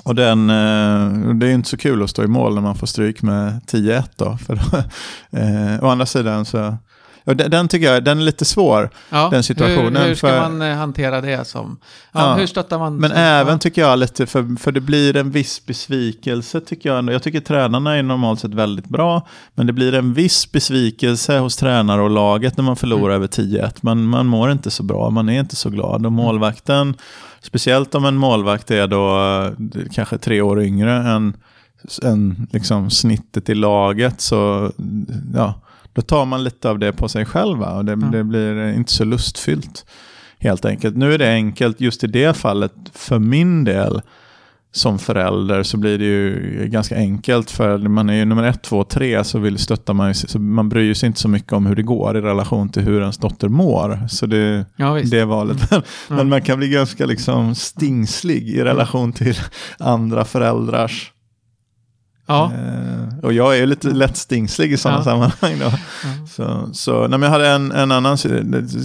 Och 0.03 0.15
den, 0.15 0.49
eh, 0.49 1.33
det 1.33 1.47
är 1.47 1.53
inte 1.53 1.69
så 1.69 1.77
kul 1.77 2.03
att 2.03 2.09
stå 2.09 2.23
i 2.23 2.27
mål 2.27 2.55
när 2.55 2.61
man 2.61 2.75
får 2.75 2.87
stryk 2.87 3.21
med 3.21 3.61
10-1 3.67 4.03
då. 4.15 4.37
För 4.37 4.55
då, 4.55 4.77
eh, 5.39 5.83
å 5.83 5.87
andra 5.87 6.05
sidan 6.05 6.45
så 6.45 6.77
och 7.25 7.35
den, 7.35 7.51
den, 7.51 7.67
tycker 7.67 7.93
jag 7.93 8.03
den 8.03 8.19
är 8.19 8.23
lite 8.23 8.45
svår, 8.45 8.89
ja, 9.09 9.29
den 9.31 9.43
situationen. 9.43 10.01
Hur, 10.01 10.07
hur 10.07 10.15
ska 10.15 10.27
för, 10.27 10.39
man 10.39 10.61
eh, 10.61 10.75
hantera 10.75 11.21
det 11.21 11.47
som... 11.47 11.77
Ja, 12.11 12.19
ja, 12.21 12.33
hur 12.33 12.47
stöttar 12.47 12.79
man? 12.79 12.97
Men 12.97 13.11
även 13.11 13.59
tycker 13.59 13.81
jag 13.81 13.99
lite, 13.99 14.25
för, 14.25 14.59
för 14.59 14.71
det 14.71 14.81
blir 14.81 15.15
en 15.15 15.31
viss 15.31 15.65
besvikelse 15.65 16.61
tycker 16.61 16.89
jag. 16.89 17.13
Jag 17.13 17.23
tycker 17.23 17.39
tränarna 17.39 17.97
är 17.97 18.03
normalt 18.03 18.39
sett 18.39 18.53
väldigt 18.53 18.87
bra, 18.87 19.27
men 19.55 19.67
det 19.67 19.73
blir 19.73 19.93
en 19.93 20.13
viss 20.13 20.51
besvikelse 20.51 21.37
hos 21.37 21.57
tränare 21.57 22.01
och 22.01 22.09
laget 22.09 22.57
när 22.57 22.63
man 22.63 22.75
förlorar 22.75 23.15
mm. 23.15 23.15
över 23.15 23.27
10-1. 23.27 23.77
Man, 23.81 24.03
man 24.03 24.27
mår 24.27 24.51
inte 24.51 24.71
så 24.71 24.83
bra, 24.83 25.09
man 25.09 25.29
är 25.29 25.39
inte 25.39 25.55
så 25.55 25.69
glad. 25.69 25.93
Och 25.93 25.99
mm. 25.99 26.13
målvakten, 26.13 26.95
speciellt 27.41 27.95
om 27.95 28.05
en 28.05 28.15
målvakt 28.15 28.71
är 28.71 28.87
då 28.87 29.19
eh, 29.19 29.81
kanske 29.91 30.17
tre 30.17 30.41
år 30.41 30.61
yngre 30.63 30.93
än, 30.93 31.33
än 32.03 32.47
liksom 32.51 32.89
snittet 32.89 33.49
i 33.49 33.55
laget, 33.55 34.21
så 34.21 34.71
ja 35.35 35.61
då 35.93 36.01
tar 36.01 36.25
man 36.25 36.43
lite 36.43 36.69
av 36.69 36.79
det 36.79 36.93
på 36.93 37.09
sig 37.09 37.25
själv 37.25 37.61
och 37.61 37.85
det, 37.85 37.93
mm. 37.93 38.11
det, 38.11 38.23
blir 38.23 38.73
inte 38.73 38.91
så 38.91 39.03
lustfyllt. 39.03 39.85
Helt 40.39 40.65
enkelt. 40.65 40.97
Nu 40.97 41.13
är 41.13 41.17
det 41.17 41.33
enkelt 41.33 41.81
just 41.81 42.03
i 42.03 42.07
det 42.07 42.37
fallet 42.37 42.73
för 42.93 43.19
min 43.19 43.63
del 43.63 44.01
som 44.73 44.99
förälder 44.99 45.63
så 45.63 45.77
blir 45.77 45.97
det 45.97 46.05
ju 46.05 46.67
ganska 46.67 46.95
enkelt 46.95 47.51
för 47.51 47.77
man 47.77 48.09
är 48.09 48.13
ju 48.13 48.25
nummer 48.25 48.43
ett, 48.43 48.61
två, 48.61 48.83
tre 48.83 49.23
så 49.23 49.39
vill 49.39 49.57
stötta 49.57 49.93
man 49.93 50.15
så 50.15 50.39
man 50.39 50.69
bryr 50.69 50.93
sig 50.93 51.07
inte 51.07 51.19
så 51.19 51.27
mycket 51.27 51.53
om 51.53 51.65
hur 51.65 51.75
det 51.75 51.83
går 51.83 52.17
i 52.17 52.21
relation 52.21 52.69
till 52.69 52.83
hur 52.83 53.01
ens 53.01 53.17
dotter 53.17 53.47
mår. 53.47 54.07
Så 54.09 54.25
det, 54.25 54.65
ja, 54.75 54.99
det 55.03 55.25
valet. 55.25 55.71
Mm. 55.71 55.83
Men 56.07 56.29
man 56.29 56.41
kan 56.41 56.57
bli 56.57 56.69
ganska 56.69 57.05
liksom 57.05 57.55
stingslig 57.55 58.49
i 58.49 58.63
relation 58.63 59.13
till 59.13 59.35
andra 59.79 60.25
föräldrars 60.25 61.11
Ja. 62.31 62.51
Eh, 62.53 63.25
och 63.25 63.33
jag 63.33 63.57
är 63.57 63.65
lite 63.65 63.89
lätt 63.89 64.17
stingslig 64.17 64.71
i 64.73 64.77
sådana 64.77 64.99
ja. 64.99 65.03
sammanhang. 65.03 65.59
Då. 65.59 65.71
Mm. 66.09 66.27
Så, 66.27 66.69
så 66.73 66.99
nej, 66.99 67.09
men 67.09 67.21
jag 67.21 67.29
hade 67.29 67.49
en, 67.49 67.71
en 67.71 67.91
annan, 67.91 68.17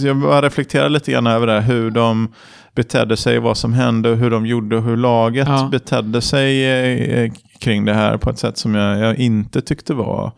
jag 0.03 0.17
bara 0.17 0.41
reflekterade 0.41 0.89
lite 0.89 1.11
grann 1.11 1.27
över 1.27 1.47
det, 1.47 1.61
hur 1.61 1.91
de 1.91 2.33
betedde 2.75 3.17
sig, 3.17 3.39
vad 3.39 3.57
som 3.57 3.73
hände, 3.73 4.09
hur 4.09 4.29
de 4.29 4.45
gjorde 4.45 4.77
och 4.77 4.83
hur 4.83 4.97
laget 4.97 5.47
ja. 5.47 5.69
betedde 5.71 6.21
sig 6.21 6.65
eh, 7.11 7.31
kring 7.59 7.85
det 7.85 7.93
här 7.93 8.17
på 8.17 8.29
ett 8.29 8.39
sätt 8.39 8.57
som 8.57 8.75
jag, 8.75 8.99
jag 8.99 9.15
inte 9.15 9.61
tyckte 9.61 9.93
var 9.93 10.31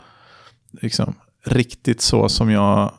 liksom, 0.82 1.14
riktigt 1.46 2.02
så 2.02 2.30
som 2.30 2.52
jag 2.52 2.92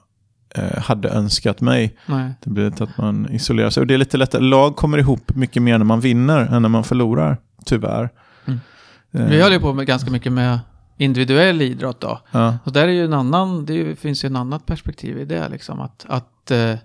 eh, 0.55 0.79
hade 0.79 1.09
önskat 1.09 1.61
mig. 1.61 1.96
Nej. 2.07 2.33
Det 2.40 2.51
blir 2.51 2.64
lite 2.64 2.85
att 2.85 2.99
man 2.99 3.29
isolerar 3.31 3.70
sig. 3.70 3.81
Och 3.81 3.87
det 3.87 3.94
är 3.94 3.99
lite 3.99 4.16
lättare, 4.16 4.42
lag 4.42 4.77
kommer 4.77 4.99
ihop 4.99 5.35
mycket 5.35 5.62
mer 5.62 5.79
när 5.79 5.85
man 5.85 6.01
vinner 6.01 6.40
än 6.40 6.62
när 6.62 6.68
man 6.68 6.85
förlorar, 6.85 7.37
tyvärr. 7.64 8.11
Vi 9.11 9.42
håller 9.42 9.57
ju 9.57 9.61
på 9.61 9.73
med 9.73 9.87
ganska 9.87 10.11
mycket 10.11 10.33
med 10.33 10.59
individuell 10.96 11.62
idrott 11.62 12.01
då. 12.01 12.20
Ja. 12.31 12.59
Och 12.64 12.73
där 12.73 12.88
är 12.88 12.92
ju 12.92 13.05
en 13.05 13.12
annan, 13.12 13.66
det 13.66 13.99
finns 13.99 14.25
ju 14.25 14.27
en 14.27 14.37
annat 14.37 14.66
perspektiv 14.66 15.18
i 15.18 15.25
det 15.25 15.49
liksom. 15.49 15.81
Att, 15.81 16.07
att 16.09 16.51
eh, 16.51 16.77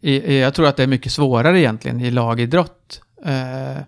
eh, 0.00 0.34
jag 0.34 0.54
tror 0.54 0.66
att 0.66 0.76
det 0.76 0.82
är 0.82 0.86
mycket 0.86 1.12
svårare 1.12 1.60
egentligen 1.60 2.00
i 2.00 2.10
lagidrott. 2.10 3.00
Eh, 3.24 3.82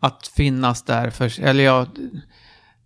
att 0.00 0.26
finnas 0.26 0.82
där 0.82 1.10
för, 1.10 1.40
eller 1.40 1.64
ja, 1.64 1.86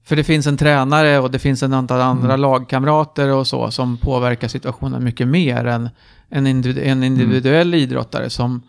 för 0.05 0.16
det 0.16 0.25
finns 0.25 0.47
en 0.47 0.57
tränare 0.57 1.19
och 1.19 1.31
det 1.31 1.38
finns 1.38 1.62
en 1.62 1.73
antal 1.73 2.01
andra 2.01 2.29
mm. 2.35 2.40
lagkamrater 2.40 3.29
och 3.29 3.47
så 3.47 3.71
som 3.71 3.99
påverkar 3.99 4.49
situationen 4.49 5.05
mycket 5.05 5.29
mer 5.29 5.64
än 5.64 5.90
en, 6.29 6.47
individu 6.47 6.83
en 6.83 7.03
individuell 7.03 7.69
mm. 7.69 7.81
idrottare 7.81 8.31
som 8.31 8.62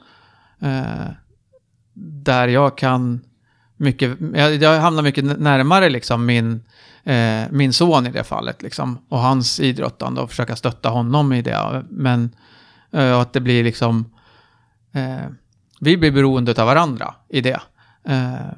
eh, 0.61 1.07
där 1.93 2.47
jag 2.47 2.77
kan 2.77 3.21
mycket, 3.77 4.17
jag, 4.33 4.55
jag 4.55 4.81
hamnar 4.81 5.03
mycket 5.03 5.39
närmare 5.39 5.89
liksom 5.89 6.25
min, 6.25 6.63
eh, 7.03 7.43
min 7.51 7.73
son 7.73 8.07
i 8.07 8.11
det 8.11 8.23
fallet 8.23 8.61
liksom. 8.61 8.99
Och 9.09 9.19
hans 9.19 9.59
idrottande 9.59 10.21
och 10.21 10.29
försöka 10.29 10.55
stötta 10.55 10.89
honom 10.89 11.33
i 11.33 11.41
det. 11.41 11.85
Men 11.89 12.35
eh, 12.91 13.19
att 13.19 13.33
det 13.33 13.39
blir 13.39 13.63
liksom, 13.63 14.13
eh, 14.93 15.29
vi 15.79 15.97
blir 15.97 16.11
beroende 16.11 16.61
av 16.61 16.67
varandra 16.67 17.15
i 17.29 17.41
det. 17.41 17.61
Eh, 18.03 18.51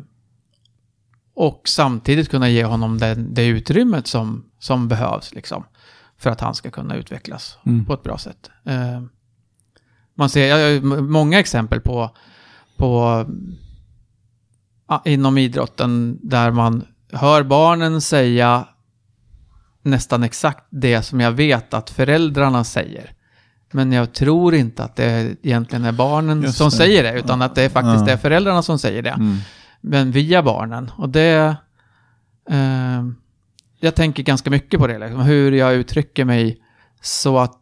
och 1.36 1.62
samtidigt 1.66 2.30
kunna 2.30 2.50
ge 2.50 2.64
honom 2.64 2.98
det, 2.98 3.16
det 3.16 3.46
utrymmet 3.46 4.08
som, 4.08 4.46
som 4.60 4.88
behövs 4.88 5.34
liksom. 5.34 5.64
För 6.18 6.30
att 6.30 6.42
han 6.42 6.56
ska 6.56 6.72
kunna 6.72 6.96
utvecklas 6.96 7.58
mm. 7.66 7.86
på 7.86 7.94
ett 7.94 8.04
bra 8.04 8.18
sätt. 8.18 8.50
Eh, 8.66 9.02
man 10.16 10.30
ser 10.30 10.48
jag 10.48 10.82
har 10.82 11.02
många 11.02 11.40
exempel 11.40 11.82
på, 11.82 12.16
på 12.78 13.26
inom 15.06 15.38
idrotten 15.38 16.20
där 16.22 16.52
man 16.52 16.86
hör 17.12 17.44
barnen 17.44 18.02
säga 18.02 18.68
nästan 19.82 20.24
exakt 20.24 20.68
det 20.70 21.02
som 21.02 21.20
jag 21.20 21.32
vet 21.32 21.74
att 21.74 21.90
föräldrarna 21.90 22.64
säger. 22.64 23.12
Men 23.72 23.92
jag 23.92 24.14
tror 24.14 24.56
inte 24.56 24.84
att 24.84 24.96
det 24.96 25.36
egentligen 25.44 25.86
är 25.86 25.92
barnen 25.92 26.42
Just 26.42 26.58
som 26.58 26.70
det. 26.70 26.76
säger 26.76 27.04
det, 27.04 27.20
utan 27.20 27.42
att 27.42 27.56
det 27.56 27.64
är 27.64 27.70
faktiskt 27.70 28.08
ja. 28.08 28.14
är 28.14 28.18
föräldrarna 28.18 28.62
som 28.62 28.80
säger 28.80 29.02
det. 29.02 29.10
Mm. 29.10 29.38
Men 29.82 30.12
via 30.12 30.44
barnen. 30.44 30.92
Och 30.96 31.10
det... 31.10 31.56
Eh, 32.50 33.06
jag 33.80 33.96
tänker 33.96 34.24
ganska 34.24 34.50
mycket 34.50 34.80
på 34.80 34.88
det, 34.88 35.00
liksom, 35.00 35.22
hur 35.22 35.52
jag 35.52 35.74
uttrycker 35.74 36.26
mig 36.26 36.62
så 37.02 37.40
att 37.40 37.59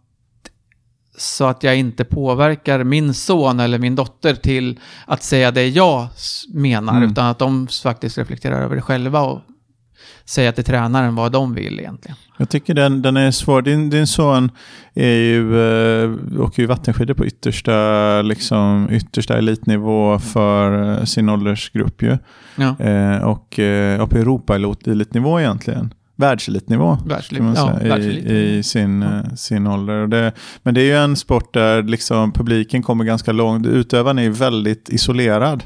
så 1.18 1.46
att 1.46 1.64
jag 1.64 1.78
inte 1.78 2.06
påverkar 2.06 2.84
min 2.84 3.14
son 3.14 3.60
eller 3.60 3.80
min 3.80 3.96
dotter 3.96 4.36
till 4.36 4.80
att 5.06 5.24
säga 5.24 5.52
det 5.52 5.68
jag 5.68 6.08
menar, 6.54 6.98
mm. 6.98 7.12
utan 7.12 7.26
att 7.26 7.40
de 7.40 7.68
faktiskt 7.68 8.18
reflekterar 8.18 8.62
över 8.62 8.76
det 8.76 8.82
själva 8.82 9.22
och 9.22 9.42
säger 10.26 10.52
till 10.52 10.64
tränaren 10.64 11.16
vad 11.16 11.32
de 11.32 11.54
vill 11.54 11.80
egentligen. 11.80 12.18
Jag 12.38 12.50
tycker 12.50 12.74
den, 12.74 13.02
den 13.02 13.18
är 13.18 13.32
svår. 13.32 13.62
Din, 13.62 13.90
din 13.90 14.08
son 14.08 14.52
är 14.94 15.14
ju, 15.14 15.62
äh, 16.04 16.42
åker 16.42 16.62
ju 16.62 16.68
vattenskidor 16.68 17.14
på 17.14 17.26
yttersta, 17.26 18.22
liksom, 18.22 18.88
yttersta 18.92 19.38
elitnivå 19.38 20.20
för 20.20 21.06
sin 21.06 21.30
åldersgrupp 21.30 22.02
ju. 22.02 22.18
Ja. 22.56 22.76
Eh, 22.80 23.24
och 23.24 23.60
eh, 23.60 24.02
i 24.12 24.20
Europa-elitnivå 24.20 25.40
egentligen 25.40 25.94
världselitnivå 26.18 26.98
Världselit, 27.06 27.44
ja, 27.56 27.98
i, 27.98 28.58
i, 28.58 28.64
sin, 28.64 29.02
ja. 29.02 29.18
Eh, 29.18 29.36
sin 29.36 29.68
ålder. 29.68 30.08
Det, 30.08 30.32
men 30.64 30.74
det 30.74 30.82
är 30.82 30.86
ju 30.86 30.98
en 30.98 31.16
sport 31.16 31.54
där 31.54 31.84
liksom 31.84 32.32
publiken 32.32 32.84
kommer 32.84 33.04
ganska 33.04 33.32
långt. 33.32 33.68
Utövaren 33.68 34.20
är 34.20 34.30
väldigt 34.30 34.90
isolerad. 34.90 35.64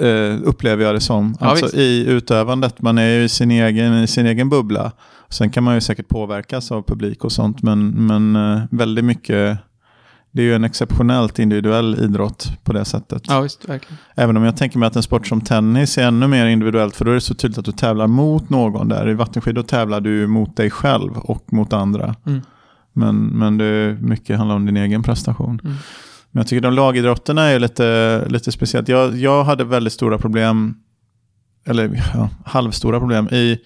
Uh, 0.00 0.38
upplever 0.44 0.84
jag 0.84 0.94
det 0.94 1.00
som. 1.00 1.36
Ja, 1.40 1.46
alltså 1.46 1.66
visst. 1.66 1.76
i 1.76 2.04
utövandet. 2.06 2.82
Man 2.82 2.98
är 2.98 3.08
ju 3.08 3.24
i 3.24 3.28
sin 3.28 3.50
egen, 3.50 4.02
i 4.02 4.06
sin 4.06 4.26
egen 4.26 4.48
bubbla. 4.48 4.92
Sen 5.28 5.50
kan 5.50 5.64
man 5.64 5.74
ju 5.74 5.80
säkert 5.80 6.08
påverkas 6.08 6.72
av 6.72 6.82
publik 6.82 7.24
och 7.24 7.32
sånt. 7.32 7.62
Men, 7.62 7.88
men 8.06 8.36
uh, 8.36 8.62
väldigt 8.70 9.04
mycket 9.04 9.58
det 10.32 10.42
är 10.42 10.46
ju 10.46 10.54
en 10.54 10.64
exceptionellt 10.64 11.38
individuell 11.38 12.04
idrott 12.04 12.52
på 12.64 12.72
det 12.72 12.84
sättet. 12.84 13.22
Ja, 13.28 13.40
visst, 13.40 13.68
verkligen. 13.68 13.98
Även 14.14 14.36
om 14.36 14.42
jag 14.42 14.56
tänker 14.56 14.78
mig 14.78 14.86
att 14.86 14.96
en 14.96 15.02
sport 15.02 15.26
som 15.26 15.40
tennis 15.40 15.98
är 15.98 16.02
ännu 16.02 16.26
mer 16.26 16.46
individuellt, 16.46 16.96
för 16.96 17.04
då 17.04 17.10
är 17.10 17.14
det 17.14 17.20
så 17.20 17.34
tydligt 17.34 17.58
att 17.58 17.64
du 17.64 17.72
tävlar 17.72 18.06
mot 18.06 18.50
någon 18.50 18.88
där. 18.88 19.08
I 19.08 19.14
vattenskidor 19.14 19.62
tävlar 19.62 20.00
du 20.00 20.26
mot 20.26 20.56
dig 20.56 20.70
själv 20.70 21.16
och 21.16 21.52
mot 21.52 21.72
andra. 21.72 22.14
Mm. 22.26 22.40
Men, 22.92 23.26
men 23.26 23.58
det 23.58 23.96
mycket 24.00 24.38
handlar 24.38 24.56
om 24.56 24.66
din 24.66 24.76
egen 24.76 25.02
prestation. 25.02 25.60
Mm. 25.64 25.76
Men 26.30 26.40
jag 26.40 26.46
tycker 26.46 26.60
de 26.60 26.72
lagidrotterna 26.72 27.42
är 27.42 27.58
lite, 27.58 28.24
lite 28.28 28.52
speciellt. 28.52 28.88
Jag, 28.88 29.16
jag 29.16 29.44
hade 29.44 29.64
väldigt 29.64 29.92
stora 29.92 30.18
problem, 30.18 30.74
eller 31.66 32.10
ja, 32.14 32.30
halvstora 32.44 32.98
problem 32.98 33.28
i 33.28 33.58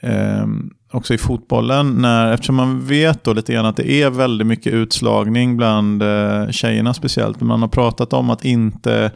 eh, 0.00 0.46
också 0.92 1.14
i 1.14 1.18
fotbollen, 1.18 1.94
när, 1.94 2.32
eftersom 2.32 2.54
man 2.54 2.86
vet 2.86 3.24
då 3.24 3.32
lite 3.32 3.52
grann 3.52 3.66
att 3.66 3.76
det 3.76 3.90
är 3.90 4.10
väldigt 4.10 4.46
mycket 4.46 4.72
utslagning 4.72 5.56
bland 5.56 6.02
eh, 6.02 6.50
tjejerna 6.50 6.94
speciellt. 6.94 7.40
Man 7.40 7.60
har 7.60 7.68
pratat 7.68 8.12
om 8.12 8.30
att 8.30 8.44
inte 8.44 9.10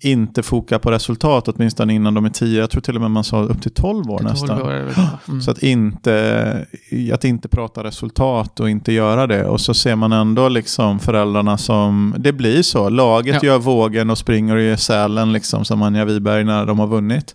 inte 0.00 0.42
foka 0.42 0.78
på 0.78 0.90
resultat, 0.90 1.48
åtminstone 1.48 1.94
innan 1.94 2.14
de 2.14 2.24
är 2.24 2.30
10. 2.30 2.60
Jag 2.60 2.70
tror 2.70 2.80
till 2.80 2.94
och 2.94 3.00
med 3.00 3.10
man 3.10 3.24
sa 3.24 3.42
upp 3.42 3.62
till 3.62 3.74
12 3.74 4.10
år 4.10 4.18
till 4.18 4.26
12 4.26 4.30
nästan. 4.30 4.62
År 4.62 4.72
mm. 5.28 5.40
Så 5.42 5.50
att 5.50 5.62
inte, 5.62 6.66
att 7.12 7.24
inte 7.24 7.48
prata 7.48 7.84
resultat 7.84 8.60
och 8.60 8.70
inte 8.70 8.92
göra 8.92 9.26
det. 9.26 9.44
Och 9.44 9.60
så 9.60 9.74
ser 9.74 9.96
man 9.96 10.12
ändå 10.12 10.48
liksom 10.48 10.98
föräldrarna 10.98 11.58
som, 11.58 12.14
det 12.18 12.32
blir 12.32 12.62
så. 12.62 12.88
Laget 12.88 13.42
ja. 13.42 13.48
gör 13.48 13.58
vågen 13.58 14.10
och 14.10 14.18
springer 14.18 14.56
gör 14.56 14.76
sälen 14.76 15.32
liksom 15.32 15.64
som 15.64 15.82
Anja 15.82 16.04
Wiberg 16.04 16.44
när 16.44 16.66
de 16.66 16.78
har 16.78 16.86
vunnit. 16.86 17.34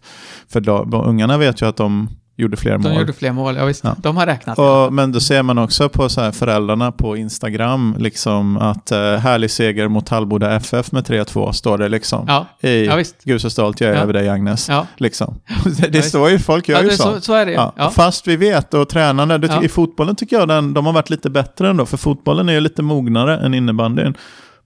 För 0.50 0.62
då, 0.62 1.04
ungarna 1.06 1.38
vet 1.38 1.62
ju 1.62 1.66
att 1.66 1.78
de 1.78 2.10
gjorde 2.42 2.58
fler 2.58 2.72
De 2.78 2.84
mål. 2.90 3.00
gjorde 3.00 3.14
fler 3.14 3.32
mål, 3.32 3.56
ja 3.56 3.66
visst. 3.66 3.84
Ja. 3.84 3.96
De 3.98 4.18
har 4.18 4.26
räknat. 4.26 4.60
Och, 4.60 4.94
men 4.94 5.12
då 5.12 5.20
ser 5.20 5.44
man 5.44 5.58
också 5.58 5.90
på 5.90 6.10
så 6.10 6.32
föräldrarna 6.32 6.92
på 6.92 7.18
Instagram 7.18 7.96
liksom 8.00 8.58
att 8.58 8.92
eh, 8.92 8.98
härlig 9.16 9.52
seger 9.52 9.88
mot 9.88 10.10
Hallboda 10.10 10.56
FF 10.56 10.92
med 10.92 11.04
3-2 11.08 11.52
står 11.52 11.78
det 11.78 11.90
liksom. 11.90 12.26
Ja, 12.28 12.70
I 12.70 12.86
ja 12.86 13.40
stolt 13.50 13.82
jag 13.82 13.90
är 13.90 13.96
Ja. 13.96 14.02
över 14.02 14.14
dig 14.14 14.30
Agnes. 14.30 14.70
Ja. 14.70 14.88
Liksom. 14.98 15.40
det 15.80 15.88
det 15.88 16.02
står 16.02 16.30
ju, 16.30 16.40
folk 16.40 16.70
gör 16.70 16.78
Ja, 16.78 16.84
ju 16.84 16.90
så. 16.90 17.04
så, 17.04 17.22
så 17.22 17.34
är 17.34 17.46
det. 17.46 17.92
Fast 17.92 18.28
vi 18.28 18.36
vet, 18.36 18.74
och 18.74 18.90
tränarna, 18.90 19.38
det, 19.38 19.60
i 19.64 19.68
fotbollen 19.70 20.16
tycker 20.16 20.36
jag 20.40 20.48
den, 20.48 20.74
de 20.74 20.86
har 20.86 20.94
varit 20.94 21.10
lite 21.10 21.30
bättre 21.30 21.70
ändå, 21.70 21.86
för 21.86 21.98
fotbollen 21.98 22.50
är 22.50 22.54
ju 22.54 22.60
lite 22.60 22.82
mognare 22.82 23.38
än 23.38 23.54
innebandyn 23.54 24.14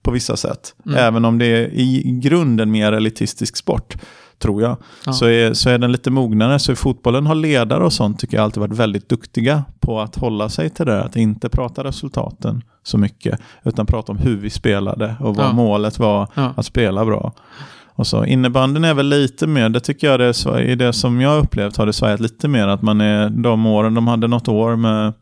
på 0.02 0.10
vissa 0.10 0.36
sätt. 0.36 0.74
Mm. 0.86 0.98
Även 0.98 1.24
om 1.24 1.38
det 1.38 1.46
är 1.46 1.66
i 1.74 2.02
grunden 2.22 2.70
mer 2.70 2.92
elitistisk 2.92 3.56
sport, 3.56 3.96
tror 4.42 4.62
jag, 4.62 4.76
Ja. 5.06 5.12
så, 5.12 5.26
är, 5.26 5.54
så 5.54 5.70
är 5.70 5.78
den 5.78 5.92
lite 5.92 6.10
mognare. 6.10 6.58
Så 6.58 6.72
i 6.72 6.76
fotbollen 6.76 7.26
har 7.26 7.34
ledare 7.34 7.84
och 7.84 7.92
sånt, 7.92 8.18
tycker 8.18 8.36
jag, 8.36 8.44
alltid 8.44 8.60
varit 8.60 8.72
väldigt 8.78 9.08
duktiga 9.08 9.64
på 9.80 10.00
att 10.00 10.16
hålla 10.16 10.48
sig 10.48 10.70
till 10.70 10.86
det, 10.86 11.02
att 11.02 11.16
inte 11.16 11.48
prata 11.48 11.84
resultaten 11.84 12.62
så 12.82 12.98
mycket, 12.98 13.40
utan 13.64 13.86
prata 13.86 14.12
om 14.12 14.18
hur 14.18 14.36
vi 14.36 14.50
spelade 14.50 15.16
och 15.20 15.36
vad 15.36 15.46
Ja. 15.46 15.52
målet 15.52 15.98
var 15.98 16.28
Ja. 16.34 16.52
att 16.56 16.66
spela 16.66 17.04
bra. 17.04 17.32
Och 17.98 18.06
så 18.06 18.24
innebandyn 18.24 18.84
är 18.84 18.94
väl 18.94 19.08
lite 19.08 19.46
mer, 19.46 19.68
det 19.68 19.80
tycker 19.80 20.06
jag 20.10 20.20
det 20.20 20.26
är, 20.46 20.60
i 20.60 20.74
det 20.74 20.92
som 20.92 21.20
jag 21.20 21.38
upplevt 21.44 21.76
har 21.76 21.86
det 21.86 21.92
svajat 21.92 22.20
lite 22.20 22.48
mer 22.48 22.68
att 22.68 22.82
man 22.82 23.00
är 23.00 23.30
de 23.30 23.66
åren, 23.66 23.94
de 23.94 24.08
hade 24.08 24.28
något 24.28 24.48
år 24.48 24.76
med 24.76 25.12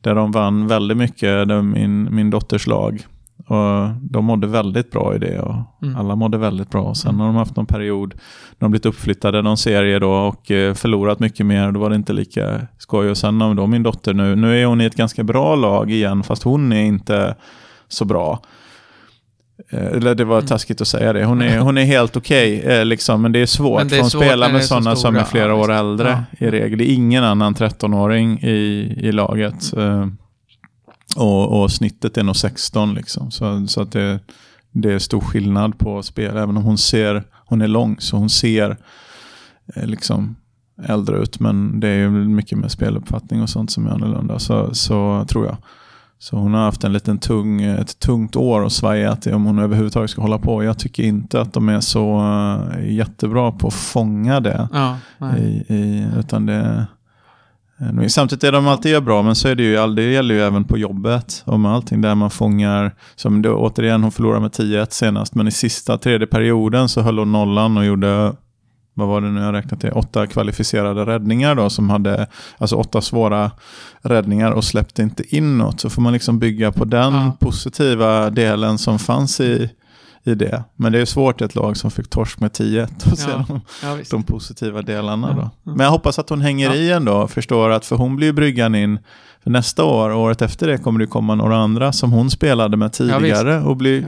där 0.00 0.14
de 0.14 0.32
vann 0.32 0.66
väldigt 0.66 0.96
mycket, 0.96 1.48
de, 1.48 1.70
min, 1.70 2.14
min 2.14 2.30
dotters 2.30 2.66
lag. 2.66 3.04
Och 3.48 3.88
de 4.10 4.24
mådde 4.24 4.46
väldigt 4.46 4.90
bra 4.90 5.14
i 5.14 5.18
det 5.18 5.38
och 5.40 5.54
Mm. 5.82 5.96
alla 5.96 6.16
mådde 6.16 6.38
väldigt 6.38 6.70
bra. 6.70 6.94
Sen 6.94 7.20
har 7.20 7.26
de 7.26 7.36
haft 7.36 7.56
någon 7.56 7.66
period 7.66 8.14
när 8.58 8.66
de 8.66 8.70
blivit 8.70 8.86
uppflyttade 8.86 9.42
någon 9.42 9.56
serie 9.56 9.98
då 9.98 10.10
och 10.12 10.50
eh, 10.50 10.74
förlorat 10.74 11.20
mycket 11.20 11.46
mer. 11.46 11.72
Då 11.72 11.80
var 11.80 11.90
det 11.90 11.96
inte 11.96 12.12
lika 12.12 12.60
skoj. 12.78 13.10
Och 13.10 13.16
sen 13.16 13.40
har 13.40 13.54
då 13.54 13.66
min 13.66 13.82
dotter 13.82 14.14
nu, 14.14 14.36
nu 14.36 14.62
är 14.62 14.66
hon 14.66 14.80
i 14.80 14.84
ett 14.84 14.94
ganska 14.96 15.24
bra 15.24 15.54
lag 15.56 15.90
igen 15.90 16.22
fast 16.22 16.42
hon 16.42 16.72
är 16.72 16.84
inte 16.84 17.34
så 17.88 18.04
bra. 18.04 18.40
Eh, 19.70 19.86
Eller 19.86 20.14
det 20.14 20.24
var 20.24 20.36
Mm. 20.38 20.46
taskigt 20.46 20.80
att 20.80 20.88
säga 20.88 21.12
det. 21.12 21.24
Hon 21.24 21.42
är, 21.42 21.58
hon 21.58 21.78
är 21.78 21.84
helt 21.84 22.16
okej, 22.16 22.60
eh, 22.60 22.84
liksom, 22.84 23.22
men 23.22 23.32
det 23.32 23.38
är 23.38 23.46
svårt. 23.46 23.80
Det 23.80 23.86
är 23.86 23.88
för 23.88 24.00
hon 24.00 24.10
spelar 24.10 24.48
med 24.48 24.56
är 24.56 24.60
så 24.60 24.66
sådana 24.68 24.96
som 24.96 25.16
är 25.16 25.24
flera 25.24 25.54
år 25.54 25.72
äldre 25.72 26.22
Ja. 26.38 26.46
i 26.46 26.50
regel. 26.50 26.78
Det 26.78 26.90
är 26.90 26.94
ingen 26.94 27.24
annan 27.24 27.54
13-åring 27.54 28.38
i, 28.42 28.94
i 29.02 29.12
laget. 29.12 29.72
Eh, 29.76 30.06
och, 31.18 31.62
och 31.62 31.72
snittet 31.72 32.16
är 32.16 32.22
nog 32.22 32.36
16 32.36 32.94
liksom. 32.94 33.30
Så, 33.30 33.66
så 33.66 33.82
att 33.82 33.92
det, 33.92 34.20
det 34.72 34.92
är 34.92 34.98
stor 34.98 35.20
skillnad 35.20 35.78
på 35.78 36.02
spel. 36.02 36.36
Även 36.36 36.56
om 36.56 36.62
hon 36.62 36.78
ser, 36.78 37.24
hon 37.46 37.62
är 37.62 37.68
lång 37.68 37.96
så 38.00 38.16
hon 38.16 38.30
ser 38.30 38.76
eh, 39.74 39.86
liksom 39.86 40.36
äldre 40.82 41.18
ut. 41.18 41.40
Men 41.40 41.80
det 41.80 41.88
är 41.88 41.96
ju 41.96 42.10
mycket 42.10 42.58
med 42.58 42.70
speluppfattning 42.70 43.42
och 43.42 43.50
sånt 43.50 43.70
som 43.70 43.86
är 43.86 43.90
annorlunda. 43.90 44.38
Så, 44.38 44.74
så 44.74 45.26
tror 45.28 45.46
jag. 45.46 45.56
Så 46.20 46.36
hon 46.36 46.54
har 46.54 46.60
haft 46.60 46.84
en 46.84 46.92
liten 46.92 47.18
tung, 47.18 47.62
ett 47.62 47.98
tungt 47.98 48.36
år 48.36 48.60
och 48.60 48.72
svajat 48.72 49.26
i 49.26 49.32
om 49.32 49.44
hon 49.44 49.58
överhuvudtaget 49.58 50.10
ska 50.10 50.22
hålla 50.22 50.38
på. 50.38 50.64
Jag 50.64 50.78
tycker 50.78 51.02
inte 51.02 51.40
att 51.40 51.52
de 51.52 51.68
är 51.68 51.80
så 51.80 52.20
eh, 52.20 52.94
jättebra 52.94 53.52
på 53.52 53.68
att 53.68 53.74
fånga 53.74 54.40
det. 54.40 54.68
Ja. 54.72 54.96
I, 55.38 55.74
i, 55.74 56.08
utan 56.18 56.46
det, 56.46 56.86
samtidigt 58.08 58.44
är 58.44 58.52
de 58.52 58.68
alltid 58.68 58.92
gör 58.92 59.00
bra, 59.00 59.22
men 59.22 59.34
så 59.34 59.48
är 59.48 59.54
det 59.54 59.62
ju 59.62 59.86
det 59.86 60.02
gäller 60.02 60.34
ju 60.34 60.40
även 60.40 60.64
på 60.64 60.78
jobbet 60.78 61.42
och 61.46 61.60
med 61.60 61.72
allting 61.72 62.00
där 62.00 62.14
man 62.14 62.30
fångar, 62.30 62.94
som 63.16 63.42
då, 63.42 63.54
återigen 63.54 64.02
hon 64.02 64.12
förlorade 64.12 64.40
med 64.40 64.50
10-1 64.50 64.86
senast, 64.90 65.34
men 65.34 65.48
i 65.48 65.50
sista 65.50 65.98
tredje 65.98 66.26
perioden 66.26 66.88
så 66.88 67.00
höll 67.00 67.18
hon 67.18 67.32
nollan 67.32 67.76
och 67.76 67.84
gjorde 67.84 68.32
vad 68.94 69.08
var 69.08 69.20
det 69.20 69.30
nu 69.30 69.40
jag 69.40 69.54
räknat 69.54 69.80
till, 69.80 69.92
åtta 69.92 70.26
kvalificerade 70.26 71.06
räddningar 71.06 71.54
då 71.54 71.70
som 71.70 71.90
hade, 71.90 72.26
alltså 72.58 72.76
åtta 72.76 73.00
svåra 73.00 73.50
räddningar 74.02 74.52
och 74.52 74.64
släppte 74.64 75.02
inte 75.02 75.36
inåt. 75.36 75.80
Så 75.80 75.90
får 75.90 76.02
man 76.02 76.12
liksom 76.12 76.38
bygga 76.38 76.72
på 76.72 76.84
den 76.84 77.14
Ja. 77.14 77.36
positiva 77.40 78.30
delen 78.30 78.78
som 78.78 78.98
fanns 78.98 79.40
i, 79.40 79.70
i 80.24 80.34
det. 80.34 80.64
Men 80.76 80.92
det 80.92 81.00
är 81.00 81.04
svårt 81.04 81.40
i 81.40 81.44
ett 81.44 81.54
lag 81.54 81.76
som 81.76 81.90
fick 81.90 82.10
torsk 82.10 82.40
med 82.40 82.50
10-1 82.50 83.12
och 83.12 83.18
se 83.18 83.30
Ja. 83.30 83.44
de, 83.48 83.60
Ja, 83.82 83.98
de 84.10 84.22
positiva 84.22 84.82
delarna 84.82 85.32
då. 85.32 85.50
ja. 85.62 85.72
Men 85.72 85.84
jag 85.84 85.90
hoppas 85.90 86.18
att 86.18 86.30
hon 86.30 86.40
hänger 86.40 86.74
i 86.74 86.92
ändå 86.92 87.12
och 87.12 87.30
förstår 87.30 87.70
att 87.70 87.84
för 87.86 87.96
hon 87.96 88.16
blir 88.16 88.26
ju 88.26 88.32
bryggan 88.32 88.74
in 88.74 88.98
för 89.42 89.50
nästa 89.50 89.84
år 89.84 90.10
och 90.10 90.20
året 90.20 90.42
efter 90.42 90.66
det 90.66 90.78
kommer 90.78 91.00
det 91.00 91.06
komma 91.06 91.34
några 91.34 91.56
andra 91.56 91.92
som 91.92 92.12
hon 92.12 92.30
spelade 92.30 92.76
med 92.76 92.92
tidigare 92.92 93.60
och 93.60 93.76
bli 93.76 94.04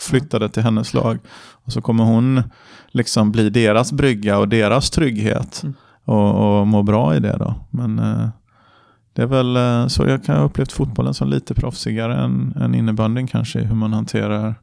flyttade 0.00 0.48
till 0.48 0.62
hennes 0.62 0.94
lag. 0.94 1.18
Och 1.64 1.72
så 1.72 1.80
kommer 1.80 2.04
hon 2.04 2.42
liksom 2.90 3.32
bli 3.32 3.50
deras 3.50 3.92
brygga 3.92 4.38
och 4.38 4.48
deras 4.48 4.90
trygghet 4.90 5.60
Mm. 5.62 5.74
och, 6.04 6.60
och 6.60 6.66
må 6.66 6.82
bra 6.82 7.16
i 7.16 7.20
det 7.20 7.36
då. 7.38 7.54
Men 7.70 7.98
eh, 7.98 8.28
det 9.12 9.22
är 9.22 9.26
väl 9.26 9.56
eh, 9.56 9.86
så 9.86 10.04
jag 10.08 10.24
kan 10.24 10.36
ha 10.36 10.44
upplevt 10.44 10.72
fotbollen 10.72 11.14
som 11.14 11.28
lite 11.28 11.54
proffsigare 11.54 12.16
än, 12.24 12.54
än 12.60 12.74
innebandyn 12.74 13.26
kanske 13.26 13.58
hur 13.60 13.74
man 13.74 13.92
hanterar 13.92 14.54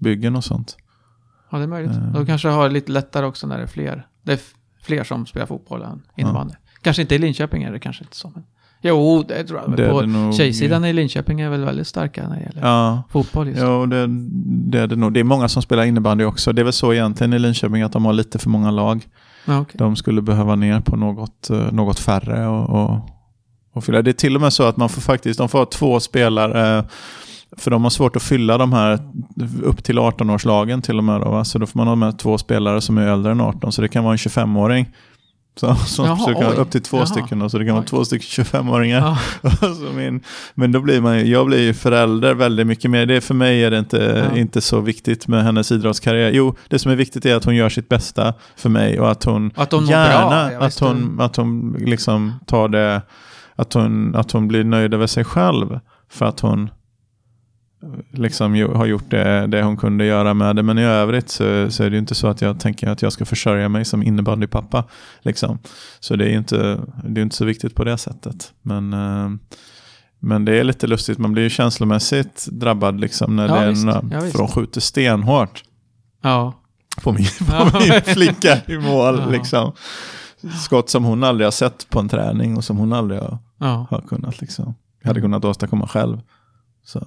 lagbyggen 0.00 0.36
och 0.36 0.44
sånt. 0.44 0.76
Ja, 1.50 1.58
det 1.58 1.64
är 1.64 1.68
möjligt. 1.68 1.96
Eh. 1.96 2.12
De 2.12 2.26
kanske 2.26 2.48
har 2.48 2.70
lite 2.70 2.92
lättare 2.92 3.26
också 3.26 3.46
när 3.46 3.56
det 3.56 3.62
är 3.62 3.66
fler. 3.66 4.06
Det 4.22 4.32
är 4.32 4.40
fler 4.82 5.04
som 5.04 5.26
spelar 5.26 5.46
fotboll 5.46 5.82
än 5.82 6.02
innebandy. 6.16 6.54
Kanske 6.82 7.02
inte 7.02 7.14
i 7.14 7.18
Linköping 7.18 7.62
är 7.62 7.72
det 7.72 7.78
kanske 7.80 8.04
inte 8.04 8.16
så. 8.16 8.30
Men... 8.34 8.44
Jo, 8.82 9.24
det 9.28 9.44
tror 9.44 9.60
jag. 9.60 9.76
Det 9.76 9.86
är 9.86 9.90
På 9.90 10.02
det 10.02 10.32
tjejsidan 10.32 10.84
i 10.84 10.92
Linköping 10.92 11.40
är 11.40 11.50
väl 11.50 11.64
väldigt 11.64 11.86
starka 11.86 12.28
när 12.28 12.36
det 12.36 12.42
gäller 12.42 12.60
Ja, 12.60 13.02
fotboll 13.10 13.48
just. 13.48 13.60
Ja, 13.60 13.86
det, 13.86 14.06
det 14.70 14.78
är 14.78 14.86
det 14.86 14.96
nog. 14.96 15.12
Det 15.12 15.20
är 15.20 15.24
många 15.24 15.48
som 15.48 15.62
spelar 15.62 15.84
innebandy 15.84 16.24
också. 16.24 16.52
Det 16.52 16.62
är 16.62 16.64
väl 16.64 16.72
så 16.72 16.92
egentligen 16.92 17.32
i 17.32 17.38
Linköping 17.38 17.82
att 17.82 17.92
de 17.92 18.04
har 18.04 18.12
lite 18.12 18.38
för 18.38 18.48
många 18.50 18.70
lag. 18.70 19.06
Ja, 19.44 19.60
okej. 19.60 19.74
De 19.78 19.96
skulle 19.96 20.22
behöva 20.22 20.56
ner 20.56 20.80
på 20.80 20.96
något, 20.96 21.50
eh, 21.50 21.72
något 21.72 21.98
färre 21.98 22.46
och, 22.46 22.82
och, 22.82 22.98
och 23.72 23.84
fylla. 23.84 24.02
Det 24.02 24.10
är 24.10 24.12
till 24.12 24.34
och 24.34 24.40
med 24.40 24.52
så 24.52 24.62
att 24.62 24.76
man 24.76 24.88
får 24.88 25.00
faktiskt, 25.00 25.38
de 25.38 25.48
får 25.48 25.58
ha 25.58 25.66
två 25.66 26.00
spelare, 26.00 26.84
för 27.56 27.70
de 27.70 27.82
har 27.82 27.90
svårt 27.90 28.16
att 28.16 28.22
fylla 28.22 28.58
de 28.58 28.72
här 28.72 28.98
upp 29.62 29.84
till 29.84 29.98
18-årslagen 29.98 30.80
till 30.82 30.98
och 30.98 31.04
med. 31.04 31.20
Då, 31.20 31.30
va? 31.30 31.44
Så 31.44 31.58
då 31.58 31.66
får 31.66 31.78
man 31.78 31.86
ha 31.88 31.94
med 31.94 32.18
två 32.18 32.38
spelare 32.38 32.80
som 32.80 32.98
är 32.98 33.06
äldre 33.06 33.32
än 33.32 33.40
18, 33.40 33.72
så 33.72 33.82
det 33.82 33.88
kan 33.88 34.04
vara 34.04 34.12
en 34.12 34.18
25-åring. 34.18 34.88
Så, 35.56 35.74
som 35.86 36.04
Jaha, 36.06 36.16
försöker 36.16 36.42
ha 36.44 36.50
oj. 36.50 36.56
upp 36.56 36.70
till 36.70 36.82
två 36.82 36.96
Jaha. 36.96 37.06
stycken, 37.06 37.38
då, 37.38 37.48
så 37.48 37.58
det 37.58 37.64
kan 37.64 37.74
vara 37.74 37.82
Oj. 37.82 37.88
två 37.88 38.04
stycken 38.04 38.44
25-åringar. 38.44 38.98
Ja, 39.42 39.50
min, 39.96 40.20
men 40.54 40.72
då 40.72 40.80
blir 40.80 41.00
man 41.00 41.28
jag 41.30 41.46
blir 41.46 41.60
ju 41.62 41.74
förälder 41.74 42.34
väldigt 42.34 42.66
mycket 42.66 42.90
mer. 42.90 43.06
Det, 43.06 43.20
för 43.20 43.34
mig 43.34 43.64
är 43.64 43.70
det 43.70 43.78
inte, 43.78 44.26
Ja. 44.32 44.38
inte 44.38 44.60
så 44.60 44.80
viktigt 44.80 45.28
med 45.28 45.44
hennes 45.44 45.72
idrottskarriär. 45.72 46.30
Jo, 46.30 46.54
det 46.68 46.78
som 46.78 46.92
är 46.92 46.96
viktigt 46.96 47.24
är 47.26 47.34
att 47.36 47.44
hon 47.44 47.56
gör 47.56 47.68
sitt 47.68 47.88
bästa 47.88 48.34
för 48.56 48.68
mig 48.68 49.00
och 49.00 49.10
att 49.10 49.24
hon, 49.24 49.50
Och 49.56 49.62
att 49.62 49.72
hon 49.72 49.86
gärna, 49.86 50.48
bra, 50.50 50.66
att 50.66 50.78
hon, 50.78 51.20
att 51.20 51.36
hon 51.36 51.76
liksom 51.78 52.32
tar 52.46 52.68
det, 52.68 53.02
att 53.56 53.72
hon, 53.72 54.16
att 54.16 54.32
hon 54.32 54.48
blir 54.48 54.64
nöjd 54.64 54.94
över 54.94 55.06
sig 55.06 55.24
själv 55.24 55.80
för 56.10 56.24
att 56.26 56.40
hon 56.40 56.70
liksom 58.12 58.52
har 58.74 58.86
gjort 58.86 59.10
det, 59.10 59.46
det 59.46 59.62
hon 59.62 59.76
kunde 59.76 60.04
göra 60.04 60.34
med 60.34 60.56
det. 60.56 60.62
Men 60.62 60.78
i 60.78 60.84
övrigt 60.84 61.28
så, 61.28 61.70
så 61.70 61.82
är 61.84 61.90
det 61.90 61.94
ju 61.94 61.98
inte 61.98 62.14
så 62.14 62.26
att 62.26 62.40
jag 62.40 62.60
tänker 62.60 62.88
att 62.88 63.02
jag 63.02 63.12
ska 63.12 63.24
försörja 63.24 63.68
mig 63.68 63.84
som 63.84 64.02
innebandypappa. 64.02 64.84
Liksom. 65.22 65.58
Så 66.00 66.16
det 66.16 66.24
är 66.24 66.28
ju 66.28 66.38
inte, 66.38 66.80
det 67.04 67.20
är 67.20 67.22
inte 67.22 67.36
så 67.36 67.44
viktigt 67.44 67.74
på 67.74 67.84
det 67.84 67.98
sättet. 67.98 68.52
Men, 68.62 68.92
eh, 68.92 69.28
men 70.20 70.44
det 70.44 70.60
är 70.60 70.64
lite 70.64 70.86
lustigt, 70.86 71.18
man 71.18 71.32
blir 71.32 71.42
ju 71.42 71.50
känslomässigt 71.50 72.46
drabbad 72.52 73.00
liksom 73.00 73.36
när 73.36 73.48
Ja, 73.48 73.54
det 73.54 73.60
är 73.60 73.70
visst. 73.70 73.84
några, 73.86 74.02
Ja, 74.10 74.20
visst. 74.20 74.32
för 74.32 74.38
de 74.38 74.48
skjuter 74.48 74.80
stenhårt 74.80 75.62
ja. 76.22 76.54
på 77.02 77.12
min, 77.12 77.26
på 77.70 77.78
min 77.80 78.00
flicka 78.14 78.58
i 78.66 78.78
mål. 78.78 79.18
Ja. 79.18 79.30
Liksom. 79.30 79.72
Skott 80.64 80.90
som 80.90 81.04
hon 81.04 81.24
aldrig 81.24 81.46
har 81.46 81.52
sett 81.52 81.90
på 81.90 82.00
en 82.00 82.08
träning 82.08 82.56
och 82.56 82.64
som 82.64 82.76
hon 82.76 82.92
aldrig 82.92 83.20
har, 83.20 83.38
har 83.90 84.00
kunnat. 84.08 84.40
Liksom. 84.40 84.74
Jag 85.02 85.08
hade 85.08 85.20
kunnat 85.20 85.44
åstadkomma 85.44 85.86
själv. 85.88 86.20
Så 86.84 87.06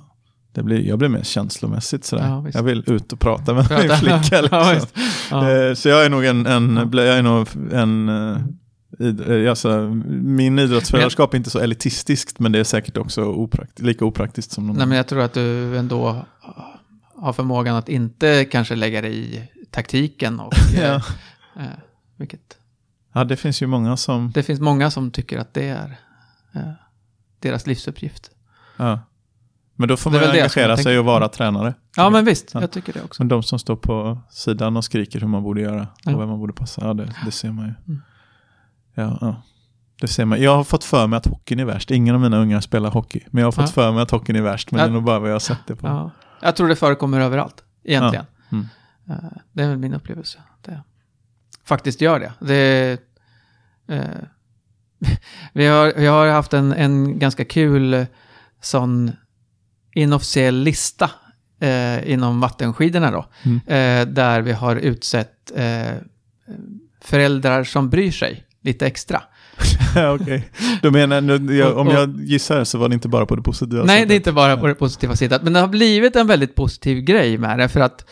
det 0.53 0.63
blir, 0.63 0.87
jag 0.87 0.99
blir 0.99 1.09
mer 1.09 1.23
känslomässigt 1.23 2.05
sådär. 2.05 2.27
Ja, 2.27 2.45
jag 2.53 2.63
vill 2.63 2.83
ut 2.87 3.13
och 3.13 3.19
prata 3.19 3.53
med 3.53 3.69
min 3.69 3.79
Prata. 3.79 3.97
flicka. 3.97 4.41
Liksom. 4.73 4.89
Ja. 5.31 5.51
Eh, 5.51 5.73
Så 5.73 5.89
jag 5.89 6.05
är 6.05 6.09
nog 6.09 6.25
en, 6.25 6.45
en, 6.45 6.89
jag 6.93 7.07
är 7.17 7.21
nog 7.21 7.47
en 7.71 8.09
eh, 8.09 8.37
id, 8.99 9.31
eh, 9.43 9.49
alltså, 9.49 9.79
min 10.09 10.59
idrottsföräldraskap 10.59 11.33
är 11.33 11.37
inte 11.37 11.49
så 11.49 11.59
elitistiskt 11.59 12.39
men 12.39 12.51
det 12.51 12.59
är 12.59 12.63
säkert 12.63 12.97
också 12.97 13.23
oprakt, 13.23 13.79
lika 13.79 14.05
opraktiskt 14.05 14.51
som 14.51 14.67
någon 14.67 14.75
Nej, 14.77 14.87
men 14.87 14.97
jag 14.97 15.07
tror 15.07 15.21
att 15.21 15.33
du 15.33 15.77
ändå 15.77 16.25
har 17.15 17.33
förmågan 17.33 17.75
att 17.75 17.89
inte 17.89 18.45
kanske 18.45 18.75
lägga 18.75 19.01
dig 19.01 19.36
i 19.36 19.49
taktiken. 19.71 20.39
Och, 20.39 20.53
ja. 20.82 20.95
eh, 21.55 21.63
vilket, 22.17 22.57
ja, 23.13 23.23
det 23.23 23.38
finns 23.38 23.61
ju 23.61 23.67
många 23.67 23.97
som... 23.97 24.32
det 24.34 24.43
finns 24.43 24.59
många 24.59 24.91
som 24.91 25.11
tycker 25.11 25.39
att 25.39 25.53
det 25.53 25.67
är 25.67 25.97
eh, 26.55 26.61
deras 27.39 27.67
livsuppgift. 27.67 28.32
Ja. 28.78 28.99
Men 29.84 29.88
då 29.88 29.97
får 29.97 30.11
man 30.11 30.23
engagera 30.23 30.77
sig 30.77 30.99
och 30.99 31.05
vara 31.05 31.29
tränare. 31.29 31.73
Ja, 31.95 32.09
men 32.09 32.25
visst. 32.25 32.51
Ja. 32.53 32.61
Jag 32.61 32.71
tycker 32.71 32.93
det 32.93 33.01
också. 33.03 33.17
Som 33.17 33.27
de 33.27 33.43
som 33.43 33.59
står 33.59 33.75
på 33.75 34.19
sidan 34.29 34.77
och 34.77 34.86
skriker 34.86 35.19
hur 35.19 35.27
man 35.27 35.43
borde 35.43 35.61
göra 35.61 35.88
Ja. 36.03 36.13
och 36.15 36.21
vem 36.21 36.29
man 36.29 36.39
borde 36.39 36.53
passa. 36.53 36.81
Ja, 36.88 36.93
det, 36.93 37.13
det 37.25 37.31
ser 37.31 37.51
man 37.51 37.65
ju. 37.65 37.73
Mm. 37.88 38.01
Ja, 38.93 39.17
ja. 39.21 39.41
Det 40.01 40.07
ser 40.07 40.25
man. 40.25 40.41
Jag 40.41 40.55
har 40.55 40.63
fått 40.63 40.84
för 40.84 41.07
mig 41.07 41.17
att 41.17 41.25
hockeyn 41.25 41.59
är 41.59 41.65
värst. 41.65 41.91
Ingen 41.91 42.15
av 42.15 42.21
mina 42.21 42.38
ungar 42.38 42.61
spelar 42.61 42.89
hockey. 42.91 43.19
Men 43.27 43.41
jag 43.41 43.47
har 43.47 43.51
fått 43.51 43.69
för 43.69 43.91
mig 43.91 44.01
att 44.03 44.11
hockeyn 44.11 44.36
är 44.36 44.41
värst. 44.41 44.71
Men 44.71 44.79
det 44.79 44.86
är 44.86 44.89
nog 44.89 45.03
bara 45.03 45.19
vad 45.19 45.29
jag 45.29 45.36
har 45.36 45.39
sett 45.39 45.67
det 45.67 45.75
på. 45.75 45.88
Ja. 45.88 46.11
Jag 46.41 46.55
tror 46.55 46.67
det 46.67 46.75
förekommer 46.75 47.19
överallt, 47.19 47.63
egentligen. 47.84 48.25
Mm. 48.51 48.67
Eh, 49.09 49.15
Det 49.51 49.63
är 49.63 49.69
väl 49.69 49.77
min 49.77 49.93
upplevelse. 49.93 50.39
Det 50.61 50.81
faktiskt 51.65 52.01
gör 52.01 52.19
det. 52.19 52.34
det 52.39 52.97
eh, 53.88 54.01
Vi 55.53 55.65
har, 55.65 55.93
vi 55.97 56.05
har 56.05 56.27
haft 56.27 56.53
en, 56.53 56.73
en 56.73 57.19
ganska 57.19 57.45
kul 57.45 58.05
sån 58.61 59.11
inofficiell 59.93 60.55
lista 60.55 61.11
eh, 61.59 62.11
inom 62.11 62.39
vattenskidorna 62.39 63.11
då. 63.11 63.25
Mm. 63.43 63.57
Eh, 63.67 64.13
där 64.13 64.41
vi 64.41 64.51
har 64.51 64.75
utsett 64.75 65.51
eh, 65.55 65.95
föräldrar 67.01 67.63
som 67.63 67.89
bryr 67.89 68.11
sig 68.11 68.43
lite 68.61 68.87
extra. 68.87 69.21
Okej, 70.21 70.49
du 70.81 70.91
menar, 70.91 71.21
nu, 71.21 71.57
jag, 71.57 71.77
om 71.77 71.87
jag 71.87 72.21
gissar 72.21 72.63
så 72.63 72.77
var 72.77 72.89
det 72.89 72.93
inte 72.93 73.07
bara 73.07 73.25
på 73.25 73.35
det 73.35 73.41
positiva 73.41 73.83
Nej, 73.83 73.95
sättet. 73.95 74.07
det 74.07 74.13
är 74.13 74.15
inte 74.15 74.31
bara 74.31 74.57
på 74.57 74.67
det 74.67 74.75
positiva 74.75 75.15
sidan. 75.15 75.39
Men 75.43 75.53
det 75.53 75.59
har 75.59 75.67
blivit 75.67 76.15
en 76.15 76.27
väldigt 76.27 76.55
positiv 76.55 76.99
grej 77.01 77.37
med 77.37 77.59
det. 77.59 77.69
För 77.69 77.79
att 77.79 78.05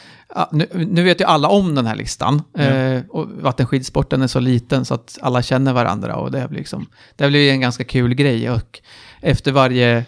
nu, 0.52 0.68
nu 0.74 1.04
vet 1.04 1.22
ju 1.22 1.26
alla 1.26 1.48
om 1.48 1.76
den 1.76 1.86
här 1.86 1.96
listan. 1.96 2.42
Eh, 2.58 3.02
och 3.10 3.28
vattenskidsporten 3.42 4.22
är 4.22 4.28
så 4.28 4.40
liten 4.40 4.86
så 4.86 4.94
att 4.94 5.18
alla 5.22 5.42
känner 5.42 5.74
varandra. 5.74 6.16
Och 6.16 6.32
det 6.32 6.48
liksom, 6.52 6.86
det 7.16 7.24
har 7.24 7.30
blivit 7.30 7.52
en 7.52 7.62
ganska 7.62 7.84
kul 7.84 8.14
grej. 8.14 8.52
Och 8.52 8.80
efter 9.22 9.52
varje 9.52 10.06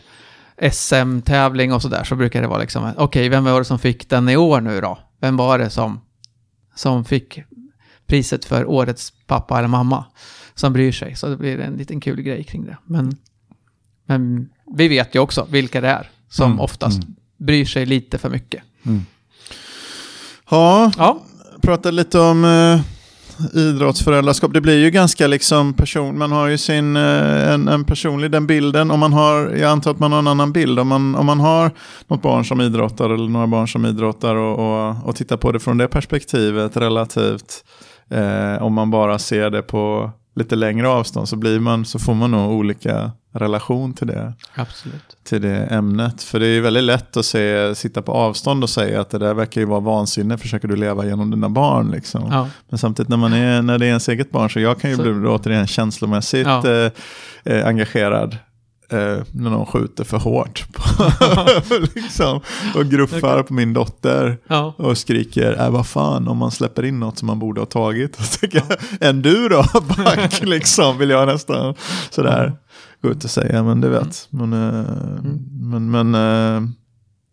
SM-tävling 0.72 1.74
och 1.74 1.82
sådär 1.82 2.04
så 2.04 2.16
brukar 2.16 2.42
det 2.42 2.48
vara 2.48 2.60
liksom, 2.60 2.94
okej, 2.98 3.30
vem 3.30 3.44
var 3.44 3.60
det 3.60 3.66
som 3.66 3.80
fick 3.80 4.10
den 4.10 4.30
i 4.30 4.38
år 4.38 4.62
nu 4.62 4.82
då? 4.82 5.00
Vem 5.20 5.38
var 5.38 5.60
det 5.60 5.70
som, 5.70 6.02
som 6.76 7.06
fick 7.06 7.40
priset 8.06 8.46
för 8.46 8.66
årets 8.66 9.14
pappa 9.28 9.58
eller 9.58 9.68
mamma? 9.68 10.06
Som 10.56 10.74
bryr 10.74 10.92
sig. 10.92 11.16
Så 11.16 11.28
det 11.28 11.38
blir 11.38 11.60
en 11.60 11.74
liten 11.74 12.00
kul 12.00 12.22
grej 12.22 12.44
kring 12.44 12.66
det. 12.66 12.78
Men, 12.86 13.18
men 14.06 14.50
vi 14.76 14.88
vet 14.88 15.16
ju 15.16 15.20
också 15.20 15.48
vilka 15.50 15.82
det 15.82 15.90
är 15.90 16.10
som 16.30 16.52
Mm, 16.52 16.60
oftast 16.60 17.04
mm. 17.04 17.16
bryr 17.38 17.66
sig 17.66 17.86
lite 17.86 18.18
för 18.18 18.30
mycket. 18.30 18.64
Ja, 20.50 20.92
Ja, 20.98 21.24
prata 21.62 21.92
lite 21.92 22.20
om 22.20 22.46
eh, 22.46 22.82
idrottsföräldraskap. 23.54 24.54
Det 24.54 24.62
blir 24.62 24.78
ju 24.78 24.90
ganska 24.90 25.28
liksom 25.28 25.74
person, 25.74 26.18
man 26.18 26.32
har 26.32 26.48
ju 26.48 26.58
sin, 26.58 26.96
eh, 26.96 27.54
en, 27.54 27.68
en 27.68 27.84
personlig, 27.84 28.32
den 28.32 28.48
bilden, 28.48 28.92
om 28.92 29.00
man 29.00 29.14
har, 29.14 29.50
jag 29.50 29.72
antar 29.72 29.92
att 29.92 30.00
man 30.00 30.12
har 30.12 30.20
en 30.20 30.28
annan 30.28 30.52
bild, 30.52 30.80
om 30.80 30.88
man, 30.88 31.16
om 31.16 31.26
man 31.26 31.40
har 31.40 31.72
något 32.08 32.22
barn 32.22 32.46
som 32.46 32.62
idrottar 32.62 33.10
eller 33.10 33.30
några 33.30 33.48
barn 33.48 33.68
som 33.68 33.86
idrottar 33.86 34.36
och, 34.36 34.60
och, 34.60 35.08
och 35.08 35.16
tittar 35.16 35.38
på 35.38 35.52
det 35.52 35.60
från 35.60 35.78
det 35.78 35.88
perspektivet 35.88 36.78
relativt, 36.78 37.64
eh, 38.10 38.64
om 38.64 38.74
man 38.74 38.92
bara 38.92 39.20
ser 39.20 39.50
det 39.50 39.62
på 39.62 40.12
lite 40.36 40.56
längre 40.56 40.88
avstånd 40.90 41.30
så 41.30 41.36
blir 41.36 41.60
man, 41.60 41.86
så 41.86 42.00
får 42.00 42.14
man 42.14 42.32
nog 42.32 42.52
olika 42.52 43.12
relation 43.36 43.94
till 43.94 44.08
det 44.08 44.34
absolut. 44.56 45.18
till 45.24 45.42
det 45.42 45.58
ämnet. 45.58 46.24
För 46.24 46.40
det 46.40 46.46
är 46.48 46.50
ju 46.54 46.62
väldigt 46.62 46.84
lätt 46.84 47.18
att 47.18 47.26
se, 47.26 47.76
sitta 47.76 48.02
på 48.02 48.12
avstånd 48.12 48.64
och 48.64 48.70
säga 48.70 49.02
att 49.02 49.10
det 49.10 49.18
där 49.18 49.34
verkar 49.34 49.62
ju 49.62 49.68
vara 49.68 49.80
vansinne, 49.80 50.38
försöker 50.38 50.68
du 50.68 50.76
leva 50.76 51.06
genom 51.06 51.32
dina 51.32 51.50
barn 51.50 51.92
liksom. 51.92 52.28
Ja, 52.32 52.48
Men 52.70 52.80
samtidigt 52.80 53.10
när, 53.10 53.18
man 53.18 53.34
är, 53.34 53.62
när 53.62 53.78
det 53.78 53.86
är 53.86 53.88
ens 53.88 54.10
eget 54.10 54.32
barn 54.32 54.50
så 54.50 54.60
jag 54.60 54.80
kan 54.80 54.90
ju 54.92 54.96
Så- 54.98 55.04
bli 55.04 55.28
återigen 55.28 55.68
känslomässigt 55.68 56.48
Ja. 56.48 56.68
eh, 56.70 56.92
eh, 57.44 57.68
engagerad. 57.68 58.38
Eh, 58.90 58.98
när 59.32 59.50
någon 59.50 59.66
skjuter 59.66 60.04
för 60.04 60.18
hårt 60.18 60.66
på, 60.74 60.83
liksom, 61.96 62.40
och 62.76 62.86
gruffar 62.86 63.44
på 63.44 63.54
min 63.54 63.74
dotter 63.74 64.38
ja, 64.48 64.74
och 64.78 64.98
skriker 64.98 65.62
äh, 65.66 65.70
vad 65.70 65.88
fan 65.88 66.28
om 66.28 66.38
man 66.38 66.52
släpper 66.52 66.84
in 66.86 67.00
något 67.00 67.18
som 67.18 67.26
man 67.28 67.40
borde 67.40 67.62
ha 67.62 67.66
tagit. 67.66 68.16
Och 68.20 68.40
tänker 68.40 68.64
jag, 68.70 68.78
en 69.10 69.22
du 69.22 69.50
då, 69.50 69.64
back 70.04 70.42
liksom, 70.44 70.98
vill 70.98 71.10
jag 71.10 71.28
nästan 71.28 71.76
sådär 72.10 72.54
gå 73.02 73.10
ut 73.10 73.24
och 73.24 73.30
säga. 73.30 73.64
Men 73.64 73.82
du 73.82 73.90
vet, 73.90 74.28
men, 74.30 74.54
eh, 74.54 74.86
men, 75.52 75.92
men 75.92 76.16
eh, 76.16 76.70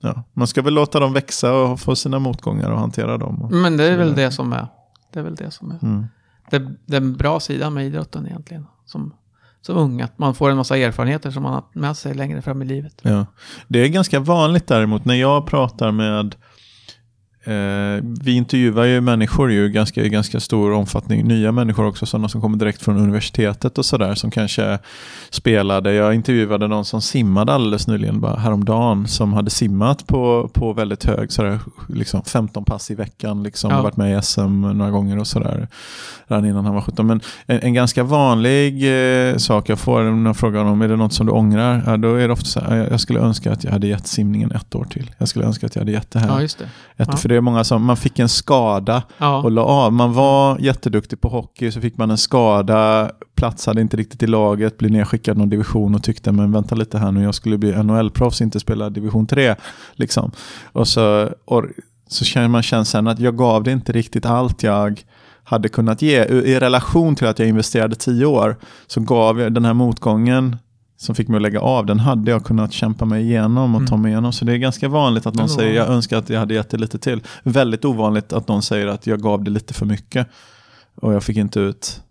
ja, 0.02 0.22
man 0.32 0.46
ska 0.46 0.62
väl 0.62 0.74
låta 0.74 1.00
dem 1.00 1.12
växa 1.12 1.52
och 1.52 1.80
få 1.80 1.96
sina 1.96 2.18
motgångar 2.18 2.70
och 2.70 2.78
hantera 2.78 3.18
dem. 3.18 3.42
Och, 3.42 3.52
men 3.52 3.76
det 3.76 3.84
är 3.84 3.96
väl 3.96 4.14
det 4.14 4.30
som 4.30 4.52
är, 4.52 4.66
det 5.12 5.18
är 5.18 5.24
väl 5.24 5.34
det 5.34 5.50
som 5.50 5.70
är 5.70 5.78
Mm. 5.82 6.04
det, 6.50 6.66
den 6.86 7.16
bra 7.16 7.40
sidan 7.40 7.74
med 7.74 7.86
idrotten 7.86 8.26
egentligen. 8.26 8.66
Som, 8.86 9.14
som 9.62 9.76
ung, 9.76 10.00
att 10.00 10.18
man 10.18 10.34
får 10.34 10.50
en 10.50 10.56
massa 10.56 10.76
erfarenheter 10.76 11.30
som 11.30 11.42
man 11.42 11.52
har 11.52 11.64
med 11.72 11.96
sig 11.96 12.14
längre 12.14 12.42
fram 12.42 12.62
i 12.62 12.64
livet. 12.64 13.00
Ja. 13.02 13.26
Det 13.68 13.78
är 13.78 13.88
ganska 13.88 14.20
vanligt 14.20 14.66
däremot 14.66 15.04
när 15.04 15.14
jag 15.14 15.46
pratar 15.46 15.90
med 15.90 16.34
Eh, 17.44 18.02
vi 18.22 18.32
intervjuar 18.32 18.84
ju 18.84 19.00
människor 19.00 19.52
ju 19.52 19.68
ganska, 19.68 20.02
i 20.04 20.08
ganska 20.08 20.40
stor 20.40 20.72
omfattning, 20.72 21.28
nya 21.28 21.52
människor 21.52 21.86
också, 21.86 22.06
sådana 22.06 22.28
som 22.28 22.40
kommer 22.40 22.58
direkt 22.58 22.82
från 22.82 22.96
universitetet 22.96 23.78
och 23.78 23.84
sådär, 23.84 24.14
som 24.14 24.30
kanske 24.30 24.78
spelade. 25.30 25.92
Jag 25.94 26.14
intervjuade 26.14 26.68
någon 26.68 26.84
som 26.84 27.02
simmade 27.02 27.52
alldeles 27.52 27.86
nyligen, 27.86 28.20
bara 28.20 28.36
häromdagen, 28.36 29.08
som 29.08 29.32
hade 29.32 29.50
simmat 29.50 30.06
på, 30.06 30.50
på 30.54 30.72
väldigt 30.72 31.04
hög, 31.04 31.32
sådär, 31.32 31.58
liksom 31.88 32.22
15 32.22 32.64
pass 32.64 32.90
i 32.90 32.94
veckan, 32.94 33.42
liksom, 33.42 33.70
Ja. 33.70 33.82
varit 33.82 33.96
med 33.96 34.18
i 34.18 34.22
SM 34.22 34.60
några 34.60 34.90
gånger 34.90 35.18
och 35.18 35.26
sådär, 35.26 35.68
redan 36.26 36.44
innan 36.44 36.64
han 36.64 36.74
var 36.74 36.80
17. 36.82 37.06
Men 37.06 37.20
en, 37.46 37.60
en 37.62 37.74
ganska 37.74 38.02
vanlig 38.02 38.84
eh, 39.30 39.36
sak 39.36 39.68
jag 39.68 39.78
får 39.78 40.02
när 40.02 40.30
jag 40.30 40.36
frågar 40.36 40.60
honom, 40.62 40.82
är 40.82 40.88
det 40.88 40.96
något 40.96 41.12
som 41.12 41.26
du 41.26 41.32
ångrar? 41.32 41.82
Ja, 41.86 41.96
då 41.96 42.14
är 42.14 42.26
det 42.28 42.32
ofta 42.32 42.44
så 42.46 42.60
här, 42.60 42.88
jag, 42.90 43.00
skulle 43.00 43.20
önska 43.20 43.52
att 43.52 43.64
jag 43.64 43.72
hade 43.72 43.86
gett 43.86 44.06
simningen 44.06 44.52
ett 44.52 44.74
år 44.74 44.84
till. 44.84 45.10
Jag 45.18 45.28
skulle 45.28 45.44
önska 45.44 45.66
att 45.66 45.74
jag 45.74 45.80
hade 45.80 45.92
gett 45.92 46.10
det 46.10 46.18
här 46.18 46.28
Ja, 46.28 46.40
just 46.42 46.58
det. 46.58 46.64
ett, 46.96 47.08
Ja. 47.12 47.16
Det 47.30 47.36
är 47.36 47.40
många 47.40 47.64
som, 47.64 47.84
man 47.84 47.96
fick 47.96 48.18
en 48.18 48.28
skada 48.28 49.02
Ja, 49.18 49.42
och 49.42 49.50
la 49.50 49.62
av. 49.62 49.92
Man 49.92 50.12
var 50.12 50.58
jätteduktig 50.58 51.20
på 51.20 51.28
hockey, 51.28 51.72
så 51.72 51.80
fick 51.80 51.96
man 51.96 52.10
en 52.10 52.18
skada, 52.18 53.10
platsade 53.34 53.80
inte 53.80 53.96
riktigt 53.96 54.22
i 54.22 54.26
laget, 54.26 54.78
blev 54.78 54.90
nedskickad 54.90 55.36
någon 55.36 55.48
division 55.48 55.94
och 55.94 56.02
tyckte, 56.02 56.32
men 56.32 56.52
vänta 56.52 56.74
lite 56.74 56.98
här 56.98 57.12
nu, 57.12 57.22
jag 57.22 57.34
skulle 57.34 57.58
bli 57.58 57.72
NHL-proffs, 57.72 58.42
inte 58.42 58.60
spela 58.60 58.90
division 58.90 59.26
3. 59.26 59.54
Liksom. 59.92 60.30
Och 60.72 60.88
så, 60.88 61.30
och, 61.44 61.64
så 62.08 62.24
känner 62.24 62.48
man 62.48 62.62
känslan 62.62 63.06
att 63.06 63.18
jag 63.20 63.36
gav 63.36 63.62
det 63.62 63.72
inte 63.72 63.92
riktigt 63.92 64.26
allt 64.26 64.62
jag 64.62 65.02
hade 65.44 65.68
kunnat 65.68 66.02
ge. 66.02 66.24
I 66.24 66.60
relation 66.60 67.16
till 67.16 67.26
att 67.26 67.38
jag 67.38 67.48
investerade 67.48 67.96
tio 67.96 68.26
år, 68.26 68.56
så 68.86 69.00
gav 69.00 69.40
jag 69.40 69.52
den 69.52 69.64
här 69.64 69.74
motgången 69.74 70.56
som 71.00 71.14
fick 71.14 71.28
mig 71.28 71.36
att 71.36 71.42
lägga 71.42 71.60
av, 71.60 71.86
den 71.86 71.98
hade 72.00 72.30
jag 72.30 72.44
kunnat 72.44 72.72
kämpa 72.72 73.04
mig 73.04 73.22
igenom 73.22 73.74
och 73.74 73.86
ta 73.86 73.94
Mm. 73.94 74.02
mig 74.02 74.12
igenom. 74.12 74.32
Så 74.32 74.44
det 74.44 74.52
är 74.52 74.56
ganska 74.56 74.88
vanligt 74.88 75.26
att 75.26 75.34
någon 75.34 75.46
Det 75.46 75.52
säger, 75.52 75.74
jag 75.76 75.88
önskar 75.88 76.18
att 76.18 76.28
jag 76.30 76.38
hade 76.38 76.54
gett 76.54 76.70
det 76.70 76.76
lite 76.76 76.98
till. 76.98 77.22
Väldigt 77.42 77.84
ovanligt 77.84 78.32
att 78.32 78.48
någon 78.48 78.62
säger 78.62 78.86
att 78.86 79.06
jag 79.06 79.20
gav 79.22 79.44
det 79.44 79.50
lite 79.50 79.74
för 79.74 79.86
mycket 79.86 80.26
och 80.94 81.12
jag 81.14 81.22
fick 81.24 81.36
inte 81.36 81.60
ut 81.60 82.02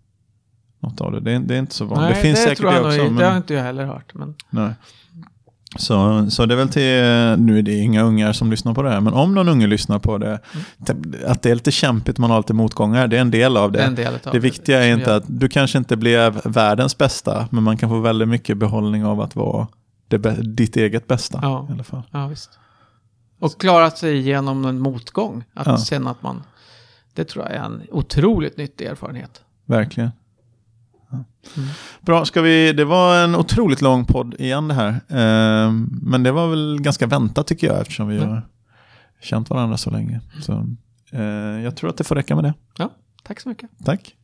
något 0.80 1.00
av 1.00 1.12
det. 1.12 1.20
Det 1.20 1.32
är, 1.32 1.40
det 1.40 1.54
är 1.54 1.58
inte 1.58 1.74
så 1.74 1.84
vanligt. 1.84 2.02
Nej, 2.04 2.14
det 2.14 2.20
finns 2.20 2.42
säkert 2.42 2.58
tror 2.58 2.70
det 2.72 2.80
också. 2.80 2.96
nog- 2.98 3.06
men, 3.06 3.16
Det 3.16 3.26
har 3.26 3.36
inte 3.36 3.54
jag 3.54 3.62
heller 3.62 3.84
hört. 3.86 4.14
Men, 4.14 4.34
nej. 4.50 4.70
Så, 5.76 6.26
så 6.30 6.46
det 6.46 6.54
är 6.54 6.56
väl 6.56 6.68
till, 6.68 7.44
nu 7.44 7.58
är 7.58 7.62
det 7.62 7.78
inga 7.78 8.02
ungar 8.02 8.32
som 8.32 8.50
lyssnar 8.50 8.74
på 8.74 8.82
det 8.82 8.90
här, 8.90 9.00
men 9.00 9.12
om 9.14 9.34
någon 9.34 9.48
unge 9.48 9.66
lyssnar 9.66 9.98
på 9.98 10.18
det, 10.18 10.38
att 11.26 11.42
det 11.42 11.50
är 11.50 11.54
lite 11.54 11.70
kämpigt, 11.70 12.18
man 12.18 12.30
har 12.30 12.38
lite 12.38 12.54
motgångar, 12.54 13.06
det 13.08 13.16
är 13.16 13.20
en 13.20 13.30
del 13.30 13.56
av 13.56 13.72
det. 13.72 13.92
det 13.96 14.02
är 14.02 14.12
av 14.12 14.32
Det 14.32 14.38
viktiga 14.38 14.84
är 14.84 14.92
som 14.92 15.00
inte 15.00 15.14
att 15.14 15.24
du 15.26 15.48
kanske 15.48 15.78
inte 15.78 15.96
blev 15.96 16.40
världens 16.44 16.98
bästa, 16.98 17.48
men 17.50 17.62
man 17.62 17.76
kan 17.76 17.88
få 17.88 18.00
väldigt 18.00 18.28
mycket 18.28 18.56
behållning 18.56 19.04
av 19.04 19.20
att 19.20 19.36
vara 19.36 19.68
det, 20.08 20.18
ditt 20.42 20.76
eget 20.76 21.06
bästa 21.06 21.38
Ja. 21.42 21.66
i 21.70 21.72
alla 21.72 21.84
fall. 21.84 22.02
Ja, 22.10 22.26
visst. 22.26 22.50
Och 23.40 23.60
klara 23.60 23.90
sig 23.90 24.16
igenom 24.18 24.64
en 24.64 24.78
motgång. 24.78 25.44
Att 25.54 25.66
Ja. 25.66 25.78
känna 25.78 26.10
att 26.10 26.22
man... 26.22 26.42
Det 27.14 27.24
tror 27.24 27.44
jag 27.44 27.54
är 27.54 27.60
en 27.64 27.82
otroligt 27.90 28.56
nyttig 28.56 28.86
erfarenhet. 28.86 29.40
Verkligen. 29.66 30.10
Mm. 31.12 31.68
Bra, 32.00 32.24
ska 32.24 32.40
vi, 32.42 32.72
det 32.72 32.84
var 32.84 33.24
en 33.24 33.34
otroligt 33.36 33.80
lång 33.82 34.04
podd 34.04 34.34
igen 34.38 34.68
det 34.68 34.74
här. 34.74 35.00
Ehm, 35.08 35.88
men 36.02 36.22
det 36.22 36.32
var 36.32 36.48
väl 36.48 36.78
ganska 36.82 37.06
väntat 37.06 37.46
tycker 37.46 37.66
jag 37.66 37.80
eftersom 37.80 38.08
vi 38.08 38.16
Mm. 38.16 38.28
har 38.28 38.42
känt 39.22 39.50
varandra 39.50 39.76
så 39.76 39.90
länge. 39.90 40.20
Så, 40.42 40.66
eh, 41.12 41.22
jag 41.64 41.76
tror 41.76 41.90
att 41.90 41.96
det 41.96 42.04
får 42.04 42.14
räcka 42.14 42.34
med 42.34 42.44
det. 42.44 42.54
Ja, 42.78 42.90
tack 43.22 43.40
så 43.40 43.48
mycket. 43.48 43.70
Tack. 43.84 44.14